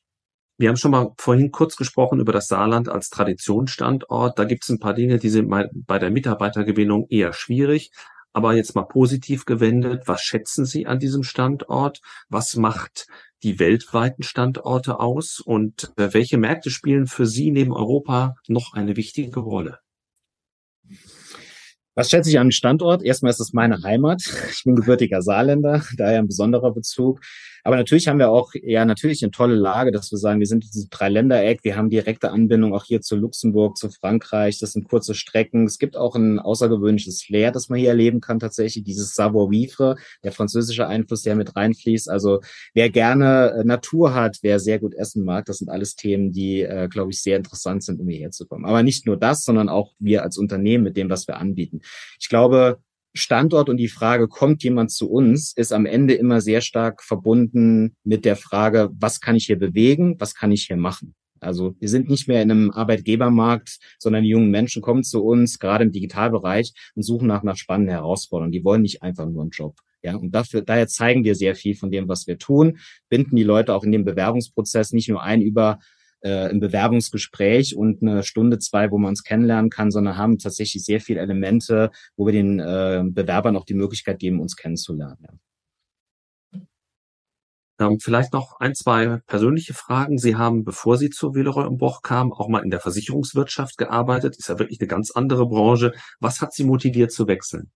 Wir 0.60 0.68
haben 0.68 0.76
schon 0.76 0.90
mal 0.90 1.14
vorhin 1.16 1.50
kurz 1.52 1.74
gesprochen 1.76 2.20
über 2.20 2.32
das 2.32 2.46
Saarland 2.46 2.90
als 2.90 3.08
Traditionsstandort. 3.08 4.38
Da 4.38 4.44
gibt 4.44 4.62
es 4.62 4.68
ein 4.68 4.78
paar 4.78 4.92
Dinge, 4.92 5.18
die 5.18 5.30
sind 5.30 5.48
bei 5.48 5.98
der 5.98 6.10
Mitarbeitergewinnung 6.10 7.06
eher 7.08 7.32
schwierig. 7.32 7.92
Aber 8.32 8.54
jetzt 8.54 8.74
mal 8.74 8.84
positiv 8.84 9.44
gewendet, 9.44 10.04
was 10.06 10.22
schätzen 10.22 10.64
Sie 10.64 10.86
an 10.86 10.98
diesem 10.98 11.22
Standort? 11.22 12.00
Was 12.28 12.54
macht 12.56 13.08
die 13.42 13.58
weltweiten 13.58 14.22
Standorte 14.22 15.00
aus 15.00 15.40
und 15.40 15.92
äh, 15.96 16.12
welche 16.12 16.38
Märkte 16.38 16.70
spielen 16.70 17.06
für 17.06 17.26
Sie 17.26 17.50
neben 17.50 17.72
Europa 17.72 18.36
noch 18.46 18.74
eine 18.74 18.96
wichtige 18.96 19.40
Rolle? 19.40 19.78
Was 21.94 22.08
schätze 22.10 22.30
ich 22.30 22.38
an 22.38 22.46
den 22.46 22.52
Standort? 22.52 23.02
Erstmal 23.02 23.30
ist 23.30 23.40
es 23.40 23.52
meine 23.52 23.82
Heimat. 23.82 24.22
Ich 24.52 24.62
bin 24.64 24.76
gebürtiger 24.76 25.22
Saarländer, 25.22 25.84
daher 25.96 26.20
ein 26.20 26.28
besonderer 26.28 26.72
Bezug. 26.72 27.20
Aber 27.64 27.76
natürlich 27.76 28.08
haben 28.08 28.18
wir 28.18 28.30
auch 28.30 28.52
ja 28.54 28.84
natürlich 28.84 29.22
eine 29.22 29.30
tolle 29.30 29.54
Lage, 29.54 29.92
dass 29.92 30.10
wir 30.10 30.18
sagen, 30.18 30.40
wir 30.40 30.46
sind 30.46 30.64
dieses 30.64 30.88
Dreiländereck, 30.88 31.60
wir 31.62 31.76
haben 31.76 31.90
direkte 31.90 32.30
Anbindung 32.30 32.74
auch 32.74 32.84
hier 32.84 33.00
zu 33.00 33.16
Luxemburg, 33.16 33.76
zu 33.76 33.90
Frankreich, 33.90 34.58
das 34.58 34.72
sind 34.72 34.88
kurze 34.88 35.14
Strecken. 35.14 35.66
Es 35.66 35.78
gibt 35.78 35.96
auch 35.96 36.14
ein 36.16 36.38
außergewöhnliches 36.38 37.22
Flair, 37.22 37.52
das 37.52 37.68
man 37.68 37.78
hier 37.78 37.90
erleben 37.90 38.20
kann 38.20 38.38
tatsächlich, 38.38 38.84
dieses 38.84 39.14
Savoir-vivre, 39.14 39.96
der 40.24 40.32
französische 40.32 40.86
Einfluss, 40.86 41.22
der 41.22 41.36
mit 41.36 41.56
reinfließt. 41.56 42.10
Also 42.10 42.40
wer 42.74 42.90
gerne 42.90 43.52
äh, 43.60 43.64
Natur 43.64 44.14
hat, 44.14 44.38
wer 44.42 44.58
sehr 44.58 44.78
gut 44.78 44.94
essen 44.94 45.24
mag, 45.24 45.46
das 45.46 45.58
sind 45.58 45.68
alles 45.68 45.96
Themen, 45.96 46.32
die, 46.32 46.62
äh, 46.62 46.88
glaube 46.88 47.10
ich, 47.10 47.22
sehr 47.22 47.36
interessant 47.36 47.84
sind, 47.84 48.00
um 48.00 48.08
hierher 48.08 48.30
zu 48.30 48.46
kommen. 48.46 48.64
Aber 48.64 48.82
nicht 48.82 49.06
nur 49.06 49.16
das, 49.16 49.44
sondern 49.44 49.68
auch 49.68 49.92
wir 49.98 50.22
als 50.22 50.38
Unternehmen 50.38 50.84
mit 50.84 50.96
dem, 50.96 51.10
was 51.10 51.28
wir 51.28 51.36
anbieten. 51.36 51.80
Ich 52.18 52.28
glaube, 52.28 52.80
Standort 53.12 53.68
und 53.68 53.76
die 53.76 53.88
Frage, 53.88 54.28
kommt 54.28 54.62
jemand 54.62 54.92
zu 54.92 55.10
uns, 55.10 55.52
ist 55.56 55.72
am 55.72 55.86
Ende 55.86 56.14
immer 56.14 56.40
sehr 56.40 56.60
stark 56.60 57.02
verbunden 57.02 57.96
mit 58.04 58.24
der 58.24 58.36
Frage, 58.36 58.90
was 58.92 59.20
kann 59.20 59.36
ich 59.36 59.46
hier 59.46 59.58
bewegen, 59.58 60.16
was 60.18 60.34
kann 60.34 60.52
ich 60.52 60.64
hier 60.64 60.76
machen. 60.76 61.14
Also 61.40 61.74
wir 61.80 61.88
sind 61.88 62.08
nicht 62.08 62.28
mehr 62.28 62.42
in 62.42 62.50
einem 62.50 62.70
Arbeitgebermarkt, 62.70 63.78
sondern 63.98 64.22
die 64.22 64.28
jungen 64.28 64.50
Menschen 64.50 64.82
kommen 64.82 65.02
zu 65.02 65.24
uns, 65.24 65.58
gerade 65.58 65.84
im 65.84 65.92
Digitalbereich, 65.92 66.72
und 66.94 67.02
suchen 67.02 67.26
nach, 67.26 67.42
nach 67.42 67.56
spannenden 67.56 67.94
Herausforderungen. 67.94 68.52
Die 68.52 68.64
wollen 68.64 68.82
nicht 68.82 69.02
einfach 69.02 69.26
nur 69.26 69.42
einen 69.42 69.50
Job. 69.50 69.76
Ja, 70.02 70.16
und 70.16 70.34
dafür, 70.34 70.62
daher 70.62 70.86
zeigen 70.86 71.24
wir 71.24 71.34
sehr 71.34 71.54
viel 71.54 71.74
von 71.74 71.90
dem, 71.90 72.08
was 72.08 72.26
wir 72.26 72.38
tun, 72.38 72.78
binden 73.08 73.36
die 73.36 73.42
Leute 73.42 73.74
auch 73.74 73.84
in 73.84 73.92
den 73.92 74.04
Bewerbungsprozess 74.04 74.92
nicht 74.92 75.08
nur 75.08 75.22
ein 75.22 75.42
über 75.42 75.78
äh, 76.22 76.50
im 76.50 76.60
Bewerbungsgespräch 76.60 77.76
und 77.76 78.02
eine 78.02 78.22
Stunde, 78.22 78.58
zwei, 78.58 78.90
wo 78.90 78.98
man 78.98 79.10
uns 79.10 79.24
kennenlernen 79.24 79.70
kann, 79.70 79.90
sondern 79.90 80.16
haben 80.16 80.38
tatsächlich 80.38 80.84
sehr 80.84 81.00
viele 81.00 81.20
Elemente, 81.20 81.90
wo 82.16 82.26
wir 82.26 82.32
den 82.32 82.60
äh, 82.60 83.02
Bewerbern 83.04 83.56
auch 83.56 83.64
die 83.64 83.74
Möglichkeit 83.74 84.18
geben, 84.18 84.40
uns 84.40 84.56
kennenzulernen. 84.56 85.18
Ja. 85.22 85.30
Ähm, 87.80 87.98
vielleicht 87.98 88.34
noch 88.34 88.60
ein, 88.60 88.74
zwei 88.74 89.20
persönliche 89.26 89.72
Fragen. 89.72 90.18
Sie 90.18 90.36
haben, 90.36 90.64
bevor 90.64 90.98
Sie 90.98 91.08
zur 91.08 91.34
Willeroy 91.34 91.66
im 91.66 91.78
Boch 91.78 92.02
kamen, 92.02 92.32
auch 92.32 92.48
mal 92.48 92.62
in 92.62 92.70
der 92.70 92.80
Versicherungswirtschaft 92.80 93.78
gearbeitet. 93.78 94.36
Ist 94.36 94.50
ja 94.50 94.58
wirklich 94.58 94.80
eine 94.80 94.88
ganz 94.88 95.10
andere 95.10 95.48
Branche. 95.48 95.92
Was 96.20 96.42
hat 96.42 96.52
Sie 96.52 96.64
motiviert 96.64 97.10
zu 97.10 97.26
wechseln? 97.26 97.70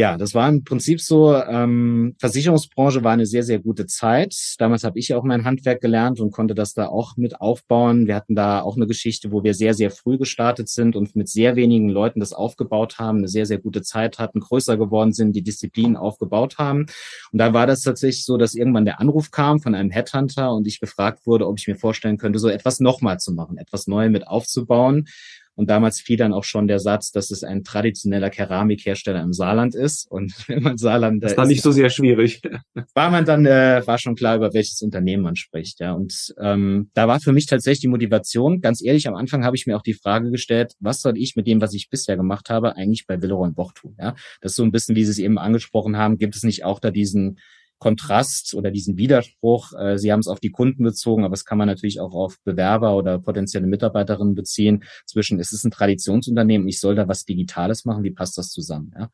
Ja, 0.00 0.16
das 0.16 0.32
war 0.32 0.48
im 0.48 0.64
Prinzip 0.64 0.98
so, 0.98 1.36
ähm, 1.36 2.14
Versicherungsbranche 2.18 3.04
war 3.04 3.12
eine 3.12 3.26
sehr, 3.26 3.42
sehr 3.42 3.58
gute 3.58 3.84
Zeit. 3.84 4.34
Damals 4.56 4.82
habe 4.82 4.98
ich 4.98 5.12
auch 5.12 5.24
mein 5.24 5.44
Handwerk 5.44 5.82
gelernt 5.82 6.20
und 6.20 6.30
konnte 6.30 6.54
das 6.54 6.72
da 6.72 6.86
auch 6.86 7.18
mit 7.18 7.38
aufbauen. 7.42 8.06
Wir 8.06 8.14
hatten 8.14 8.34
da 8.34 8.62
auch 8.62 8.76
eine 8.76 8.86
Geschichte, 8.86 9.30
wo 9.30 9.44
wir 9.44 9.52
sehr, 9.52 9.74
sehr 9.74 9.90
früh 9.90 10.16
gestartet 10.16 10.70
sind 10.70 10.96
und 10.96 11.16
mit 11.16 11.28
sehr 11.28 11.54
wenigen 11.54 11.90
Leuten 11.90 12.18
das 12.18 12.32
aufgebaut 12.32 12.98
haben, 12.98 13.18
eine 13.18 13.28
sehr, 13.28 13.44
sehr 13.44 13.58
gute 13.58 13.82
Zeit 13.82 14.18
hatten, 14.18 14.40
größer 14.40 14.78
geworden 14.78 15.12
sind, 15.12 15.36
die 15.36 15.42
Disziplinen 15.42 15.98
aufgebaut 15.98 16.56
haben. 16.56 16.86
Und 17.30 17.38
da 17.38 17.52
war 17.52 17.66
das 17.66 17.82
tatsächlich 17.82 18.24
so, 18.24 18.38
dass 18.38 18.54
irgendwann 18.54 18.86
der 18.86 19.00
Anruf 19.00 19.30
kam 19.30 19.60
von 19.60 19.74
einem 19.74 19.90
Headhunter 19.90 20.54
und 20.54 20.66
ich 20.66 20.80
gefragt 20.80 21.26
wurde, 21.26 21.46
ob 21.46 21.58
ich 21.58 21.68
mir 21.68 21.76
vorstellen 21.76 22.16
könnte, 22.16 22.38
so 22.38 22.48
etwas 22.48 22.80
nochmal 22.80 23.18
zu 23.18 23.34
machen, 23.34 23.58
etwas 23.58 23.86
neu 23.86 24.08
mit 24.08 24.26
aufzubauen. 24.26 25.08
Und 25.54 25.68
damals 25.68 26.00
fiel 26.00 26.16
dann 26.16 26.32
auch 26.32 26.44
schon 26.44 26.68
der 26.68 26.78
Satz, 26.78 27.10
dass 27.10 27.30
es 27.30 27.44
ein 27.44 27.64
traditioneller 27.64 28.30
Keramikhersteller 28.30 29.22
im 29.22 29.32
Saarland 29.32 29.74
ist. 29.74 30.10
Und 30.10 30.32
wenn 30.48 30.62
man 30.62 30.78
Saarland 30.78 31.22
das 31.22 31.36
war 31.36 31.46
nicht 31.46 31.62
so 31.62 31.72
sehr 31.72 31.90
schwierig. 31.90 32.40
War 32.94 33.10
man 33.10 33.24
dann 33.24 33.46
äh, 33.46 33.82
war 33.86 33.98
schon 33.98 34.14
klar, 34.14 34.36
über 34.36 34.52
welches 34.54 34.80
Unternehmen 34.82 35.22
man 35.22 35.36
spricht. 35.36 35.80
Ja, 35.80 35.92
und 35.92 36.34
ähm, 36.40 36.90
da 36.94 37.08
war 37.08 37.20
für 37.20 37.32
mich 37.32 37.46
tatsächlich 37.46 37.80
die 37.80 37.88
Motivation. 37.88 38.60
Ganz 38.60 38.82
ehrlich, 38.82 39.06
am 39.06 39.14
Anfang 39.14 39.44
habe 39.44 39.56
ich 39.56 39.66
mir 39.66 39.76
auch 39.76 39.82
die 39.82 39.94
Frage 39.94 40.30
gestellt, 40.30 40.74
was 40.80 41.00
soll 41.00 41.16
ich 41.16 41.36
mit 41.36 41.46
dem, 41.46 41.60
was 41.60 41.74
ich 41.74 41.88
bisher 41.90 42.16
gemacht 42.16 42.50
habe, 42.50 42.76
eigentlich 42.76 43.06
bei 43.06 43.20
Willeroy 43.20 43.50
Boch 43.50 43.72
tun? 43.72 43.96
Ja, 43.98 44.14
das 44.40 44.52
ist 44.52 44.56
so 44.56 44.62
ein 44.62 44.72
bisschen, 44.72 44.96
wie 44.96 45.04
Sie 45.04 45.10
es 45.10 45.18
eben 45.18 45.38
angesprochen 45.38 45.96
haben. 45.96 46.18
Gibt 46.18 46.36
es 46.36 46.42
nicht 46.42 46.64
auch 46.64 46.80
da 46.80 46.90
diesen 46.90 47.38
Kontrast 47.80 48.54
oder 48.54 48.70
diesen 48.70 48.98
Widerspruch. 48.98 49.72
Äh, 49.72 49.98
Sie 49.98 50.12
haben 50.12 50.20
es 50.20 50.28
auf 50.28 50.38
die 50.38 50.50
Kunden 50.50 50.84
bezogen, 50.84 51.24
aber 51.24 51.32
es 51.32 51.44
kann 51.44 51.58
man 51.58 51.66
natürlich 51.66 51.98
auch 51.98 52.14
auf 52.14 52.36
Bewerber 52.44 52.94
oder 52.94 53.18
potenzielle 53.18 53.66
Mitarbeiterinnen 53.66 54.34
beziehen. 54.34 54.84
Zwischen, 55.06 55.40
es 55.40 55.50
ist 55.50 55.64
ein 55.64 55.70
Traditionsunternehmen, 55.70 56.68
ich 56.68 56.78
soll 56.78 56.94
da 56.94 57.08
was 57.08 57.24
Digitales 57.24 57.86
machen. 57.86 58.04
Wie 58.04 58.12
passt 58.12 58.38
das 58.38 58.50
zusammen? 58.50 58.92
Ja? 58.96 59.10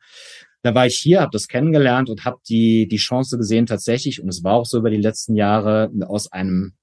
Da 0.63 0.75
war 0.75 0.85
ich 0.85 0.97
hier, 0.97 1.21
habe 1.21 1.31
das 1.31 1.47
kennengelernt 1.47 2.09
und 2.09 2.25
habe 2.25 2.37
die 2.47 2.87
die 2.87 2.97
Chance 2.97 3.37
gesehen 3.37 3.65
tatsächlich. 3.65 4.21
Und 4.21 4.27
es 4.27 4.43
war 4.43 4.55
auch 4.55 4.65
so 4.65 4.77
über 4.79 4.89
die 4.89 4.97
letzten 4.97 5.35
Jahre 5.35 5.89
aus 6.05 6.31
einem 6.31 6.73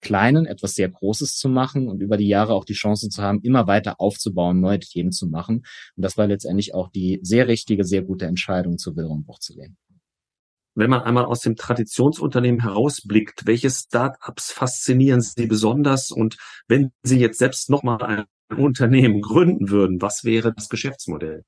Kleinen 0.00 0.46
etwas 0.46 0.74
sehr 0.74 0.88
Großes 0.88 1.36
zu 1.36 1.48
machen 1.48 1.88
und 1.88 2.02
über 2.02 2.16
die 2.16 2.28
Jahre 2.28 2.54
auch 2.54 2.64
die 2.64 2.74
Chance 2.74 3.08
zu 3.08 3.22
haben, 3.22 3.40
immer 3.42 3.66
weiter 3.66 4.00
aufzubauen, 4.00 4.60
neue 4.60 4.78
Themen 4.80 5.12
zu 5.12 5.28
machen. 5.28 5.58
Und 5.96 6.02
das 6.02 6.16
war 6.16 6.26
letztendlich 6.26 6.74
auch 6.74 6.90
die 6.90 7.20
sehr 7.22 7.48
richtige, 7.48 7.84
sehr 7.84 8.02
gute 8.02 8.26
Entscheidung, 8.26 8.78
zu 8.78 8.96
Wilhelmbruch 8.96 9.38
zu 9.38 9.54
gehen 9.54 9.76
wenn 10.78 10.90
man 10.90 11.02
einmal 11.02 11.24
aus 11.24 11.40
dem 11.40 11.56
Traditionsunternehmen 11.56 12.60
herausblickt, 12.62 13.46
welche 13.46 13.68
Startups 13.68 14.52
faszinieren 14.52 15.20
Sie 15.20 15.46
besonders? 15.46 16.12
Und 16.12 16.36
wenn 16.68 16.92
Sie 17.02 17.18
jetzt 17.18 17.38
selbst 17.38 17.68
nochmal 17.68 18.02
ein 18.02 18.24
Unternehmen 18.56 19.20
gründen 19.20 19.70
würden, 19.70 20.00
was 20.00 20.22
wäre 20.22 20.54
das 20.54 20.68
Geschäftsmodell? 20.68 21.44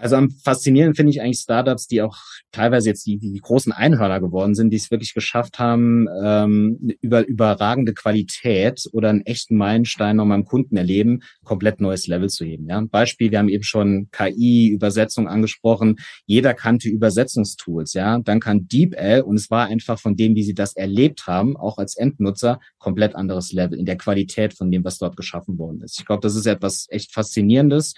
Also 0.00 0.14
am 0.14 0.30
faszinierenden 0.30 0.94
finde 0.94 1.10
ich 1.10 1.20
eigentlich 1.20 1.40
Startups, 1.40 1.88
die 1.88 2.02
auch 2.02 2.16
teilweise 2.52 2.88
jetzt 2.88 3.04
die, 3.04 3.18
die 3.18 3.40
großen 3.40 3.72
Einhörner 3.72 4.20
geworden 4.20 4.54
sind, 4.54 4.70
die 4.70 4.76
es 4.76 4.92
wirklich 4.92 5.12
geschafft 5.12 5.58
haben, 5.58 6.06
ähm, 6.22 6.78
über 7.00 7.26
überragende 7.26 7.94
Qualität 7.94 8.84
oder 8.92 9.08
einen 9.08 9.26
echten 9.26 9.56
Meilenstein 9.56 10.14
nochmal 10.14 10.38
im 10.38 10.44
Kunden 10.44 10.76
erleben, 10.76 11.24
komplett 11.42 11.80
neues 11.80 12.06
Level 12.06 12.28
zu 12.28 12.44
heben. 12.44 12.68
Ja? 12.68 12.80
Beispiel, 12.88 13.32
wir 13.32 13.40
haben 13.40 13.48
eben 13.48 13.64
schon 13.64 14.08
KI, 14.12 14.68
Übersetzung 14.68 15.26
angesprochen. 15.26 15.96
Jeder 16.26 16.54
kannte 16.54 16.88
Übersetzungstools, 16.88 17.94
ja. 17.94 18.20
Dann 18.20 18.38
kann 18.38 18.68
DeepL 18.68 19.22
und 19.22 19.34
es 19.34 19.50
war 19.50 19.66
einfach 19.66 19.98
von 19.98 20.14
dem, 20.14 20.36
wie 20.36 20.44
sie 20.44 20.54
das 20.54 20.76
erlebt 20.76 21.26
haben, 21.26 21.56
auch 21.56 21.76
als 21.76 21.96
Endnutzer, 21.96 22.60
komplett 22.78 23.16
anderes 23.16 23.50
Level 23.52 23.76
in 23.76 23.84
der 23.84 23.96
Qualität 23.96 24.54
von 24.54 24.70
dem, 24.70 24.84
was 24.84 24.98
dort 24.98 25.16
geschaffen 25.16 25.58
worden 25.58 25.80
ist. 25.82 25.98
Ich 25.98 26.06
glaube, 26.06 26.20
das 26.22 26.36
ist 26.36 26.46
etwas 26.46 26.86
echt 26.88 27.12
Faszinierendes 27.12 27.94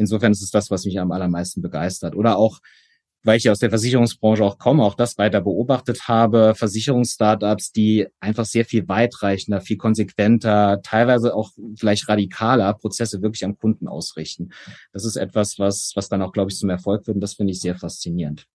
Insofern 0.00 0.32
ist 0.32 0.42
es 0.42 0.50
das, 0.50 0.70
was 0.70 0.84
mich 0.84 0.98
am 0.98 1.12
allermeisten 1.12 1.62
begeistert. 1.62 2.16
Oder 2.16 2.36
auch, 2.36 2.58
weil 3.22 3.36
ich 3.36 3.50
aus 3.50 3.58
der 3.58 3.68
Versicherungsbranche 3.68 4.42
auch 4.42 4.58
komme, 4.58 4.82
auch 4.82 4.94
das 4.94 5.18
weiter 5.18 5.42
beobachtet 5.42 6.08
habe, 6.08 6.54
Versicherungsstartups, 6.56 7.72
die 7.72 8.08
einfach 8.18 8.46
sehr 8.46 8.64
viel 8.64 8.88
weitreichender, 8.88 9.60
viel 9.60 9.76
konsequenter, 9.76 10.80
teilweise 10.82 11.34
auch 11.34 11.52
vielleicht 11.76 12.08
radikaler 12.08 12.72
Prozesse 12.74 13.20
wirklich 13.20 13.44
am 13.44 13.58
Kunden 13.58 13.88
ausrichten. 13.88 14.50
Das 14.92 15.04
ist 15.04 15.16
etwas, 15.16 15.58
was, 15.58 15.92
was 15.94 16.08
dann 16.08 16.22
auch, 16.22 16.32
glaube 16.32 16.50
ich, 16.50 16.56
zum 16.56 16.70
Erfolg 16.70 17.06
wird 17.06 17.16
und 17.16 17.20
das 17.20 17.34
finde 17.34 17.52
ich 17.52 17.60
sehr 17.60 17.76
faszinierend. 17.76 18.46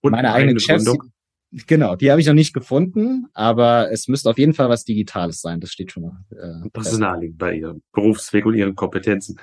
Und 0.00 0.12
meine 0.12 0.32
eigene 0.32 0.60
Chefs, 0.60 0.86
Genau, 1.66 1.94
die 1.94 2.10
habe 2.10 2.20
ich 2.20 2.26
noch 2.26 2.34
nicht 2.34 2.52
gefunden, 2.52 3.26
aber 3.32 3.92
es 3.92 4.08
müsste 4.08 4.28
auf 4.28 4.38
jeden 4.38 4.54
Fall 4.54 4.68
was 4.68 4.84
Digitales 4.84 5.40
sein. 5.40 5.60
Das 5.60 5.70
steht 5.70 5.92
schon 5.92 6.02
mal. 6.02 6.24
Äh, 6.30 6.68
das 6.72 6.92
ist 6.92 6.98
naheliegend 6.98 7.38
bei 7.38 7.54
Ihrem 7.54 7.82
Berufsweg 7.92 8.44
und 8.44 8.54
Ihren 8.54 8.74
Kompetenzen. 8.74 9.38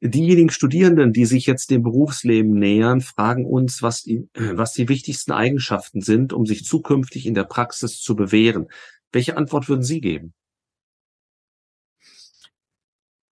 Diejenigen 0.00 0.50
Studierenden, 0.50 1.12
die 1.12 1.24
sich 1.24 1.46
jetzt 1.46 1.70
dem 1.70 1.82
Berufsleben 1.82 2.52
nähern, 2.52 3.00
fragen 3.00 3.44
uns, 3.44 3.82
was 3.82 4.02
die, 4.02 4.28
was 4.34 4.72
die 4.72 4.88
wichtigsten 4.88 5.32
Eigenschaften 5.32 6.02
sind, 6.02 6.32
um 6.32 6.46
sich 6.46 6.64
zukünftig 6.64 7.26
in 7.26 7.34
der 7.34 7.44
Praxis 7.44 8.00
zu 8.00 8.14
bewähren. 8.14 8.68
Welche 9.10 9.36
Antwort 9.36 9.68
würden 9.68 9.82
Sie 9.82 10.00
geben? 10.00 10.34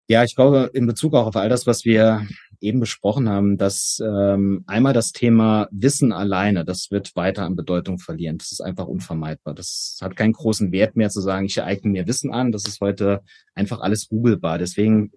Ja, 0.07 0.23
ich 0.23 0.37
glaube, 0.37 0.71
in 0.75 0.87
Bezug 0.87 1.15
auch 1.15 1.27
auf 1.27 1.37
all 1.37 1.49
das, 1.49 1.67
was 1.67 1.85
wir 1.85 2.27
eben 2.61 2.81
besprochen 2.81 3.29
haben, 3.29 3.57
dass 3.57 4.03
ähm, 4.05 4.65
einmal 4.67 4.93
das 4.93 5.13
Thema 5.13 5.69
Wissen 5.71 6.13
alleine, 6.13 6.65
das 6.65 6.91
wird 6.91 7.17
weiter 7.17 7.45
an 7.45 7.57
Bedeutung 7.57 7.99
verlieren. 7.99 8.39
Das 8.39 8.53
ist 8.53 8.61
einfach 8.61 8.87
unvermeidbar. 8.87 9.55
Das 9.55 9.99
hat 10.03 10.17
keinen 10.17 10.33
großen 10.33 10.73
Wert 10.73 10.97
mehr 10.97 11.11
zu 11.11 11.21
sagen, 11.21 11.47
ich 11.47 11.63
eigne 11.63 11.91
mir 11.91 12.07
Wissen 12.07 12.33
an. 12.33 12.53
Das 12.53 12.67
ist 12.67 12.81
heute 12.81 13.23
einfach 13.55 13.81
alles 13.81 14.09
googelbar. 14.09 14.59
Deswegen 14.59 15.11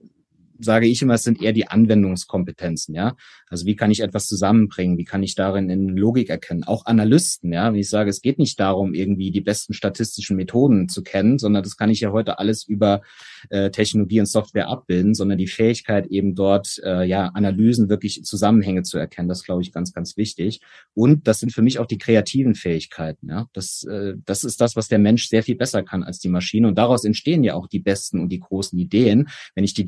sage 0.59 0.87
ich 0.87 1.01
immer, 1.01 1.15
es 1.15 1.23
sind 1.23 1.41
eher 1.41 1.53
die 1.53 1.67
Anwendungskompetenzen, 1.67 2.95
ja. 2.95 3.15
Also 3.49 3.65
wie 3.65 3.75
kann 3.75 3.91
ich 3.91 4.01
etwas 4.01 4.25
zusammenbringen? 4.25 4.97
Wie 4.97 5.05
kann 5.05 5.23
ich 5.23 5.35
darin 5.35 5.69
in 5.69 5.89
Logik 5.89 6.29
erkennen? 6.29 6.63
Auch 6.63 6.85
Analysten, 6.85 7.53
ja. 7.53 7.73
Wie 7.73 7.79
ich 7.79 7.89
sage, 7.89 8.09
es 8.09 8.21
geht 8.21 8.39
nicht 8.39 8.59
darum, 8.59 8.93
irgendwie 8.93 9.31
die 9.31 9.41
besten 9.41 9.73
statistischen 9.73 10.35
Methoden 10.35 10.89
zu 10.89 11.03
kennen, 11.03 11.37
sondern 11.37 11.63
das 11.63 11.77
kann 11.77 11.89
ich 11.89 12.01
ja 12.01 12.11
heute 12.11 12.39
alles 12.39 12.67
über 12.67 13.01
äh, 13.49 13.71
Technologie 13.71 14.19
und 14.19 14.25
Software 14.25 14.67
abbilden, 14.67 15.15
sondern 15.15 15.37
die 15.37 15.47
Fähigkeit 15.47 16.07
eben 16.07 16.35
dort, 16.35 16.79
äh, 16.83 17.05
ja, 17.05 17.27
Analysen 17.27 17.89
wirklich 17.89 18.23
Zusammenhänge 18.23 18.83
zu 18.83 18.97
erkennen, 18.97 19.29
das 19.29 19.43
glaube 19.43 19.61
ich 19.61 19.71
ganz, 19.71 19.93
ganz 19.93 20.17
wichtig. 20.17 20.61
Und 20.93 21.27
das 21.27 21.39
sind 21.39 21.53
für 21.53 21.61
mich 21.61 21.79
auch 21.79 21.85
die 21.85 21.97
kreativen 21.97 22.55
Fähigkeiten, 22.55 23.29
ja. 23.29 23.47
Das, 23.53 23.83
äh, 23.83 24.15
das 24.25 24.43
ist 24.43 24.59
das, 24.61 24.75
was 24.75 24.87
der 24.87 24.99
Mensch 24.99 25.27
sehr 25.27 25.43
viel 25.43 25.55
besser 25.55 25.83
kann 25.83 26.03
als 26.03 26.19
die 26.19 26.29
Maschine. 26.29 26.67
Und 26.67 26.77
daraus 26.77 27.05
entstehen 27.05 27.43
ja 27.43 27.53
auch 27.53 27.67
die 27.67 27.79
besten 27.79 28.19
und 28.19 28.29
die 28.29 28.39
großen 28.39 28.77
Ideen. 28.77 29.29
Wenn 29.55 29.63
ich 29.63 29.73
die 29.73 29.85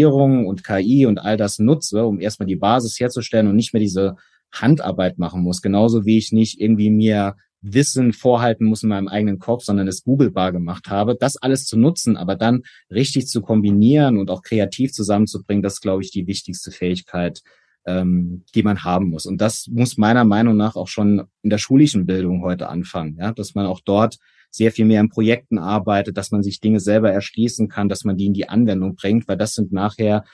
Digitalisierung 0.00 0.46
und 0.46 0.64
KI 0.64 1.06
und 1.06 1.18
all 1.18 1.36
das 1.36 1.58
nutze, 1.58 2.04
um 2.04 2.20
erstmal 2.20 2.46
die 2.46 2.56
Basis 2.56 2.98
herzustellen 2.98 3.48
und 3.48 3.56
nicht 3.56 3.72
mehr 3.72 3.80
diese 3.80 4.16
Handarbeit 4.52 5.18
machen 5.18 5.42
muss. 5.42 5.62
Genauso 5.62 6.04
wie 6.04 6.18
ich 6.18 6.32
nicht 6.32 6.60
irgendwie 6.60 6.90
mir 6.90 7.36
Wissen 7.62 8.14
vorhalten 8.14 8.64
muss 8.64 8.82
in 8.82 8.88
meinem 8.88 9.08
eigenen 9.08 9.38
Kopf, 9.38 9.64
sondern 9.64 9.86
es 9.86 10.02
googlebar 10.02 10.50
gemacht 10.50 10.86
habe, 10.88 11.14
das 11.14 11.36
alles 11.36 11.66
zu 11.66 11.78
nutzen, 11.78 12.16
aber 12.16 12.34
dann 12.34 12.62
richtig 12.90 13.26
zu 13.26 13.42
kombinieren 13.42 14.16
und 14.16 14.30
auch 14.30 14.42
kreativ 14.42 14.92
zusammenzubringen, 14.92 15.62
das 15.62 15.74
ist, 15.74 15.80
glaube 15.82 16.02
ich, 16.02 16.10
die 16.10 16.26
wichtigste 16.26 16.70
Fähigkeit, 16.70 17.42
ähm, 17.86 18.44
die 18.54 18.62
man 18.62 18.84
haben 18.84 19.10
muss. 19.10 19.26
Und 19.26 19.40
das 19.40 19.66
muss 19.68 19.96
meiner 19.96 20.24
Meinung 20.24 20.56
nach 20.56 20.76
auch 20.76 20.88
schon 20.88 21.24
in 21.42 21.50
der 21.50 21.58
schulischen 21.58 22.06
Bildung 22.06 22.42
heute 22.42 22.68
anfangen, 22.68 23.16
ja, 23.18 23.32
dass 23.32 23.54
man 23.54 23.66
auch 23.66 23.80
dort 23.80 24.18
sehr 24.50 24.72
viel 24.72 24.84
mehr 24.84 25.00
in 25.00 25.08
Projekten 25.08 25.58
arbeitet, 25.58 26.16
dass 26.16 26.30
man 26.32 26.42
sich 26.42 26.60
Dinge 26.60 26.80
selber 26.80 27.10
erschließen 27.10 27.68
kann, 27.68 27.88
dass 27.88 28.04
man 28.04 28.16
die 28.16 28.26
in 28.26 28.34
die 28.34 28.48
Anwendung 28.48 28.96
bringt, 28.96 29.28
weil 29.28 29.36
das 29.36 29.54
sind 29.54 29.72
nachher 29.72 30.24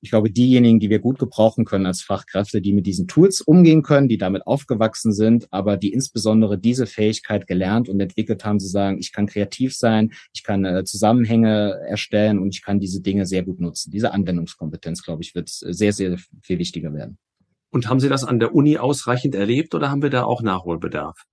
ich 0.00 0.10
glaube, 0.10 0.30
diejenigen, 0.30 0.78
die 0.78 0.90
wir 0.90 1.00
gut 1.00 1.18
gebrauchen 1.18 1.64
können 1.64 1.86
als 1.86 2.02
Fachkräfte, 2.02 2.60
die 2.60 2.72
mit 2.72 2.86
diesen 2.86 3.08
Tools 3.08 3.40
umgehen 3.40 3.82
können, 3.82 4.08
die 4.08 4.18
damit 4.18 4.46
aufgewachsen 4.46 5.12
sind, 5.12 5.48
aber 5.50 5.76
die 5.76 5.92
insbesondere 5.92 6.58
diese 6.58 6.86
Fähigkeit 6.86 7.46
gelernt 7.46 7.88
und 7.88 8.00
entwickelt 8.00 8.44
haben, 8.44 8.60
zu 8.60 8.68
sagen, 8.68 8.98
ich 8.98 9.12
kann 9.12 9.26
kreativ 9.26 9.76
sein, 9.76 10.12
ich 10.32 10.44
kann 10.44 10.64
äh, 10.64 10.84
Zusammenhänge 10.84 11.80
erstellen 11.88 12.38
und 12.38 12.54
ich 12.54 12.62
kann 12.62 12.78
diese 12.78 13.00
Dinge 13.00 13.26
sehr 13.26 13.42
gut 13.42 13.60
nutzen. 13.60 13.90
Diese 13.90 14.12
Anwendungskompetenz, 14.12 15.02
glaube 15.02 15.22
ich, 15.22 15.34
wird 15.34 15.48
sehr, 15.48 15.92
sehr 15.92 16.16
viel 16.42 16.58
wichtiger 16.58 16.94
werden. 16.94 17.18
Und 17.70 17.88
haben 17.88 18.00
Sie 18.00 18.08
das 18.08 18.24
an 18.24 18.38
der 18.38 18.54
Uni 18.54 18.78
ausreichend 18.78 19.34
erlebt 19.34 19.74
oder 19.74 19.90
haben 19.90 20.02
wir 20.02 20.10
da 20.10 20.24
auch 20.24 20.42
Nachholbedarf? 20.42 21.24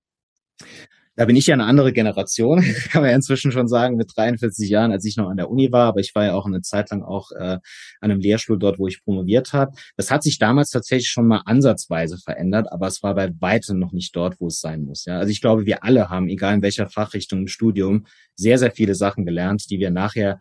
Da 1.15 1.25
bin 1.25 1.35
ich 1.35 1.47
ja 1.47 1.53
eine 1.53 1.65
andere 1.65 1.93
Generation, 1.93 2.61
kann 2.91 3.01
man 3.01 3.11
ja 3.11 3.15
inzwischen 3.15 3.51
schon 3.51 3.67
sagen, 3.67 3.95
mit 3.95 4.11
43 4.15 4.69
Jahren, 4.69 4.91
als 4.91 5.05
ich 5.05 5.17
noch 5.17 5.29
an 5.29 5.37
der 5.37 5.49
Uni 5.49 5.71
war. 5.71 5.87
Aber 5.87 5.99
ich 5.99 6.13
war 6.13 6.25
ja 6.25 6.33
auch 6.33 6.45
eine 6.45 6.61
Zeit 6.61 6.89
lang 6.91 7.03
auch 7.03 7.31
äh, 7.31 7.57
an 7.57 7.61
einem 8.01 8.19
Lehrstuhl 8.19 8.59
dort, 8.59 8.79
wo 8.79 8.87
ich 8.87 9.03
promoviert 9.03 9.53
habe. 9.53 9.73
Das 9.97 10.11
hat 10.11 10.23
sich 10.23 10.37
damals 10.39 10.69
tatsächlich 10.69 11.09
schon 11.09 11.27
mal 11.27 11.41
ansatzweise 11.45 12.17
verändert, 12.17 12.71
aber 12.71 12.87
es 12.87 13.01
war 13.03 13.15
bei 13.15 13.31
weitem 13.39 13.79
noch 13.79 13.91
nicht 13.91 14.15
dort, 14.15 14.39
wo 14.39 14.47
es 14.47 14.59
sein 14.59 14.83
muss. 14.83 15.05
Ja? 15.05 15.19
Also 15.19 15.31
ich 15.31 15.41
glaube, 15.41 15.65
wir 15.65 15.83
alle 15.83 16.09
haben, 16.09 16.27
egal 16.27 16.55
in 16.55 16.61
welcher 16.61 16.87
Fachrichtung 16.87 17.41
im 17.41 17.47
Studium, 17.47 18.05
sehr, 18.35 18.57
sehr 18.57 18.71
viele 18.71 18.95
Sachen 18.95 19.25
gelernt, 19.25 19.69
die 19.69 19.79
wir 19.79 19.91
nachher 19.91 20.39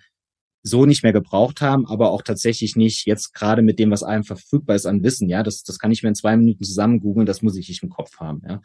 so 0.66 0.86
nicht 0.86 1.02
mehr 1.02 1.12
gebraucht 1.12 1.60
haben, 1.60 1.86
aber 1.86 2.10
auch 2.10 2.22
tatsächlich 2.22 2.74
nicht 2.74 3.06
jetzt 3.06 3.34
gerade 3.34 3.60
mit 3.60 3.78
dem, 3.78 3.90
was 3.90 4.02
einem 4.02 4.24
verfügbar 4.24 4.74
ist 4.74 4.86
an 4.86 5.02
Wissen. 5.02 5.28
Ja, 5.28 5.42
das, 5.42 5.62
das 5.62 5.78
kann 5.78 5.92
ich 5.92 6.02
mir 6.02 6.08
in 6.08 6.14
zwei 6.14 6.36
Minuten 6.38 6.64
zusammen 6.64 7.00
googeln, 7.00 7.26
das 7.26 7.42
muss 7.42 7.56
ich 7.56 7.68
nicht 7.68 7.82
im 7.82 7.90
Kopf 7.90 8.16
haben. 8.18 8.40
Ja, 8.48 8.62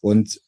und 0.00 0.40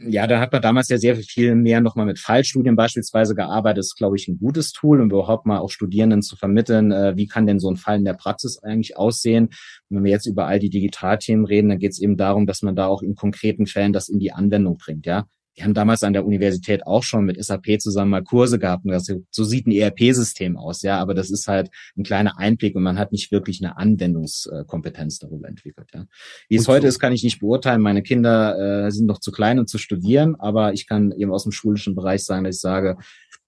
ja, 0.00 0.26
da 0.26 0.40
hat 0.40 0.52
man 0.52 0.62
damals 0.62 0.88
ja 0.88 0.98
sehr 0.98 1.16
viel 1.16 1.54
mehr 1.54 1.80
nochmal 1.80 2.06
mit 2.06 2.18
Fallstudien 2.18 2.76
beispielsweise 2.76 3.34
gearbeitet. 3.34 3.78
Das 3.78 3.86
ist, 3.86 3.96
glaube 3.96 4.16
ich, 4.16 4.28
ein 4.28 4.38
gutes 4.38 4.72
Tool, 4.72 5.00
um 5.00 5.10
überhaupt 5.10 5.46
mal 5.46 5.58
auch 5.58 5.70
Studierenden 5.70 6.22
zu 6.22 6.36
vermitteln, 6.36 6.92
äh, 6.92 7.16
wie 7.16 7.26
kann 7.26 7.46
denn 7.46 7.58
so 7.58 7.70
ein 7.70 7.76
Fall 7.76 7.98
in 7.98 8.04
der 8.04 8.14
Praxis 8.14 8.62
eigentlich 8.62 8.96
aussehen. 8.96 9.50
Wenn 9.88 10.04
wir 10.04 10.10
jetzt 10.10 10.26
über 10.26 10.46
all 10.46 10.58
die 10.58 10.70
Digitalthemen 10.70 11.44
reden, 11.44 11.68
dann 11.68 11.78
geht 11.78 11.92
es 11.92 12.00
eben 12.00 12.16
darum, 12.16 12.46
dass 12.46 12.62
man 12.62 12.76
da 12.76 12.86
auch 12.86 13.02
in 13.02 13.14
konkreten 13.14 13.66
Fällen 13.66 13.92
das 13.92 14.08
in 14.08 14.20
die 14.20 14.32
Anwendung 14.32 14.78
bringt. 14.78 15.06
Ja, 15.06 15.26
wir 15.58 15.64
haben 15.64 15.74
damals 15.74 16.04
an 16.04 16.12
der 16.12 16.24
Universität 16.24 16.86
auch 16.86 17.02
schon 17.02 17.24
mit 17.24 17.44
SAP 17.44 17.80
zusammen 17.80 18.12
mal 18.12 18.22
Kurse 18.22 18.60
gehabt 18.60 18.84
und 18.84 18.92
das, 18.92 19.12
so 19.30 19.44
sieht 19.44 19.66
ein 19.66 19.72
ERP-System 19.72 20.56
aus, 20.56 20.82
ja, 20.82 21.00
aber 21.00 21.14
das 21.14 21.30
ist 21.30 21.48
halt 21.48 21.70
ein 21.96 22.04
kleiner 22.04 22.38
Einblick 22.38 22.76
und 22.76 22.84
man 22.84 22.96
hat 22.96 23.10
nicht 23.10 23.32
wirklich 23.32 23.60
eine 23.60 23.76
Anwendungskompetenz 23.76 25.18
darüber 25.18 25.48
entwickelt, 25.48 25.90
ja. 25.92 26.04
Wie 26.48 26.54
es 26.54 26.68
und 26.68 26.74
heute 26.74 26.82
so. 26.82 26.88
ist, 26.88 27.00
kann 27.00 27.12
ich 27.12 27.24
nicht 27.24 27.40
beurteilen. 27.40 27.82
Meine 27.82 28.04
Kinder 28.04 28.86
äh, 28.86 28.90
sind 28.92 29.06
noch 29.06 29.18
zu 29.18 29.32
klein, 29.32 29.58
um 29.58 29.66
zu 29.66 29.78
studieren, 29.78 30.36
aber 30.36 30.74
ich 30.74 30.86
kann 30.86 31.10
eben 31.10 31.32
aus 31.32 31.42
dem 31.42 31.50
schulischen 31.50 31.96
Bereich 31.96 32.24
sagen, 32.24 32.44
dass 32.44 32.56
ich 32.56 32.60
sage, 32.60 32.96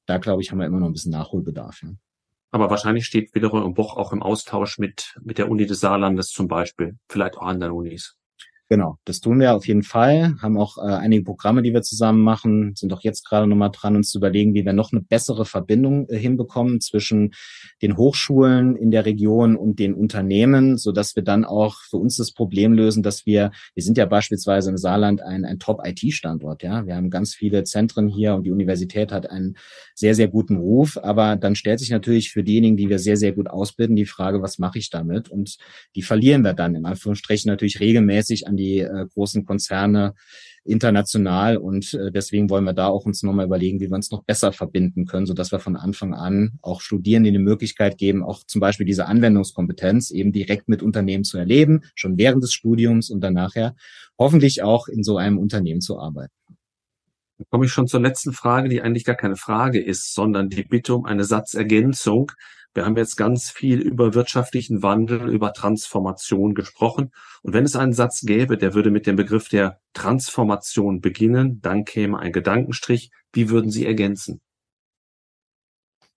da 0.07 0.19
glaube 0.19 0.43
ich, 0.43 0.51
haben 0.51 0.59
wir 0.59 0.67
immer 0.67 0.81
noch 0.81 0.89
ein 0.89 0.93
bisschen 0.93 1.13
Nachholbedarf, 1.13 1.83
ja. 1.85 1.91
Aber 2.53 2.69
wahrscheinlich 2.71 3.07
steht 3.07 3.33
wiederum 3.37 3.65
im 3.65 3.75
Buch 3.75 3.97
auch 3.97 4.13
im 4.13 4.21
Austausch 4.21 4.79
mit, 4.79 5.15
mit 5.23 5.39
der 5.39 5.49
Uni 5.49 5.67
des 5.67 5.79
Saarlandes 5.79 6.31
zum 6.31 6.49
Beispiel, 6.49 6.97
vielleicht 7.09 7.37
auch 7.37 7.43
anderen 7.43 7.73
Unis. 7.73 8.17
Genau, 8.73 8.99
das 9.05 9.19
tun 9.19 9.41
wir 9.41 9.57
auf 9.57 9.67
jeden 9.67 9.83
Fall. 9.83 10.37
Haben 10.41 10.57
auch 10.57 10.79
äh, 10.79 10.83
einige 10.83 11.25
Programme, 11.25 11.61
die 11.61 11.73
wir 11.73 11.83
zusammen 11.83 12.23
machen, 12.23 12.75
sind 12.77 12.93
auch 12.93 13.01
jetzt 13.03 13.29
gerade 13.29 13.49
nochmal 13.49 13.73
dran, 13.73 13.97
uns 13.97 14.11
zu 14.11 14.19
überlegen, 14.19 14.55
wie 14.55 14.65
wir 14.65 14.73
noch 14.73 14.93
eine 14.93 15.01
bessere 15.01 15.45
Verbindung 15.45 16.09
äh, 16.09 16.17
hinbekommen 16.17 16.81
zwischen 16.81 17.33
den 17.83 17.97
Hochschulen 17.97 18.77
in 18.77 18.93
der 18.93 19.07
Region 19.07 19.57
und 19.57 19.81
den 19.81 19.93
Unternehmen, 19.93 20.79
so 20.79 20.93
dass 20.93 21.17
wir 21.17 21.25
dann 21.25 21.45
auch 21.45 21.81
für 21.81 21.97
uns 21.97 22.17
das 22.17 22.31
Problem 22.31 22.73
lösen, 22.73 23.03
dass 23.03 23.27
wir, 23.27 23.51
wir 23.75 23.83
sind 23.83 23.99
ja 23.99 24.07
beispielsweise 24.07 24.71
im 24.71 24.77
Saarland 24.77 25.21
ein, 25.21 25.45
ein 25.45 25.59
Top-IT-Standort, 25.59 26.63
ja. 26.63 26.87
Wir 26.87 26.95
haben 26.95 27.11
ganz 27.11 27.35
viele 27.35 27.65
Zentren 27.65 28.07
hier 28.07 28.37
und 28.37 28.45
die 28.45 28.53
Universität 28.53 29.11
hat 29.11 29.29
einen 29.29 29.57
sehr, 29.97 30.15
sehr 30.15 30.29
guten 30.29 30.59
Ruf. 30.59 30.97
Aber 30.97 31.35
dann 31.35 31.57
stellt 31.57 31.81
sich 31.81 31.91
natürlich 31.91 32.31
für 32.31 32.45
diejenigen, 32.45 32.77
die 32.77 32.89
wir 32.89 33.01
sehr, 33.01 33.17
sehr 33.17 33.33
gut 33.33 33.51
ausbilden, 33.51 33.97
die 33.97 34.07
Frage, 34.07 34.43
was 34.43 34.61
mache 34.61 34.79
ich 34.79 34.91
damit? 34.91 35.29
Und 35.29 35.57
die 35.97 36.03
verlieren 36.03 36.43
wir 36.43 36.55
dann 36.55 36.77
in 36.77 36.87
Anführungsstrichen 36.87 37.49
natürlich 37.49 37.81
regelmäßig 37.81 38.47
an 38.47 38.60
die 38.61 38.81
äh, 38.81 39.07
großen 39.15 39.45
Konzerne 39.45 40.15
international 40.65 41.57
und 41.57 41.95
äh, 41.95 42.13
deswegen 42.13 42.51
wollen 42.51 42.65
wir 42.65 42.75
da 42.75 42.89
auch 42.89 43.07
uns 43.07 43.23
nochmal 43.23 43.47
überlegen, 43.47 43.81
wie 43.81 43.89
wir 43.89 43.95
uns 43.95 44.11
noch 44.11 44.25
besser 44.25 44.53
verbinden 44.53 45.07
können, 45.07 45.27
so 45.27 45.33
dass 45.33 45.53
wir 45.53 45.59
von 45.59 45.77
Anfang 45.77 46.15
an 46.15 46.59
auch 46.61 46.81
Studierenden 46.81 47.33
die 47.33 47.39
Möglichkeit 47.39 47.97
geben, 47.97 48.23
auch 48.23 48.45
zum 48.45 48.61
Beispiel 48.61 48.87
diese 48.87 49.07
Anwendungskompetenz 49.07 50.11
eben 50.11 50.33
direkt 50.33 50.69
mit 50.69 50.83
Unternehmen 50.83 51.25
zu 51.25 51.39
erleben, 51.39 51.83
schon 51.95 52.19
während 52.19 52.43
des 52.43 52.53
Studiums 52.53 53.11
und 53.11 53.23
dann 53.23 53.35
nachher 53.35 53.75
hoffentlich 54.19 54.63
auch 54.63 54.89
in 54.89 55.03
so 55.03 55.17
einem 55.17 55.39
Unternehmen 55.39 55.81
zu 55.81 55.99
arbeiten. 55.99 56.35
Dann 57.39 57.47
komme 57.49 57.65
ich 57.65 57.73
schon 57.73 57.89
zur 57.89 58.01
letzten 58.01 58.35
Frage, 58.35 58.69
die 58.69 58.83
eigentlich 58.83 59.07
gar 59.07 59.17
keine 59.17 59.37
Frage 59.37 59.83
ist, 59.83 60.13
sondern 60.13 60.51
die 60.51 60.63
Bitte 60.63 60.95
um 60.95 61.07
eine 61.07 61.25
Satzergänzung. 61.25 62.33
Wir 62.73 62.85
haben 62.85 62.97
jetzt 62.97 63.17
ganz 63.17 63.51
viel 63.51 63.81
über 63.81 64.15
wirtschaftlichen 64.15 64.83
Wandel, 64.83 65.29
über 65.29 65.53
Transformation 65.53 66.55
gesprochen. 66.55 67.11
Und 67.43 67.53
wenn 67.53 67.65
es 67.65 67.75
einen 67.75 67.93
Satz 67.93 68.21
gäbe, 68.21 68.57
der 68.57 68.75
würde 68.75 68.91
mit 68.91 69.07
dem 69.07 69.17
Begriff 69.17 69.49
der 69.49 69.81
Transformation 69.93 71.01
beginnen, 71.01 71.61
dann 71.63 71.85
käme 71.85 72.19
ein 72.21 72.33
Gedankenstrich. 72.33 73.11
Wie 73.33 73.51
würden 73.51 73.71
Sie 73.71 73.87
ergänzen? 73.87 74.41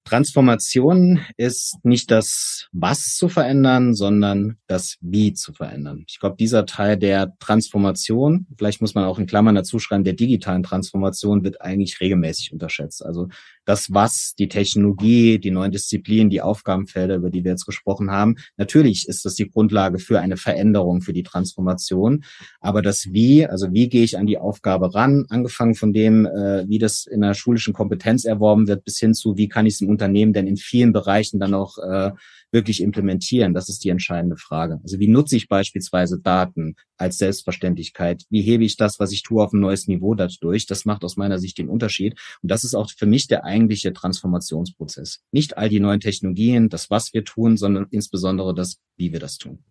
Transformation 0.06 1.22
ist 1.38 1.78
nicht 1.84 2.12
das 2.12 2.68
Was 2.74 3.16
zu 3.16 3.30
verändern, 3.30 3.94
sondern 3.94 4.58
das 4.68 4.98
Wie 5.00 5.34
zu 5.34 5.54
verändern. 5.54 6.04
Ich 6.08 6.20
glaube, 6.20 6.36
dieser 6.38 6.66
Teil 6.66 6.98
der 6.98 7.34
Transformation, 7.40 8.48
vielleicht 8.58 8.82
muss 8.82 8.96
man 8.96 9.06
auch 9.06 9.18
in 9.18 9.28
Klammern 9.28 9.56
dazu 9.56 9.80
schreiben, 9.80 10.04
der 10.04 10.14
digitalen 10.14 10.64
Transformation 10.64 11.44
wird 11.44 11.62
eigentlich 11.62 12.02
regelmäßig 12.02 12.52
unterschätzt. 12.52 13.04
Also 13.06 13.30
das 13.66 13.94
Was, 13.94 14.34
die 14.38 14.48
Technologie, 14.48 15.40
die 15.40 15.52
neuen 15.52 15.72
Disziplinen, 15.72 16.30
die 16.30 16.42
Aufgabenfelder, 16.42 17.16
über 17.16 17.30
die 17.30 17.44
wir 17.44 17.52
jetzt 17.52 17.66
gesprochen 17.66 18.12
haben, 18.12 18.36
natürlich 18.58 19.08
ist 19.08 19.26
das 19.26 19.36
die 19.36 19.50
Grundlage 19.50 20.00
für 20.00 20.20
eine 20.20 20.38
Veränderung, 20.38 21.02
für 21.02 21.14
die 21.14 21.24
Transformation. 21.24 22.24
Aber 22.60 22.82
das 22.82 23.08
Wie, 23.12 23.46
also 23.46 23.74
wie 23.74 23.90
gehe 23.90 24.04
ich 24.04 24.18
an 24.18 24.26
die 24.26 24.38
Aufgabe 24.38 24.94
ran, 24.94 25.26
angefangen 25.30 25.76
von 25.76 25.94
dem, 25.94 26.26
äh, 26.26 26.68
wie 26.68 26.80
das 26.80 27.06
in 27.06 27.22
der 27.22 27.34
schulischen 27.34 27.74
Kompetenz 27.74 28.26
erworben 28.26 28.68
wird, 28.68 28.84
bis 28.84 28.98
hin 29.00 29.14
zu, 29.14 29.38
wie 29.38 29.48
kann 29.48 29.66
ich 29.66 29.76
es 29.76 29.82
im 29.82 29.90
Unternehmen 29.90 30.34
denn 30.34 30.48
in 30.48 30.58
vielen 30.58 30.94
Bereichen 30.94 31.40
dann 31.40 31.54
auch 31.54 31.78
äh, 31.78 32.12
wirklich 32.52 32.82
implementieren? 32.82 33.54
Das 33.54 33.70
ist 33.70 33.84
die 33.84 33.90
entscheidende 33.90 34.38
Frage. 34.38 34.80
Also 34.84 35.00
wie 35.00 35.08
nutze 35.08 35.36
ich 35.36 35.48
beispielsweise 35.48 36.20
Daten 36.20 36.76
als 36.98 37.18
Selbstverständlichkeit? 37.18 38.24
Wie 38.30 38.42
hebe 38.42 38.64
ich 38.64 38.78
das, 38.78 39.00
was 39.00 39.12
ich 39.12 39.24
tue, 39.24 39.44
auf 39.44 39.54
ein 39.54 39.60
neues 39.60 39.88
Niveau 39.88 40.14
dadurch? 40.14 40.68
Das 40.68 40.86
macht 40.86 41.04
aus 41.04 41.18
meiner 41.18 41.40
Sicht 41.40 41.58
den 41.58 41.70
Unterschied. 41.70 42.14
Und 42.42 42.52
das 42.52 42.64
ist 42.64 42.76
auch 42.76 42.90
für 42.96 43.08
mich 43.08 43.28
der 43.28 43.44
eigentliche 43.54 43.94
Transformationsprozess. 43.94 45.22
Nicht 45.32 45.58
all 45.58 45.70
die 45.70 45.80
neuen 45.80 46.00
Technologien, 46.00 46.70
das, 46.70 46.90
was 46.90 47.14
wir 47.14 47.24
tun, 47.24 47.56
sondern 47.56 47.88
insbesondere 47.92 48.54
das, 48.54 48.78
wie 48.98 49.14
wir 49.14 49.20
das 49.20 49.38
tun. 49.38 49.64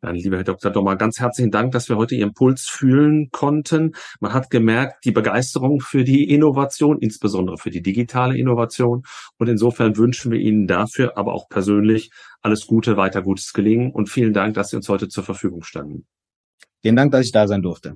Dann, 0.00 0.16
lieber 0.16 0.36
Herr 0.36 0.44
Dr. 0.44 0.72
Dommer, 0.72 0.96
ganz 0.96 1.20
herzlichen 1.20 1.52
Dank, 1.52 1.70
dass 1.72 1.88
wir 1.88 1.96
heute 1.96 2.16
Ihren 2.16 2.34
Puls 2.34 2.68
fühlen 2.68 3.30
konnten. 3.30 3.92
Man 4.18 4.32
hat 4.32 4.50
gemerkt, 4.50 5.04
die 5.04 5.12
Begeisterung 5.12 5.80
für 5.80 6.02
die 6.02 6.28
Innovation, 6.28 6.98
insbesondere 6.98 7.56
für 7.56 7.70
die 7.70 7.82
digitale 7.82 8.36
Innovation. 8.36 9.04
Und 9.38 9.48
insofern 9.48 9.96
wünschen 9.96 10.32
wir 10.32 10.40
Ihnen 10.40 10.66
dafür, 10.66 11.16
aber 11.16 11.32
auch 11.32 11.48
persönlich 11.48 12.10
alles 12.40 12.66
Gute, 12.66 12.96
weiter 12.96 13.22
gutes 13.22 13.52
Gelingen 13.52 13.92
und 13.92 14.08
vielen 14.08 14.32
Dank, 14.32 14.54
dass 14.54 14.70
Sie 14.70 14.76
uns 14.76 14.88
heute 14.88 15.08
zur 15.08 15.22
Verfügung 15.22 15.62
standen. 15.62 16.04
Vielen 16.82 16.96
Dank, 16.96 17.12
dass 17.12 17.24
ich 17.24 17.32
da 17.32 17.46
sein 17.46 17.62
durfte. 17.62 17.94